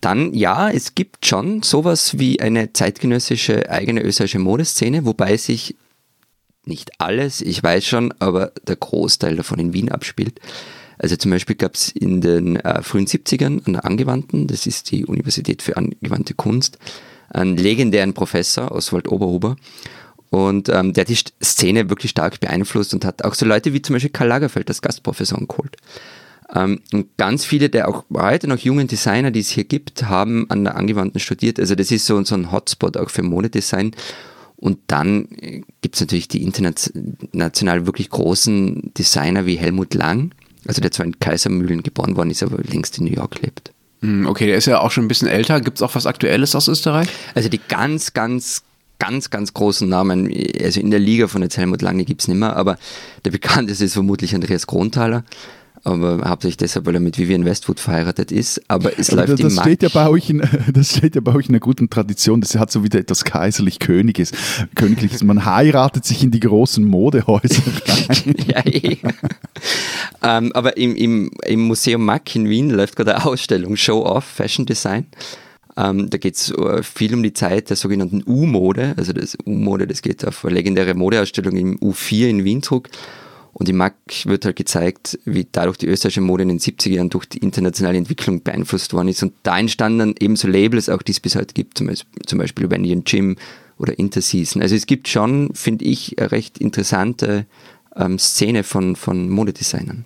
dann, 0.00 0.32
ja, 0.32 0.70
es 0.70 0.94
gibt 0.94 1.26
schon 1.26 1.62
sowas 1.62 2.18
wie 2.18 2.40
eine 2.40 2.72
zeitgenössische 2.72 3.70
eigene 3.70 4.02
österreichische 4.02 4.38
Modeszene, 4.38 5.04
wobei 5.04 5.36
sich 5.36 5.76
nicht 6.64 6.92
alles, 6.98 7.40
ich 7.40 7.62
weiß 7.62 7.86
schon, 7.86 8.12
aber 8.18 8.52
der 8.66 8.76
Großteil 8.76 9.36
davon 9.36 9.58
in 9.58 9.72
Wien 9.72 9.90
abspielt. 9.90 10.40
Also 10.98 11.16
zum 11.16 11.30
Beispiel 11.30 11.56
gab 11.56 11.74
es 11.74 11.88
in 11.88 12.20
den 12.20 12.56
äh, 12.56 12.82
frühen 12.82 13.06
70ern 13.06 13.66
an 13.66 13.72
der 13.72 13.84
Angewandten, 13.84 14.46
das 14.46 14.66
ist 14.66 14.90
die 14.90 15.06
Universität 15.06 15.62
für 15.62 15.76
angewandte 15.76 16.34
Kunst, 16.34 16.78
einen 17.30 17.56
legendären 17.56 18.12
Professor, 18.12 18.72
Oswald 18.72 19.08
Oberhuber, 19.08 19.56
und 20.30 20.68
ähm, 20.68 20.92
der 20.92 21.02
hat 21.02 21.08
die 21.08 21.18
Szene 21.44 21.90
wirklich 21.90 22.12
stark 22.12 22.38
beeinflusst 22.40 22.94
und 22.94 23.04
hat 23.04 23.24
auch 23.24 23.34
so 23.34 23.44
Leute 23.44 23.72
wie 23.72 23.82
zum 23.82 23.94
Beispiel 23.94 24.10
Karl 24.10 24.28
Lagerfeld 24.28 24.68
als 24.68 24.80
Gastprofessor 24.80 25.40
geholt. 25.46 25.76
Ähm, 26.54 26.80
und 26.92 27.16
ganz 27.16 27.44
viele 27.44 27.68
der 27.68 27.88
auch 27.88 28.04
heute 28.14 28.48
noch 28.48 28.58
jungen 28.58 28.86
Designer, 28.86 29.30
die 29.30 29.40
es 29.40 29.50
hier 29.50 29.64
gibt, 29.64 30.04
haben 30.04 30.48
an 30.48 30.64
der 30.64 30.76
Angewandten 30.76 31.20
studiert. 31.20 31.58
Also 31.58 31.74
das 31.74 31.90
ist 31.90 32.06
so, 32.06 32.22
so 32.24 32.34
ein 32.36 32.52
Hotspot 32.52 32.96
auch 32.96 33.10
für 33.10 33.22
Modedesign. 33.22 33.92
Und 34.56 34.78
dann 34.86 35.28
äh, 35.40 35.62
gibt 35.80 35.96
es 35.96 36.00
natürlich 36.00 36.28
die 36.28 36.42
international 36.42 37.86
wirklich 37.86 38.10
großen 38.10 38.92
Designer 38.96 39.46
wie 39.46 39.56
Helmut 39.56 39.94
Lang, 39.94 40.32
also 40.66 40.80
der 40.80 40.92
zwar 40.92 41.06
in 41.06 41.18
Kaisermühlen 41.18 41.82
geboren 41.82 42.14
worden 42.16 42.30
ist, 42.30 42.42
aber 42.42 42.58
längst 42.62 42.98
in 42.98 43.04
New 43.04 43.12
York 43.12 43.40
lebt. 43.42 43.72
Hm, 44.02 44.26
okay, 44.26 44.46
der 44.46 44.56
ist 44.56 44.66
ja 44.66 44.80
auch 44.80 44.90
schon 44.90 45.04
ein 45.04 45.08
bisschen 45.08 45.28
älter. 45.28 45.60
Gibt 45.60 45.78
es 45.78 45.82
auch 45.82 45.94
was 45.94 46.06
Aktuelles 46.06 46.54
aus 46.54 46.68
Österreich? 46.68 47.08
Also 47.34 47.48
die 47.48 47.60
ganz, 47.68 48.12
ganz 48.12 48.62
ganz, 49.00 49.30
ganz 49.30 49.52
großen 49.52 49.88
Namen, 49.88 50.32
also 50.62 50.78
in 50.78 50.92
der 50.92 51.00
Liga 51.00 51.26
von 51.26 51.40
der 51.40 51.50
Helmut 51.50 51.82
Lange 51.82 52.04
gibt 52.04 52.20
es 52.20 52.28
nicht 52.28 52.38
mehr, 52.38 52.54
aber 52.54 52.78
der 53.24 53.32
bekannteste 53.32 53.84
ist 53.84 53.94
vermutlich 53.94 54.34
Andreas 54.36 54.68
Kronthaler. 54.68 55.24
Aber 55.82 56.28
hauptsächlich 56.28 56.58
deshalb, 56.58 56.84
weil 56.84 56.94
er 56.94 57.00
mit 57.00 57.16
Vivian 57.16 57.46
Westwood 57.46 57.80
verheiratet 57.80 58.30
ist. 58.32 58.60
Aber 58.68 58.98
es 58.98 59.10
läuft 59.12 59.30
das, 59.30 59.40
das 59.40 59.60
steht 59.60 59.82
ja 59.82 59.88
bei 59.88 60.08
euch 60.08 60.28
in, 60.28 60.42
Das 60.74 60.94
steht 60.94 61.14
ja 61.14 61.22
bei 61.22 61.34
euch 61.34 61.46
in 61.46 61.54
einer 61.54 61.60
guten 61.60 61.88
Tradition. 61.88 62.42
Das 62.42 62.54
hat 62.56 62.70
so 62.70 62.84
wieder 62.84 62.98
etwas 62.98 63.24
kaiserlich-königes. 63.24 64.32
Königliches. 64.74 65.22
Man 65.22 65.46
heiratet 65.46 66.04
sich 66.04 66.22
in 66.22 66.30
die 66.30 66.40
großen 66.40 66.84
Modehäuser 66.84 67.62
rein. 67.88 68.34
ja, 68.46 68.66
eh. 68.66 68.98
ähm, 70.22 70.52
aber 70.52 70.76
im, 70.76 70.94
im, 70.96 71.30
im 71.46 71.60
Museum 71.60 72.04
Mack 72.04 72.36
in 72.36 72.48
Wien 72.50 72.68
läuft 72.68 72.96
gerade 72.96 73.16
eine 73.16 73.24
Ausstellung 73.24 73.76
Show 73.76 74.04
Off 74.04 74.24
Fashion 74.24 74.66
Design. 74.66 75.06
Ähm, 75.76 76.10
da 76.10 76.18
geht 76.18 76.36
es 76.36 76.50
äh, 76.50 76.82
viel 76.82 77.14
um 77.14 77.22
die 77.22 77.32
Zeit 77.32 77.70
der 77.70 77.76
sogenannten 77.76 78.22
U-Mode. 78.26 78.94
Also 78.96 79.12
das 79.12 79.36
U-Mode, 79.46 79.86
das 79.86 80.02
geht 80.02 80.24
auf 80.26 80.44
eine 80.44 80.54
legendäre 80.54 80.94
Modeausstellung 80.94 81.56
im 81.56 81.78
U4 81.78 82.28
in 82.28 82.44
Wien 82.44 82.62
zurück. 82.62 82.88
Und 83.52 83.68
im 83.68 83.76
MAC 83.76 83.94
wird 84.24 84.44
halt 84.44 84.56
gezeigt, 84.56 85.18
wie 85.24 85.46
dadurch 85.50 85.76
die 85.76 85.86
österreichische 85.86 86.20
Mode 86.20 86.44
in 86.44 86.48
den 86.50 86.60
70er 86.60 86.90
Jahren 86.90 87.10
durch 87.10 87.26
die 87.26 87.38
internationale 87.38 87.98
Entwicklung 87.98 88.42
beeinflusst 88.42 88.92
worden 88.92 89.08
ist. 89.08 89.22
Und 89.22 89.32
da 89.42 89.58
entstanden 89.58 89.98
dann 89.98 90.14
eben 90.18 90.36
so 90.36 90.48
Labels, 90.48 90.88
auch 90.88 91.02
die 91.02 91.12
es 91.12 91.20
bis 91.20 91.34
heute 91.34 91.52
gibt, 91.52 91.78
zum 91.78 91.88
Beispiel, 92.38 92.70
Wendy 92.70 93.02
Jim 93.06 93.36
oder 93.76 93.98
Interseason. 93.98 94.62
Also 94.62 94.76
es 94.76 94.86
gibt 94.86 95.08
schon, 95.08 95.50
finde 95.54 95.84
ich, 95.84 96.18
eine 96.18 96.30
recht 96.30 96.58
interessante 96.58 97.46
ähm, 97.96 98.18
Szene 98.18 98.62
von, 98.62 98.94
von 98.94 99.28
Modedesignern. 99.28 100.04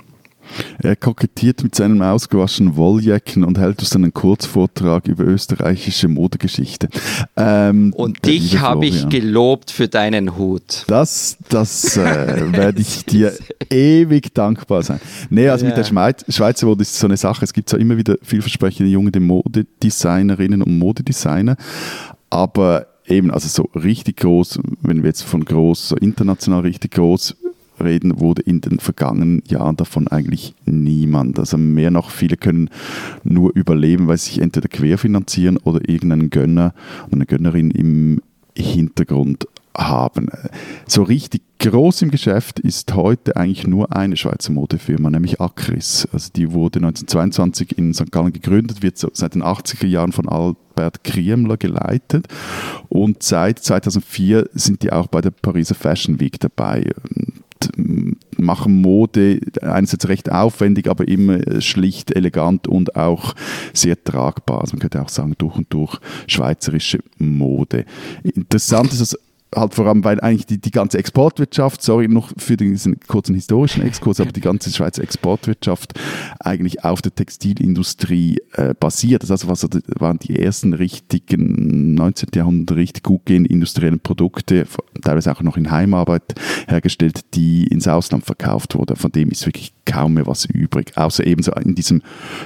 Er 0.82 0.96
kokettiert 0.96 1.62
mit 1.62 1.74
seinen 1.74 2.02
ausgewaschenen 2.02 2.76
Wolljacken 2.76 3.44
und 3.44 3.58
hält 3.58 3.80
uns 3.80 3.94
einen 3.94 4.12
Kurzvortrag 4.12 5.08
über 5.08 5.24
österreichische 5.24 6.08
Modegeschichte. 6.08 6.88
Ähm, 7.36 7.92
und 7.94 8.24
dich 8.24 8.60
habe 8.60 8.86
ich 8.86 9.08
gelobt 9.08 9.70
für 9.70 9.88
deinen 9.88 10.36
Hut. 10.36 10.84
Das, 10.86 11.38
das 11.48 11.96
äh, 11.96 12.52
werde 12.52 12.80
ich 12.80 13.04
dir 13.04 13.32
ewig 13.70 14.34
dankbar 14.34 14.82
sein. 14.82 15.00
Nee, 15.30 15.48
also 15.48 15.64
ja. 15.64 15.70
mit 15.70 15.78
der 15.78 16.14
Schweizer 16.28 16.66
Mode 16.66 16.82
ist 16.82 16.98
so 16.98 17.06
eine 17.06 17.16
Sache. 17.16 17.44
Es 17.44 17.52
gibt 17.52 17.68
zwar 17.68 17.80
immer 17.80 17.96
wieder 17.96 18.16
vielversprechende 18.22 18.90
junge 18.90 19.10
Modedesignerinnen 19.18 20.62
und 20.62 20.78
Modedesigner, 20.78 21.56
aber 22.30 22.86
eben, 23.06 23.30
also 23.30 23.48
so 23.48 23.78
richtig 23.78 24.18
groß, 24.18 24.60
wenn 24.82 25.02
wir 25.02 25.08
jetzt 25.08 25.22
von 25.22 25.44
groß, 25.44 25.88
so 25.88 25.96
international 25.96 26.60
richtig 26.60 26.92
groß 26.92 27.36
reden, 27.82 28.20
wurde 28.20 28.42
in 28.42 28.60
den 28.60 28.78
vergangenen 28.78 29.42
Jahren 29.46 29.76
davon 29.76 30.08
eigentlich 30.08 30.54
niemand. 30.64 31.38
Also 31.38 31.56
mehr 31.56 31.90
noch, 31.90 32.10
viele 32.10 32.36
können 32.36 32.70
nur 33.22 33.54
überleben, 33.54 34.06
weil 34.06 34.18
sie 34.18 34.30
sich 34.30 34.40
entweder 34.40 34.68
querfinanzieren 34.68 35.56
oder 35.58 35.88
irgendeinen 35.88 36.30
Gönner 36.30 36.74
oder 37.06 37.14
eine 37.14 37.26
Gönnerin 37.26 37.70
im 37.70 38.20
Hintergrund 38.56 39.46
haben. 39.76 40.28
So 40.86 41.02
richtig 41.02 41.42
groß 41.58 42.02
im 42.02 42.10
Geschäft 42.10 42.60
ist 42.60 42.94
heute 42.94 43.36
eigentlich 43.36 43.66
nur 43.66 43.94
eine 43.94 44.16
Schweizer 44.16 44.52
Modefirma, 44.52 45.10
nämlich 45.10 45.40
Acris. 45.40 46.06
Also 46.12 46.30
die 46.34 46.52
wurde 46.52 46.78
1922 46.78 47.78
in 47.78 47.94
St. 47.94 48.12
Gallen 48.12 48.32
gegründet, 48.32 48.82
wird 48.82 48.98
seit 48.98 49.34
den 49.34 49.42
80er 49.42 49.86
Jahren 49.86 50.12
von 50.12 50.28
Albert 50.28 51.04
Kriemler 51.04 51.56
geleitet 51.56 52.28
und 52.88 53.22
seit 53.22 53.58
2004 53.60 54.50
sind 54.52 54.82
die 54.82 54.92
auch 54.92 55.06
bei 55.06 55.20
der 55.20 55.30
Pariser 55.30 55.74
Fashion 55.74 56.20
Week 56.20 56.38
dabei 56.38 56.90
machen 58.36 58.80
Mode 58.80 59.40
einerseits 59.62 60.08
recht 60.08 60.30
aufwendig, 60.30 60.88
aber 60.88 61.06
immer 61.08 61.60
schlicht, 61.60 62.14
elegant 62.14 62.66
und 62.68 62.96
auch 62.96 63.34
sehr 63.72 64.02
tragbar. 64.02 64.60
Also 64.60 64.74
man 64.74 64.80
könnte 64.80 65.02
auch 65.02 65.08
sagen, 65.08 65.34
durch 65.38 65.56
und 65.56 65.72
durch 65.72 65.98
schweizerische 66.26 67.00
Mode. 67.18 67.84
Interessant 68.22 68.92
ist, 68.92 69.00
dass 69.00 69.18
halt 69.56 69.74
vor 69.74 69.86
allem, 69.86 70.04
weil 70.04 70.20
eigentlich 70.20 70.46
die, 70.46 70.58
die 70.58 70.70
ganze 70.70 70.98
Exportwirtschaft, 70.98 71.82
sorry 71.82 72.08
noch 72.08 72.32
für 72.36 72.56
diesen 72.56 73.00
kurzen 73.00 73.34
historischen 73.34 73.82
Exkurs, 73.82 74.20
aber 74.20 74.32
die 74.32 74.40
ganze 74.40 74.70
Schweizer 74.70 75.02
Exportwirtschaft 75.02 75.98
eigentlich 76.40 76.84
auf 76.84 77.02
der 77.02 77.14
Textilindustrie 77.14 78.38
äh, 78.52 78.74
basiert. 78.78 79.22
Das 79.22 79.30
also 79.30 79.48
was 79.48 79.66
waren 79.98 80.18
die 80.18 80.38
ersten 80.38 80.74
richtigen 80.74 81.94
19. 81.94 82.30
Jahrhundert 82.34 82.76
richtig 82.76 83.02
gut 83.02 83.26
gehenden 83.26 83.52
industriellen 83.52 84.00
Produkte, 84.00 84.66
teilweise 85.02 85.32
auch 85.32 85.42
noch 85.42 85.56
in 85.56 85.70
Heimarbeit 85.70 86.34
hergestellt, 86.68 87.34
die 87.34 87.66
ins 87.66 87.88
Ausland 87.88 88.24
verkauft 88.24 88.74
wurden. 88.74 88.96
Von 88.96 89.12
dem 89.12 89.30
ist 89.30 89.46
wirklich 89.46 89.74
kaum 89.84 90.14
mehr 90.14 90.26
was 90.26 90.44
übrig, 90.46 90.96
außer 90.96 91.26
ebenso 91.26 91.52
in 91.52 91.74
diesem 91.74 92.02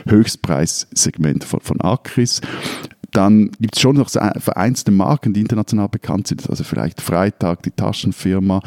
Höchstpreissegment 0.06 1.44
von, 1.44 1.60
von 1.60 1.80
Acris 1.80 2.40
dann 3.12 3.50
gibt 3.58 3.76
es 3.76 3.80
schon 3.80 3.96
noch 3.96 4.10
vereinzelte 4.10 4.90
Marken, 4.90 5.32
die 5.32 5.40
international 5.40 5.88
bekannt 5.88 6.26
sind. 6.26 6.48
Also 6.48 6.64
vielleicht 6.64 7.00
Freitag, 7.00 7.62
die 7.62 7.70
Taschenfirma. 7.70 8.62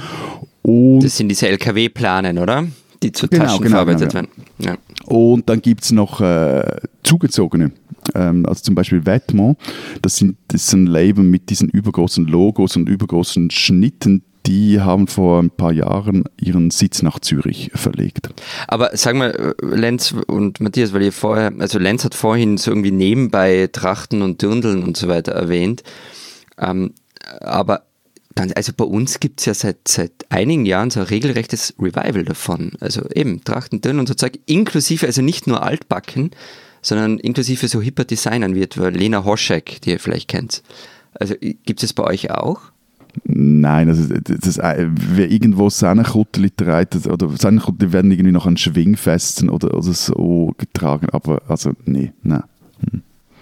Und 0.64 1.02
das 1.02 1.18
sind 1.18 1.30
diese 1.30 1.48
LKW-Planen, 1.48 2.38
oder? 2.38 2.68
Die 3.04 3.12
zu 3.12 3.28
genau, 3.28 3.46
Taschen 3.46 3.64
genau, 3.64 3.76
verarbeitet 3.78 4.12
genau, 4.12 4.28
ja. 4.60 4.66
werden. 4.68 4.78
Ja. 5.06 5.06
Und 5.08 5.50
dann 5.50 5.62
gibt 5.62 5.84
es 5.84 5.92
noch 5.92 6.22
äh, 6.22 6.64
zugezogene, 7.04 7.72
ähm, 8.14 8.46
also 8.46 8.62
zum 8.62 8.76
Beispiel 8.76 9.06
Vetements. 9.06 9.60
Das, 10.02 10.18
sind, 10.18 10.38
das 10.48 10.66
ist 10.66 10.74
ein 10.74 10.86
Label 10.86 11.24
mit 11.24 11.50
diesen 11.50 11.70
übergroßen 11.70 12.26
Logos 12.26 12.76
und 12.76 12.88
übergroßen 12.88 13.50
Schnitten, 13.52 14.24
die 14.46 14.82
haben 14.82 15.08
vor 15.08 15.42
ein 15.42 15.50
paar 15.50 15.72
Jahren 15.72 16.24
ihren 16.40 16.72
Sitz 16.72 17.02
nach 17.02 17.20
Zürich 17.20 17.72
verlegt. 17.74 18.30
Aber 18.68 18.92
sag 18.94 19.16
mal, 19.16 19.56
Lenz 19.62 20.16
und 20.28 20.60
Matthias, 20.60 20.94
weil 20.94 21.04
ihr 21.04 21.12
vorher, 21.12 21.52
also 21.60 21.80
Lenz 21.80 22.04
hat 22.04 22.16
vorhin 22.16 22.58
so 22.58 22.72
irgendwie 22.72 22.92
nebenbei 22.92 23.70
Trachten 23.72 24.22
und 24.22 24.42
Dirndeln 24.42 24.84
und 24.84 24.98
so 24.98 25.08
weiter 25.08 25.34
erwähnt. 25.34 25.84
Ähm, 26.58 26.94
aber 27.40 27.84
also 28.56 28.72
bei 28.76 28.86
uns 28.86 29.20
gibt 29.20 29.42
es 29.42 29.46
ja 29.46 29.54
seit, 29.54 29.88
seit 29.88 30.12
einigen 30.30 30.66
Jahren 30.66 30.90
so 30.90 31.02
ein 31.02 31.06
regelrechtes 31.06 31.76
Revival 31.80 32.24
davon. 32.24 32.72
Also 32.80 33.08
eben 33.14 33.44
Trachten, 33.44 33.82
Dirndeln 33.82 34.00
und 34.00 34.08
so 34.08 34.14
Zeug, 34.14 34.40
inklusive, 34.46 35.06
also 35.06 35.22
nicht 35.22 35.48
nur 35.48 35.64
Altbacken, 35.64 36.32
sondern 36.82 37.20
inklusive 37.20 37.68
so 37.68 37.82
hipper 37.82 38.06
Designern 38.06 38.56
wird, 38.56 38.76
Lena 38.76 39.24
Hoschek, 39.24 39.82
die 39.82 39.92
ihr 39.92 40.00
vielleicht 40.00 40.30
kennt. 40.30 40.64
Also 41.14 41.36
gibt 41.40 41.84
es 41.84 41.94
bei 41.94 42.04
euch 42.04 42.32
auch? 42.32 42.62
Nein, 43.24 43.90
also 43.90 44.14
das, 44.14 44.58
äh, 44.58 44.88
wer 44.90 45.32
irgendwo 45.32 45.70
Sennenkutteli 45.70 46.52
trägt, 46.52 47.08
oder 47.08 47.30
Sennenkutteli 47.30 47.92
werden 47.92 48.12
irgendwie 48.12 48.32
noch 48.32 48.46
an 48.46 48.58
Schwingfesten 48.58 49.50
oder, 49.50 49.74
oder 49.74 49.94
so 49.94 50.54
getragen, 50.58 51.08
aber 51.12 51.42
also 51.48 51.72
nee, 51.86 52.14
nein. 52.24 52.44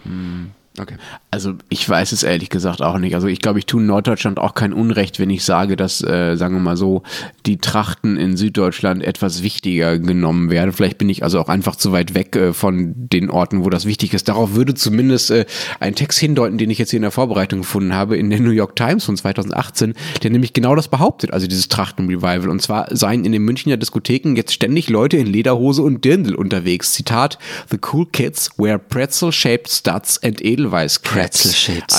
Hm. 0.03 0.51
Okay. 0.79 0.95
Also 1.29 1.55
ich 1.67 1.87
weiß 1.87 2.13
es 2.13 2.23
ehrlich 2.23 2.49
gesagt 2.49 2.81
auch 2.81 2.97
nicht. 2.97 3.13
Also 3.13 3.27
ich 3.27 3.39
glaube, 3.39 3.59
ich 3.59 3.65
tue 3.65 3.81
Norddeutschland 3.81 4.39
auch 4.39 4.53
kein 4.53 4.71
Unrecht, 4.71 5.19
wenn 5.19 5.29
ich 5.29 5.43
sage, 5.43 5.75
dass, 5.75 6.01
äh, 6.01 6.37
sagen 6.37 6.55
wir 6.55 6.61
mal 6.61 6.77
so, 6.77 7.03
die 7.45 7.57
Trachten 7.57 8.15
in 8.15 8.37
Süddeutschland 8.37 9.03
etwas 9.03 9.43
wichtiger 9.43 9.99
genommen 9.99 10.49
werden. 10.49 10.71
Vielleicht 10.71 10.97
bin 10.97 11.09
ich 11.09 11.23
also 11.23 11.39
auch 11.39 11.49
einfach 11.49 11.75
zu 11.75 11.91
weit 11.91 12.13
weg 12.13 12.35
äh, 12.37 12.53
von 12.53 12.93
den 12.95 13.29
Orten, 13.29 13.65
wo 13.65 13.69
das 13.69 13.85
wichtig 13.85 14.13
ist. 14.13 14.29
Darauf 14.29 14.55
würde 14.55 14.73
zumindest 14.73 15.31
äh, 15.31 15.45
ein 15.81 15.95
Text 15.95 16.17
hindeuten, 16.17 16.57
den 16.57 16.69
ich 16.69 16.77
jetzt 16.77 16.91
hier 16.91 16.97
in 16.97 17.03
der 17.03 17.11
Vorbereitung 17.11 17.59
gefunden 17.59 17.93
habe, 17.93 18.15
in 18.15 18.29
der 18.29 18.39
New 18.39 18.51
York 18.51 18.77
Times 18.77 19.03
von 19.03 19.17
2018, 19.17 19.95
der 20.23 20.31
nämlich 20.31 20.53
genau 20.53 20.75
das 20.75 20.87
behauptet, 20.87 21.33
also 21.33 21.45
dieses 21.45 21.67
Trachten-Revival. 21.67 22.49
Und 22.49 22.61
zwar 22.61 22.95
seien 22.95 23.25
in 23.25 23.33
den 23.33 23.43
Münchner 23.43 23.75
Diskotheken 23.75 24.35
jetzt 24.35 24.53
ständig 24.53 24.89
Leute 24.89 25.17
in 25.17 25.27
Lederhose 25.27 25.81
und 25.81 26.05
Dirndl 26.05 26.35
unterwegs. 26.35 26.93
Zitat, 26.93 27.37
The 27.69 27.79
cool 27.91 28.05
kids 28.05 28.49
wear 28.57 28.77
pretzel-shaped 28.77 29.69
studs 29.69 30.21
and 30.23 30.41
edel 30.41 30.68
Edelweiß 30.71 31.01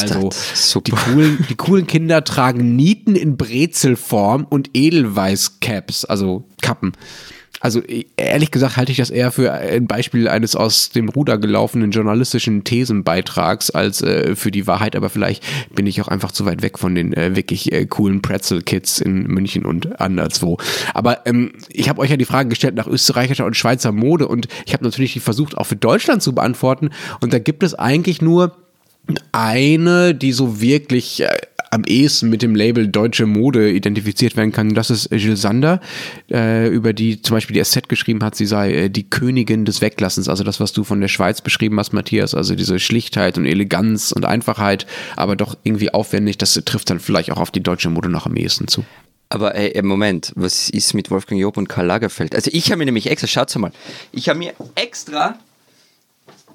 Also 0.02 0.30
die 0.80 0.92
coolen, 0.92 1.44
die 1.48 1.56
coolen 1.56 1.86
Kinder 1.86 2.24
tragen 2.24 2.76
Nieten 2.76 3.16
in 3.16 3.36
Brezelform 3.36 4.46
und 4.48 4.70
Edelweiß-Caps, 4.74 6.04
also 6.04 6.44
Kappen. 6.62 6.92
Also 7.60 7.82
e, 7.86 8.06
ehrlich 8.16 8.50
gesagt 8.50 8.76
halte 8.76 8.90
ich 8.90 8.98
das 8.98 9.10
eher 9.10 9.30
für 9.30 9.52
ein 9.52 9.86
Beispiel 9.86 10.28
eines 10.28 10.56
aus 10.56 10.90
dem 10.90 11.08
Ruder 11.10 11.38
gelaufenen 11.38 11.90
journalistischen 11.90 12.64
Thesenbeitrags 12.64 13.70
als 13.70 14.02
äh, 14.02 14.34
für 14.34 14.50
die 14.50 14.66
Wahrheit, 14.66 14.96
aber 14.96 15.10
vielleicht 15.10 15.44
bin 15.74 15.86
ich 15.86 16.00
auch 16.00 16.08
einfach 16.08 16.32
zu 16.32 16.46
weit 16.46 16.62
weg 16.62 16.78
von 16.78 16.94
den 16.94 17.12
äh, 17.12 17.36
wirklich 17.36 17.70
äh, 17.72 17.84
coolen 17.86 18.22
Pretzel-Kids 18.22 19.00
in 19.00 19.24
München 19.24 19.64
und 19.64 20.00
anderswo. 20.00 20.56
Aber 20.94 21.26
ähm, 21.26 21.52
ich 21.68 21.88
habe 21.88 22.00
euch 22.00 22.10
ja 22.10 22.16
die 22.16 22.24
Frage 22.24 22.48
gestellt 22.48 22.74
nach 22.74 22.86
österreichischer 22.86 23.44
und 23.44 23.56
Schweizer 23.56 23.92
Mode 23.92 24.26
und 24.26 24.48
ich 24.64 24.72
habe 24.72 24.84
natürlich 24.84 25.20
versucht 25.20 25.58
auch 25.58 25.64
für 25.64 25.76
Deutschland 25.76 26.22
zu 26.22 26.34
beantworten 26.34 26.90
und 27.20 27.32
da 27.32 27.38
gibt 27.38 27.62
es 27.62 27.74
eigentlich 27.74 28.22
nur 28.22 28.56
eine, 29.32 30.14
die 30.14 30.32
so 30.32 30.60
wirklich 30.60 31.22
äh, 31.22 31.28
am 31.70 31.84
ehesten 31.84 32.28
mit 32.28 32.42
dem 32.42 32.54
Label 32.54 32.88
deutsche 32.88 33.26
Mode 33.26 33.70
identifiziert 33.70 34.36
werden 34.36 34.52
kann. 34.52 34.74
Das 34.74 34.90
ist 34.90 35.10
Jill 35.12 35.36
Sander, 35.36 35.80
äh, 36.30 36.68
über 36.68 36.92
die 36.92 37.22
zum 37.22 37.36
Beispiel 37.36 37.54
die 37.54 37.64
SZ 37.64 37.88
geschrieben 37.88 38.24
hat, 38.24 38.34
sie 38.34 38.46
sei 38.46 38.72
äh, 38.72 38.90
die 38.90 39.08
Königin 39.08 39.64
des 39.64 39.80
Weglassens. 39.80 40.28
Also 40.28 40.42
das, 40.42 40.58
was 40.58 40.72
du 40.72 40.82
von 40.82 41.00
der 41.00 41.08
Schweiz 41.08 41.40
beschrieben 41.40 41.78
hast, 41.78 41.92
Matthias, 41.92 42.34
also 42.34 42.56
diese 42.56 42.80
Schlichtheit 42.80 43.38
und 43.38 43.46
Eleganz 43.46 44.10
und 44.10 44.24
Einfachheit, 44.24 44.86
aber 45.16 45.36
doch 45.36 45.56
irgendwie 45.62 45.94
aufwendig, 45.94 46.38
das 46.38 46.54
trifft 46.54 46.90
dann 46.90 46.98
vielleicht 46.98 47.30
auch 47.30 47.38
auf 47.38 47.52
die 47.52 47.62
deutsche 47.62 47.88
Mode 47.88 48.08
noch 48.08 48.26
am 48.26 48.36
ehesten 48.36 48.66
zu. 48.66 48.84
Aber 49.28 49.54
ey, 49.54 49.80
Moment, 49.82 50.32
was 50.34 50.70
ist 50.70 50.92
mit 50.92 51.08
Wolfgang 51.12 51.40
Job 51.40 51.56
und 51.56 51.68
Karl 51.68 51.86
Lagerfeld? 51.86 52.34
Also 52.34 52.50
ich 52.52 52.72
habe 52.72 52.78
mir 52.78 52.86
nämlich 52.86 53.08
extra, 53.08 53.28
schaut 53.28 53.54
mal, 53.56 53.70
ich 54.10 54.28
habe 54.28 54.40
mir 54.40 54.54
extra 54.74 55.38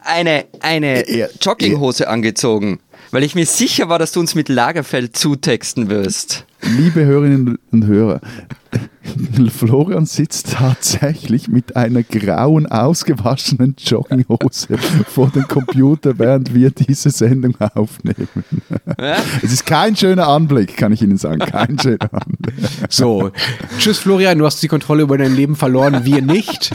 eine, 0.06 0.46
eine 0.60 1.30
Jogginghose 1.42 2.08
angezogen, 2.08 2.80
weil 3.12 3.24
ich 3.24 3.36
mir 3.36 3.46
sicher 3.46 3.90
war, 3.90 4.00
dass 4.00 4.12
du 4.12 4.20
uns 4.20 4.36
mit 4.36 4.50
Lagerfeld 4.50 5.16
zutexten 5.16 5.90
wirst. 5.90 6.46
Liebe 6.66 7.06
Hörerinnen 7.06 7.60
und 7.72 7.86
Hörer, 7.86 8.22
Florian 9.50 10.06
sitzt 10.06 10.54
tatsächlich 10.54 11.48
mit 11.48 11.76
einer 11.76 12.04
grauen, 12.04 12.66
ausgewaschenen 12.66 13.76
Jogginghose 13.78 14.78
vor 15.08 15.30
dem 15.30 15.48
Computer, 15.48 16.18
während 16.18 16.54
wir 16.54 16.72
diese 16.72 17.10
Sendung 17.10 17.56
aufnehmen. 17.60 18.28
Es 19.42 19.52
ist 19.52 19.66
kein 19.66 19.96
schöner 19.96 20.28
Anblick, 20.28 20.78
kann 20.78 20.92
ich 20.92 21.02
Ihnen 21.02 21.18
sagen. 21.18 21.40
Kein 21.40 21.80
schöner 21.80 22.10
Anblick. 22.12 22.56
So, 22.90 23.32
tschüss 23.80 24.00
Florian, 24.00 24.38
du 24.38 24.46
hast 24.46 24.62
die 24.64 24.68
Kontrolle 24.68 25.04
über 25.04 25.18
dein 25.18 25.36
Leben 25.36 25.56
verloren, 25.56 26.06
wir 26.06 26.22
nicht. 26.22 26.72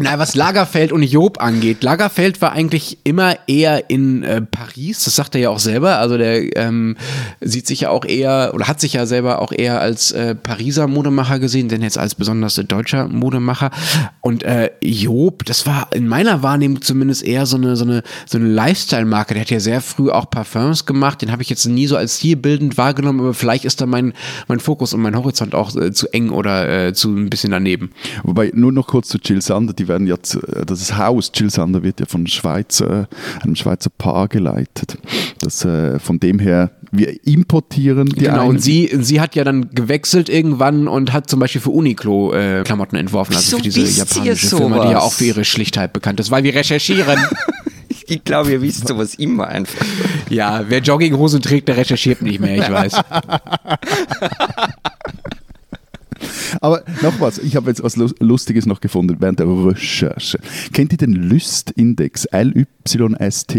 Na, 0.00 0.18
was 0.18 0.34
Lagerfeld 0.34 0.92
und 0.92 1.02
Job 1.02 1.42
angeht, 1.42 1.82
Lagerfeld 1.82 2.40
war 2.40 2.52
eigentlich 2.52 2.98
immer 3.04 3.36
eher 3.46 3.90
in 3.90 4.22
äh, 4.22 4.42
Paris, 4.42 5.04
das 5.04 5.16
sagt 5.16 5.34
er 5.34 5.40
ja 5.40 5.50
auch 5.50 5.58
selber. 5.58 5.98
Also 5.98 6.16
der 6.16 6.56
ähm, 6.56 6.96
sieht 7.40 7.66
sich 7.66 7.82
ja 7.82 7.90
auch 7.90 8.04
eher, 8.12 8.52
oder 8.54 8.68
hat 8.68 8.80
sich 8.80 8.94
ja 8.94 9.06
selber 9.06 9.40
auch 9.40 9.52
eher 9.52 9.80
als 9.80 10.12
äh, 10.12 10.34
Pariser 10.34 10.86
Modemacher 10.86 11.38
gesehen, 11.38 11.68
denn 11.68 11.82
jetzt 11.82 11.98
als 11.98 12.14
besonders 12.14 12.54
deutscher 12.54 13.08
Modemacher. 13.08 13.70
Und 14.20 14.42
äh, 14.42 14.70
Job, 14.82 15.44
das 15.44 15.66
war 15.66 15.88
in 15.92 16.06
meiner 16.06 16.42
Wahrnehmung 16.42 16.82
zumindest 16.82 17.24
eher 17.24 17.46
so 17.46 17.56
eine, 17.56 17.76
so 17.76 17.84
eine, 17.84 18.02
so 18.26 18.38
eine 18.38 18.48
Lifestyle-Marke. 18.48 19.34
Der 19.34 19.42
hat 19.42 19.50
ja 19.50 19.60
sehr 19.60 19.80
früh 19.80 20.10
auch 20.10 20.30
Parfums 20.30 20.86
gemacht. 20.86 21.22
Den 21.22 21.32
habe 21.32 21.42
ich 21.42 21.50
jetzt 21.50 21.66
nie 21.66 21.86
so 21.86 21.96
als 21.96 22.18
stilbildend 22.18 22.78
wahrgenommen, 22.78 23.20
aber 23.20 23.34
vielleicht 23.34 23.64
ist 23.64 23.80
da 23.80 23.86
mein, 23.86 24.12
mein 24.48 24.60
Fokus 24.60 24.94
und 24.94 25.02
mein 25.02 25.16
Horizont 25.16 25.54
auch 25.54 25.74
äh, 25.76 25.92
zu 25.92 26.08
eng 26.12 26.30
oder 26.30 26.88
äh, 26.88 26.92
zu 26.92 27.08
ein 27.08 27.30
bisschen 27.30 27.50
daneben. 27.50 27.90
Wobei, 28.22 28.50
nur 28.54 28.72
noch 28.72 28.86
kurz 28.86 29.08
zu 29.08 29.18
Jill 29.18 29.42
Sander, 29.42 29.72
die 29.72 29.88
werden 29.88 30.06
jetzt, 30.06 30.34
äh, 30.34 30.64
das 30.66 30.96
Haus 30.96 31.30
Jill 31.34 31.50
Sander 31.50 31.82
wird 31.82 32.00
ja 32.00 32.06
von 32.06 32.26
Schweizer, 32.26 33.08
einem 33.40 33.56
Schweizer 33.56 33.90
Paar 33.90 34.28
geleitet. 34.28 34.98
Das, 35.40 35.64
äh, 35.64 35.98
von 35.98 36.18
dem 36.20 36.38
her, 36.38 36.70
wir 36.90 37.26
importieren 37.26 38.01
die 38.08 38.24
Genau, 38.24 38.48
und 38.48 38.62
sie, 38.62 38.90
sie 39.00 39.20
hat 39.20 39.34
ja 39.34 39.44
dann 39.44 39.70
gewechselt 39.70 40.28
irgendwann 40.28 40.88
und 40.88 41.12
hat 41.12 41.28
zum 41.28 41.40
Beispiel 41.40 41.60
für 41.60 41.70
Uniqlo 41.70 42.32
äh, 42.32 42.62
Klamotten 42.64 42.96
entworfen, 42.96 43.34
also 43.34 43.52
so 43.52 43.56
für 43.58 43.62
diese 43.62 43.82
japanische 43.82 44.56
Firma, 44.56 44.86
die 44.86 44.92
ja 44.92 45.00
auch 45.00 45.12
für 45.12 45.24
ihre 45.24 45.44
Schlichtheit 45.44 45.92
bekannt 45.92 46.20
ist, 46.20 46.30
weil 46.30 46.44
wir 46.44 46.54
recherchieren. 46.54 47.18
ich 48.06 48.24
glaube, 48.24 48.52
ihr 48.52 48.62
wisst 48.62 48.88
sowas 48.88 49.14
immer 49.14 49.48
einfach. 49.48 49.84
Ja, 50.30 50.64
wer 50.68 50.80
Jogginghosen 50.80 51.42
trägt, 51.42 51.68
der 51.68 51.76
recherchiert 51.76 52.22
nicht 52.22 52.40
mehr, 52.40 52.56
ich 52.56 52.70
weiß. 52.70 52.94
Aber 56.60 56.82
noch 57.02 57.18
was, 57.20 57.38
ich 57.38 57.56
habe 57.56 57.70
jetzt 57.70 57.82
was 57.82 57.96
Lustiges 57.96 58.66
noch 58.66 58.80
gefunden 58.80 59.16
während 59.18 59.40
der 59.40 59.46
Recherche. 59.46 60.38
Kennt 60.72 60.92
ihr 60.92 60.98
den 60.98 61.14
Lüst-Index, 61.14 62.28
LYST? 62.32 63.56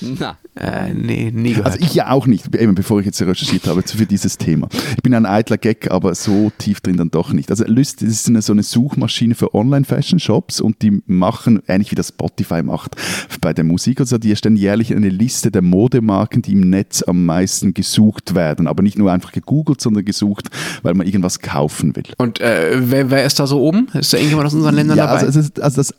Na, 0.00 0.36
Äh, 0.54 0.92
nee, 0.92 1.30
nie 1.32 1.50
gehört. 1.50 1.66
Also 1.66 1.78
ich 1.80 1.94
ja 1.94 2.10
auch 2.10 2.26
nicht, 2.26 2.54
eben 2.54 2.74
bevor 2.74 3.00
ich 3.00 3.06
jetzt 3.06 3.22
recherchiert 3.22 3.66
habe 3.66 3.82
für 3.82 4.04
dieses 4.04 4.36
Thema. 4.36 4.68
Ich 4.96 5.02
bin 5.02 5.14
ein 5.14 5.24
eitler 5.24 5.56
Gag, 5.56 5.90
aber 5.90 6.14
so 6.14 6.52
tief 6.58 6.80
drin 6.82 6.96
dann 6.98 7.10
doch 7.10 7.32
nicht. 7.32 7.50
Also 7.50 7.64
Lyst 7.64 8.02
ist 8.02 8.28
eine, 8.28 8.42
so 8.42 8.52
eine 8.52 8.62
Suchmaschine 8.62 9.34
für 9.34 9.54
Online-Fashion-Shops 9.54 10.60
und 10.60 10.82
die 10.82 11.02
machen, 11.06 11.62
ähnlich 11.68 11.90
wie 11.90 11.94
das 11.94 12.08
Spotify 12.08 12.62
macht 12.62 12.96
bei 13.40 13.52
der 13.54 13.64
Musik, 13.64 14.00
also 14.00 14.18
die 14.18 14.30
erstellen 14.30 14.56
jährlich 14.56 14.94
eine 14.94 15.08
Liste 15.08 15.50
der 15.50 15.62
Modemarken, 15.62 16.42
die 16.42 16.52
im 16.52 16.68
Netz 16.70 17.02
am 17.02 17.24
meisten 17.24 17.72
gesucht 17.74 18.34
werden. 18.34 18.66
Aber 18.66 18.82
nicht 18.82 18.98
nur 18.98 19.10
einfach 19.10 19.32
gegoogelt, 19.32 19.80
sondern 19.80 20.04
gesucht, 20.04 20.48
weil 20.82 20.94
man 20.94 21.06
irgendwas 21.06 21.40
kaufen 21.40 21.96
will. 21.96 22.04
Und 22.18 22.40
äh, 22.40 22.72
wer, 22.78 23.10
wer 23.10 23.24
ist 23.24 23.40
da 23.40 23.46
so 23.46 23.60
oben? 23.60 23.88
Ist 23.94 24.12
da 24.12 24.16
irgendjemand 24.18 24.46
aus 24.48 24.54
unseren 24.54 24.74
Ländern 24.74 24.98
Ja, 24.98 25.06
dabei? 25.06 25.26
also, 25.26 25.40
also, 25.40 25.50
also 25.62 25.76
das, 25.76 25.94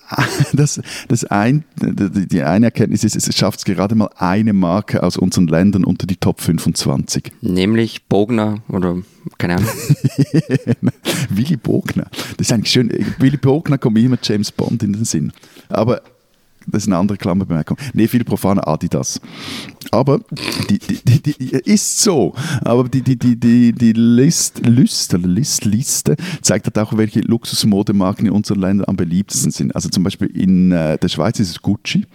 das, 0.54 0.82
das 1.08 1.26
ein, 1.26 1.64
die 1.82 2.28
die 2.28 2.44
eine 2.44 2.68
Erkenntnis 2.68 3.04
ist, 3.04 3.16
es 3.16 3.36
schafft 3.36 3.60
es 3.60 3.66
gerade 3.66 3.93
mal 3.96 4.10
eine 4.18 4.54
Marke 4.54 5.04
aus 5.04 5.18
unseren 5.18 5.48
Ländern 5.48 5.84
unter 5.84 6.08
die 6.08 6.18
Top 6.18 6.42
25. 6.42 7.32
nämlich 7.42 8.06
Bogner 8.06 8.62
oder 8.70 8.98
keine 9.38 9.58
Ahnung. 9.58 9.70
Willy 11.30 11.58
Bogner. 11.58 12.08
Das 12.38 12.48
ist 12.48 12.52
eigentlich 12.52 12.72
schön. 12.72 12.90
Willy 13.20 13.38
Bogner 13.38 13.78
kommt 13.78 13.96
mir 13.96 14.04
immer 14.04 14.18
James 14.22 14.52
Bond 14.52 14.84
in 14.84 14.94
den 14.94 15.06
Sinn. 15.06 15.32
Aber 15.70 16.02
das 16.68 16.84
ist 16.84 16.88
eine 16.88 16.98
andere 16.98 17.18
Klammerbemerkung. 17.18 17.78
Nee, 17.94 18.08
viel 18.08 18.24
profaner 18.24 18.68
Adidas. 18.68 19.20
Aber 19.92 20.20
die, 20.70 20.80
die, 20.80 21.00
die, 21.04 21.34
die 21.34 21.50
ist 21.50 22.00
so. 22.00 22.34
Aber 22.62 22.88
die, 22.90 23.02
die, 23.02 23.18
die, 23.18 23.40
die, 23.40 23.74
die 23.74 23.94
List, 23.94 24.66
List, 24.66 25.14
List, 25.14 25.66
Liste 25.66 26.16
zeigt 26.42 26.66
halt 26.66 26.80
auch, 26.80 26.98
welche 26.98 27.22
Luxusmodemarken 27.22 28.28
in 28.28 28.32
unseren 28.32 28.60
Ländern 28.60 28.88
am 28.88 28.96
beliebtesten 28.96 29.52
sind. 29.52 29.76
Also 29.76 29.90
zum 29.90 30.04
Beispiel 30.04 30.28
in 30.28 30.72
äh, 30.72 30.98
der 30.98 31.10
Schweiz 31.10 31.40
ist 31.40 31.50
es 31.50 31.62
Gucci, 31.62 32.06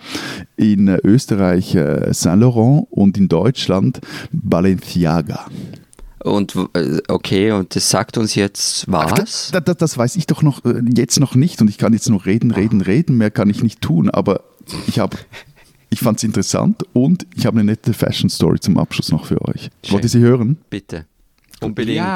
in 0.56 0.88
äh, 0.88 0.98
Österreich 1.04 1.74
äh, 1.74 2.12
Saint 2.12 2.40
Laurent 2.40 2.86
und 2.90 3.16
in 3.16 3.28
Deutschland 3.28 4.00
Balenciaga. 4.32 5.46
Und 6.24 6.56
äh, 6.74 6.98
okay, 7.08 7.52
und 7.52 7.76
das 7.76 7.90
sagt 7.90 8.18
uns 8.18 8.34
jetzt 8.34 8.90
was? 8.90 9.50
Das, 9.52 9.64
das, 9.64 9.76
das 9.76 9.98
weiß 9.98 10.16
ich 10.16 10.26
doch 10.26 10.42
noch 10.42 10.64
äh, 10.64 10.82
jetzt 10.94 11.20
noch 11.20 11.34
nicht 11.34 11.60
und 11.60 11.68
ich 11.68 11.78
kann 11.78 11.92
jetzt 11.92 12.08
nur 12.08 12.26
reden, 12.26 12.50
reden, 12.50 12.80
reden, 12.80 13.16
mehr 13.16 13.30
kann 13.30 13.48
ich 13.50 13.62
nicht 13.62 13.80
tun, 13.80 14.10
aber 14.10 14.42
ich 14.86 14.98
habe 14.98 15.16
ich 15.90 16.00
fand 16.00 16.18
es 16.18 16.24
interessant 16.24 16.82
und 16.92 17.26
ich 17.34 17.46
habe 17.46 17.60
eine 17.60 17.70
nette 17.70 17.94
Fashion 17.94 18.28
Story 18.28 18.60
zum 18.60 18.78
Abschluss 18.78 19.10
noch 19.10 19.24
für 19.24 19.40
euch. 19.48 19.70
Schön. 19.82 19.92
Wollt 19.92 20.04
ihr 20.04 20.10
sie 20.10 20.20
hören? 20.20 20.58
Bitte. 20.68 21.06
Unbedingt. 21.60 22.06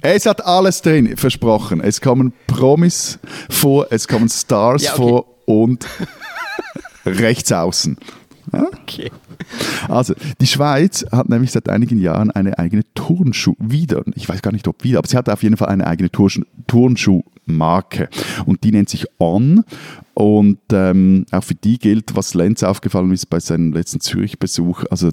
Es 0.00 0.26
hat 0.26 0.44
alles 0.44 0.80
drin, 0.80 1.16
versprochen. 1.16 1.80
Es 1.80 2.00
kommen 2.00 2.32
Promis 2.46 3.18
vor, 3.50 3.88
es 3.90 4.08
kommen 4.08 4.28
Stars 4.28 4.84
Ja, 4.84 4.92
okay. 4.92 5.02
vor 5.02 5.26
und 5.44 5.86
rechts 7.04 7.52
außen. 7.52 7.98
Okay. 8.52 9.10
Also, 9.88 10.14
die 10.40 10.46
Schweiz 10.46 11.04
hat 11.10 11.28
nämlich 11.28 11.52
seit 11.52 11.68
einigen 11.68 11.98
Jahren 11.98 12.30
eine 12.30 12.58
eigene 12.58 12.82
Turnschuh, 12.94 13.54
wieder, 13.58 14.02
ich 14.14 14.28
weiß 14.28 14.42
gar 14.42 14.52
nicht, 14.52 14.68
ob 14.68 14.84
wieder, 14.84 14.98
aber 14.98 15.08
sie 15.08 15.16
hat 15.16 15.28
auf 15.28 15.42
jeden 15.42 15.56
Fall 15.56 15.68
eine 15.68 15.86
eigene 15.86 16.10
Turnschuh, 16.10 16.42
Turnschuhmarke 16.66 18.08
und 18.46 18.64
die 18.64 18.72
nennt 18.72 18.88
sich 18.88 19.06
On 19.18 19.64
und 20.14 20.58
ähm, 20.72 21.26
auch 21.30 21.44
für 21.44 21.54
die 21.54 21.78
gilt, 21.78 22.16
was 22.16 22.34
Lenz 22.34 22.62
aufgefallen 22.62 23.12
ist 23.12 23.26
bei 23.26 23.40
seinem 23.40 23.72
letzten 23.72 24.00
Zürich-Besuch, 24.00 24.84
also 24.90 25.10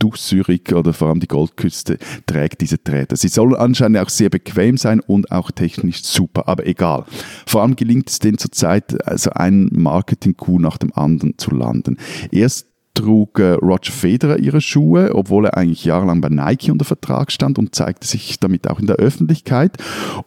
durch 0.00 0.16
Zürich 0.16 0.74
oder 0.74 0.92
vor 0.92 1.08
allem 1.08 1.20
die 1.20 1.28
Goldküste 1.28 1.98
trägt 2.26 2.60
diese 2.62 2.82
Träder. 2.82 3.16
Sie 3.16 3.28
sollen 3.28 3.54
anscheinend 3.54 3.98
auch 3.98 4.08
sehr 4.08 4.30
bequem 4.30 4.76
sein 4.76 5.00
und 5.00 5.30
auch 5.30 5.50
technisch 5.50 6.02
super, 6.02 6.48
aber 6.48 6.66
egal. 6.66 7.04
Vor 7.46 7.62
allem 7.62 7.76
gelingt 7.76 8.08
es 8.10 8.18
denen 8.18 8.38
zurzeit, 8.38 9.06
also 9.06 9.30
einen 9.30 9.70
Marketing-Coup 9.72 10.58
nach 10.58 10.78
dem 10.78 10.92
anderen 10.94 11.38
zu 11.38 11.54
landen. 11.54 11.98
Erst 12.32 12.66
trug 12.94 13.38
äh, 13.38 13.52
Roger 13.52 13.92
Federer 13.92 14.38
ihre 14.38 14.60
Schuhe, 14.60 15.14
obwohl 15.14 15.46
er 15.46 15.56
eigentlich 15.56 15.84
jahrelang 15.84 16.20
bei 16.20 16.28
Nike 16.28 16.70
unter 16.70 16.84
Vertrag 16.84 17.32
stand 17.32 17.58
und 17.58 17.74
zeigte 17.74 18.06
sich 18.06 18.38
damit 18.40 18.68
auch 18.68 18.80
in 18.80 18.86
der 18.86 18.96
Öffentlichkeit. 18.96 19.76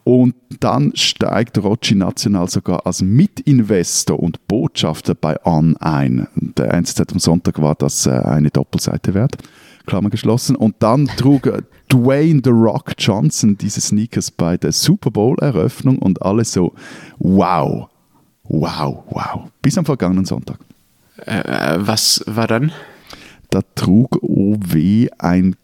Und 0.04 0.34
dann 0.60 0.92
steigt 0.94 1.58
Roger 1.58 1.94
national 1.94 2.48
sogar 2.48 2.86
als 2.86 3.02
Mitinvestor 3.02 4.18
und 4.18 4.46
Botschafter 4.48 5.14
bei 5.14 5.36
On 5.44 5.76
ein. 5.76 6.26
Der 6.34 6.72
NZZ 6.74 7.12
am 7.12 7.18
Sonntag 7.18 7.60
war 7.60 7.74
das 7.74 8.06
äh, 8.06 8.10
eine 8.10 8.50
Doppelseite 8.50 9.14
wert. 9.14 9.36
Klammer 9.86 10.10
geschlossen. 10.10 10.56
Und 10.56 10.76
dann 10.80 11.06
trug 11.06 11.46
äh, 11.46 11.62
Dwayne 11.90 12.40
The 12.42 12.50
Rock 12.50 12.92
Johnson 12.98 13.58
diese 13.58 13.80
Sneakers 13.80 14.30
bei 14.30 14.56
der 14.56 14.72
Super 14.72 15.10
Bowl-Eröffnung 15.10 15.98
und 15.98 16.22
alle 16.22 16.44
so, 16.44 16.72
wow, 17.18 17.88
wow, 18.44 19.04
wow. 19.10 19.50
Bis 19.60 19.76
am 19.76 19.84
vergangenen 19.84 20.24
Sonntag. 20.24 20.58
Äh, 21.16 21.74
was 21.76 22.22
war 22.26 22.46
dann? 22.46 22.72
Da 23.50 23.60
trug 23.74 24.22
OW 24.22 25.08
ein 25.18 25.56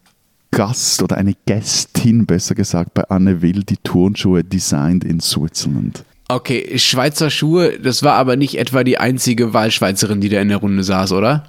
Gast 0.51 1.01
oder 1.01 1.17
eine 1.17 1.33
Gästin, 1.45 2.25
besser 2.25 2.55
gesagt, 2.55 2.93
bei 2.93 3.09
Anne 3.09 3.41
Will 3.41 3.63
die 3.63 3.77
Turnschuhe 3.77 4.43
Designed 4.43 5.03
in 5.03 5.19
Switzerland. 5.19 6.03
Okay, 6.27 6.77
Schweizer 6.77 7.29
Schuhe, 7.29 7.79
das 7.79 8.03
war 8.03 8.13
aber 8.13 8.35
nicht 8.35 8.57
etwa 8.57 8.83
die 8.83 8.97
einzige 8.97 9.53
Wahlschweizerin, 9.53 10.21
die 10.21 10.29
da 10.29 10.39
in 10.39 10.49
der 10.49 10.57
Runde 10.57 10.83
saß, 10.83 11.11
oder? 11.13 11.43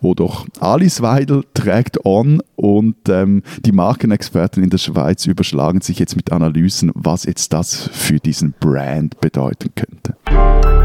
Oh 0.00 0.14
doch, 0.14 0.46
Alice 0.60 1.00
Weidel 1.02 1.44
trägt 1.54 2.04
On 2.04 2.40
und 2.56 2.96
ähm, 3.08 3.42
die 3.64 3.72
Markenexperten 3.72 4.62
in 4.62 4.70
der 4.70 4.78
Schweiz 4.78 5.26
überschlagen 5.26 5.80
sich 5.80 5.98
jetzt 5.98 6.16
mit 6.16 6.30
Analysen, 6.32 6.90
was 6.94 7.24
jetzt 7.24 7.52
das 7.52 7.88
für 7.92 8.18
diesen 8.18 8.54
Brand 8.60 9.20
bedeuten 9.20 9.70
könnte. 9.74 10.81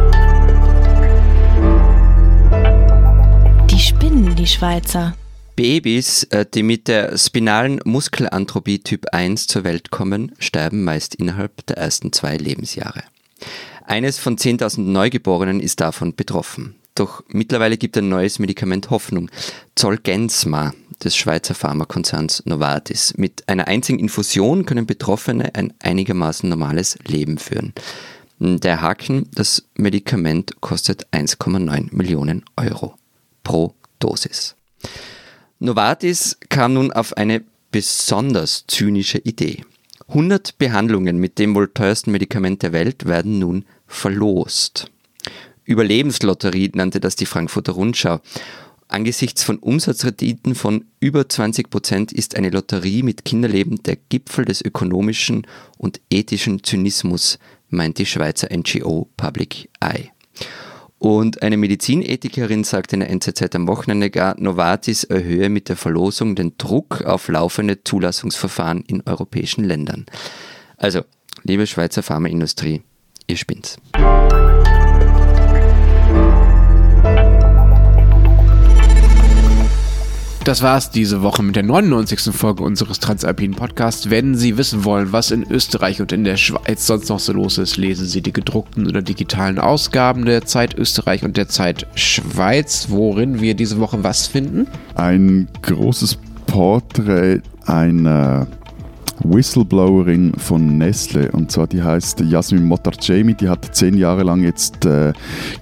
Schweizer. 4.48 5.16
Babys, 5.56 6.24
äh, 6.26 6.46
die 6.46 6.64
mit 6.64 6.88
der 6.88 7.18
spinalen 7.18 7.80
Muskelanthropie 7.84 8.80
Typ 8.80 9.08
1 9.12 9.48
zur 9.48 9.64
Welt 9.64 9.92
kommen, 9.92 10.32
sterben 10.40 10.84
meist 10.84 11.16
innerhalb 11.16 11.66
der 11.66 11.78
ersten 11.78 12.14
zwei 12.14 12.38
Lebensjahre. 12.38 13.04
Eines 13.86 14.20
von 14.20 14.38
10.000 14.38 14.82
Neugeborenen 14.82 15.60
ist 15.60 15.82
davon 15.82 16.16
betroffen. 16.16 16.76
Doch 16.96 17.24
mittlerweile 17.28 17.78
gibt 17.78 17.98
ein 17.98 18.10
neues 18.10 18.40
Medikament 18.40 18.90
Hoffnung. 18.90 19.30
Zolgensma 19.76 20.74
des 21.04 21.16
Schweizer 21.16 21.54
Pharmakonzerns 21.54 22.44
Novartis. 22.46 23.14
Mit 23.18 23.48
einer 23.48 23.68
einzigen 23.68 24.00
Infusion 24.00 24.66
können 24.66 24.86
Betroffene 24.86 25.54
ein 25.56 25.74
einigermaßen 25.80 26.50
normales 26.50 26.98
Leben 27.06 27.38
führen. 27.38 27.74
Der 28.40 28.82
Haken, 28.82 29.30
das 29.34 29.64
Medikament 29.76 30.62
kostet 30.62 31.08
1,9 31.12 31.96
Millionen 31.96 32.46
Euro 32.56 32.96
pro 33.44 33.74
Dosis. 34.00 34.56
Novartis 35.60 36.38
kam 36.50 36.74
nun 36.74 36.92
auf 36.92 37.16
eine 37.18 37.44
besonders 37.72 38.66
zynische 38.68 39.18
Idee. 39.20 39.64
100 40.10 40.58
Behandlungen 40.58 41.18
mit 41.18 41.38
dem 41.38 41.56
wohl 41.56 41.68
teuersten 41.68 42.12
Medikament 42.12 42.64
der 42.64 42.72
Welt 42.72 43.06
werden 43.06 43.40
nun 43.40 43.66
verlost. 43.88 44.90
Überlebenslotterie 45.66 46.72
nannte 46.74 47.00
das 47.00 47.18
die 47.18 47.26
Frankfurter 47.26 47.74
Rundschau. 47.74 48.22
Angesichts 48.88 49.44
von 49.44 49.58
Umsatzrenditen 49.58 50.56
von 50.56 50.86
über 51.02 51.28
20 51.28 51.70
Prozent 51.70 52.14
ist 52.14 52.38
eine 52.38 52.50
Lotterie 52.50 53.04
mit 53.04 53.26
Kinderleben 53.26 53.84
der 53.84 53.98
Gipfel 53.98 54.46
des 54.46 54.62
ökonomischen 54.62 55.46
und 55.78 56.00
ethischen 56.10 56.64
Zynismus, 56.64 57.38
meint 57.70 57.98
die 57.98 58.06
Schweizer 58.06 58.48
NGO 58.56 59.10
Public 59.18 59.70
Eye. 59.82 60.12
Und 61.00 61.44
eine 61.44 61.58
Medizinethikerin 61.58 62.64
sagte 62.64 62.96
in 62.96 63.02
der 63.02 63.10
NZZ 63.12 63.56
am 63.56 63.68
Wochenende 63.68 64.10
gar, 64.10 64.40
Novartis 64.40 65.04
erhöhe 65.04 65.50
mit 65.50 65.70
der 65.70 65.76
Verlosung 65.76 66.36
den 66.36 66.54
Druck 66.58 67.04
auf 67.04 67.28
laufende 67.28 67.84
Zulassungsverfahren 67.84 68.84
in 68.88 69.04
europäischen 69.06 69.64
Ländern. 69.64 70.06
Also, 70.78 71.02
liebe 71.44 71.68
Schweizer 71.68 72.02
Pharmaindustrie, 72.02 72.82
ihr 73.28 73.38
spinnt's. 73.38 73.78
Das 80.48 80.62
war's 80.62 80.90
diese 80.92 81.24
Woche 81.24 81.44
mit 81.44 81.58
der 81.58 81.64
99. 81.64 82.34
Folge 82.34 82.64
unseres 82.64 83.02
Transalpinen 83.02 83.54
Podcasts. 83.54 84.10
Wenn 84.10 84.34
Sie 84.34 84.58
wissen 84.58 84.86
wollen, 84.86 85.12
was 85.12 85.32
in 85.32 85.44
Österreich 85.44 86.00
und 86.00 86.14
in 86.14 86.24
der 86.24 86.38
Schweiz 86.38 86.88
sonst 86.88 87.10
noch 87.10 87.20
so 87.20 87.34
los 87.34 87.58
ist, 87.58 87.76
lesen 87.76 88.06
Sie 88.06 88.22
die 88.22 88.32
gedruckten 88.32 88.88
oder 88.88 89.02
digitalen 89.02 89.60
Ausgaben 89.60 90.24
der 90.24 90.46
Zeit 90.46 90.74
Österreich 90.78 91.26
und 91.26 91.36
der 91.36 91.50
Zeit 91.50 91.86
Schweiz, 91.96 92.88
worin 92.90 93.42
wir 93.42 93.56
diese 93.56 93.78
Woche 93.82 94.06
was 94.06 94.28
finden. 94.28 94.68
Ein 94.96 95.50
großes 95.64 96.18
Porträt 96.46 97.42
einer 97.66 98.48
Whistleblowerin 99.24 100.34
von 100.38 100.78
Nestle 100.78 101.32
und 101.32 101.52
zwar 101.52 101.68
die 101.68 101.82
heißt 101.82 102.22
Jasmin 102.22 102.66
Motarcemi, 102.66 103.34
die 103.34 103.50
hat 103.50 103.76
zehn 103.76 103.98
Jahre 103.98 104.24
lang 104.24 104.44
jetzt 104.44 104.86
äh, 104.86 105.14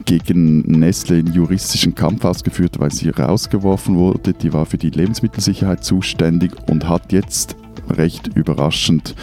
gegen 0.05 0.61
Nestle 0.61 1.17
einen 1.17 1.33
juristischen 1.33 1.95
Kampf 1.95 2.25
ausgeführt, 2.25 2.79
weil 2.79 2.91
sie 2.91 3.09
rausgeworfen 3.09 3.97
wurde. 3.97 4.33
Die 4.33 4.53
war 4.53 4.65
für 4.65 4.77
die 4.77 4.89
Lebensmittelsicherheit 4.89 5.83
zuständig 5.83 6.51
und 6.69 6.87
hat 6.87 7.11
jetzt 7.11 7.55
recht 7.89 8.27
überraschend 8.35 9.15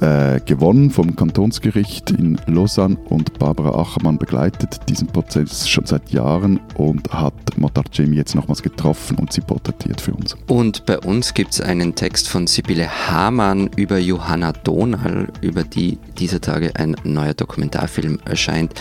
äh, 0.00 0.40
gewonnen 0.40 0.90
vom 0.90 1.16
Kantonsgericht 1.16 2.10
in 2.10 2.38
Lausanne 2.46 2.96
und 3.08 3.38
Barbara 3.38 3.80
Achermann 3.80 4.18
begleitet 4.18 4.80
diesen 4.88 5.08
Prozess 5.08 5.68
schon 5.68 5.86
seit 5.86 6.10
Jahren 6.10 6.60
und 6.74 7.12
hat 7.12 7.34
Motarcemi 7.56 8.16
jetzt 8.16 8.34
nochmals 8.34 8.62
getroffen 8.62 9.16
und 9.18 9.32
sie 9.32 9.40
porträtiert 9.40 10.00
für 10.00 10.12
uns. 10.12 10.36
Und 10.48 10.86
bei 10.86 10.98
uns 10.98 11.34
gibt 11.34 11.52
es 11.52 11.60
einen 11.60 11.94
Text 11.94 12.28
von 12.28 12.46
Sibylle 12.46 12.88
Hamann 13.08 13.68
über 13.76 13.98
Johanna 13.98 14.52
Donal, 14.52 15.28
über 15.40 15.62
die 15.62 15.98
dieser 16.18 16.40
Tage 16.40 16.74
ein 16.76 16.96
neuer 17.04 17.34
Dokumentarfilm 17.34 18.18
erscheint. 18.24 18.74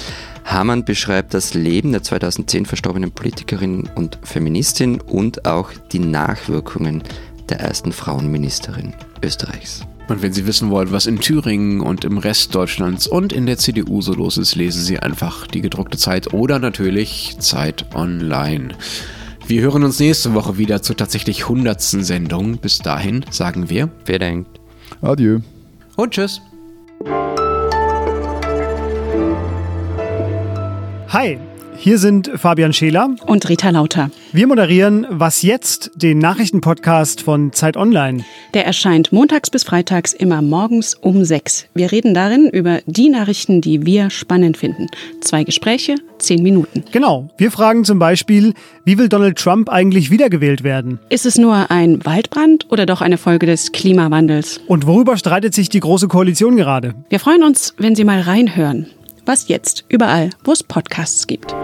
Hamann 0.43 0.83
beschreibt 0.85 1.33
das 1.33 1.53
Leben 1.53 1.91
der 1.91 2.03
2010 2.03 2.65
verstorbenen 2.65 3.11
Politikerin 3.11 3.89
und 3.95 4.17
Feministin 4.23 4.99
und 4.99 5.45
auch 5.45 5.71
die 5.91 5.99
Nachwirkungen 5.99 7.03
der 7.51 7.59
ersten 7.59 7.91
Frauenministerin 7.91 8.93
Österreichs. 9.23 9.81
Und 10.07 10.21
wenn 10.21 10.33
Sie 10.33 10.47
wissen 10.47 10.71
wollen, 10.71 10.91
was 10.91 11.05
in 11.05 11.19
Thüringen 11.19 11.81
und 11.81 12.03
im 12.03 12.17
Rest 12.17 12.55
Deutschlands 12.55 13.07
und 13.07 13.31
in 13.31 13.45
der 13.45 13.57
CDU 13.57 14.01
so 14.01 14.13
los 14.13 14.37
ist, 14.37 14.55
lesen 14.55 14.81
Sie 14.81 14.99
einfach 14.99 15.47
die 15.47 15.61
gedruckte 15.61 15.97
Zeit 15.97 16.33
oder 16.33 16.59
natürlich 16.59 17.37
Zeit 17.39 17.93
online. 17.93 18.69
Wir 19.47 19.61
hören 19.61 19.83
uns 19.83 19.99
nächste 19.99 20.33
Woche 20.33 20.57
wieder 20.57 20.81
zur 20.81 20.97
tatsächlich 20.97 21.47
hundertsten 21.47 22.03
Sendung. 22.03 22.57
Bis 22.57 22.79
dahin 22.79 23.25
sagen 23.29 23.69
wir. 23.69 23.89
Wer 24.05 24.19
denkt? 24.19 24.59
Adieu. 25.01 25.39
Und 25.95 26.11
tschüss. 26.11 26.41
Hi, 31.09 31.37
hier 31.81 31.97
sind 31.97 32.29
Fabian 32.35 32.73
Scheler 32.73 33.15
und 33.25 33.49
Rita 33.49 33.71
Lauter. 33.71 34.11
Wir 34.33 34.45
moderieren 34.45 35.07
Was 35.09 35.41
jetzt, 35.41 35.89
den 35.95 36.19
Nachrichtenpodcast 36.19 37.21
von 37.21 37.53
Zeit 37.53 37.75
Online. 37.75 38.23
Der 38.53 38.67
erscheint 38.67 39.11
montags 39.11 39.49
bis 39.49 39.63
freitags 39.63 40.13
immer 40.13 40.43
morgens 40.43 40.93
um 40.93 41.25
sechs. 41.25 41.65
Wir 41.73 41.91
reden 41.91 42.13
darin 42.13 42.49
über 42.49 42.81
die 42.85 43.09
Nachrichten, 43.09 43.61
die 43.61 43.83
wir 43.83 44.11
spannend 44.11 44.57
finden. 44.57 44.89
Zwei 45.21 45.43
Gespräche, 45.43 45.95
zehn 46.19 46.43
Minuten. 46.43 46.83
Genau. 46.91 47.31
Wir 47.37 47.49
fragen 47.49 47.83
zum 47.83 47.97
Beispiel, 47.97 48.53
wie 48.85 48.99
will 48.99 49.09
Donald 49.09 49.39
Trump 49.39 49.67
eigentlich 49.67 50.11
wiedergewählt 50.11 50.63
werden? 50.63 50.99
Ist 51.09 51.25
es 51.25 51.39
nur 51.39 51.71
ein 51.71 52.05
Waldbrand 52.05 52.67
oder 52.69 52.85
doch 52.85 53.01
eine 53.01 53.17
Folge 53.17 53.47
des 53.47 53.71
Klimawandels? 53.71 54.61
Und 54.67 54.85
worüber 54.85 55.17
streitet 55.17 55.55
sich 55.55 55.69
die 55.69 55.79
Große 55.79 56.07
Koalition 56.07 56.57
gerade? 56.57 56.93
Wir 57.09 57.19
freuen 57.19 57.41
uns, 57.41 57.73
wenn 57.79 57.95
Sie 57.95 58.03
mal 58.03 58.21
reinhören. 58.21 58.85
Was 59.31 59.47
jetzt? 59.47 59.85
Überall, 59.87 60.31
wo 60.43 60.51
es 60.51 60.61
Podcasts 60.61 61.25
gibt. 61.25 61.55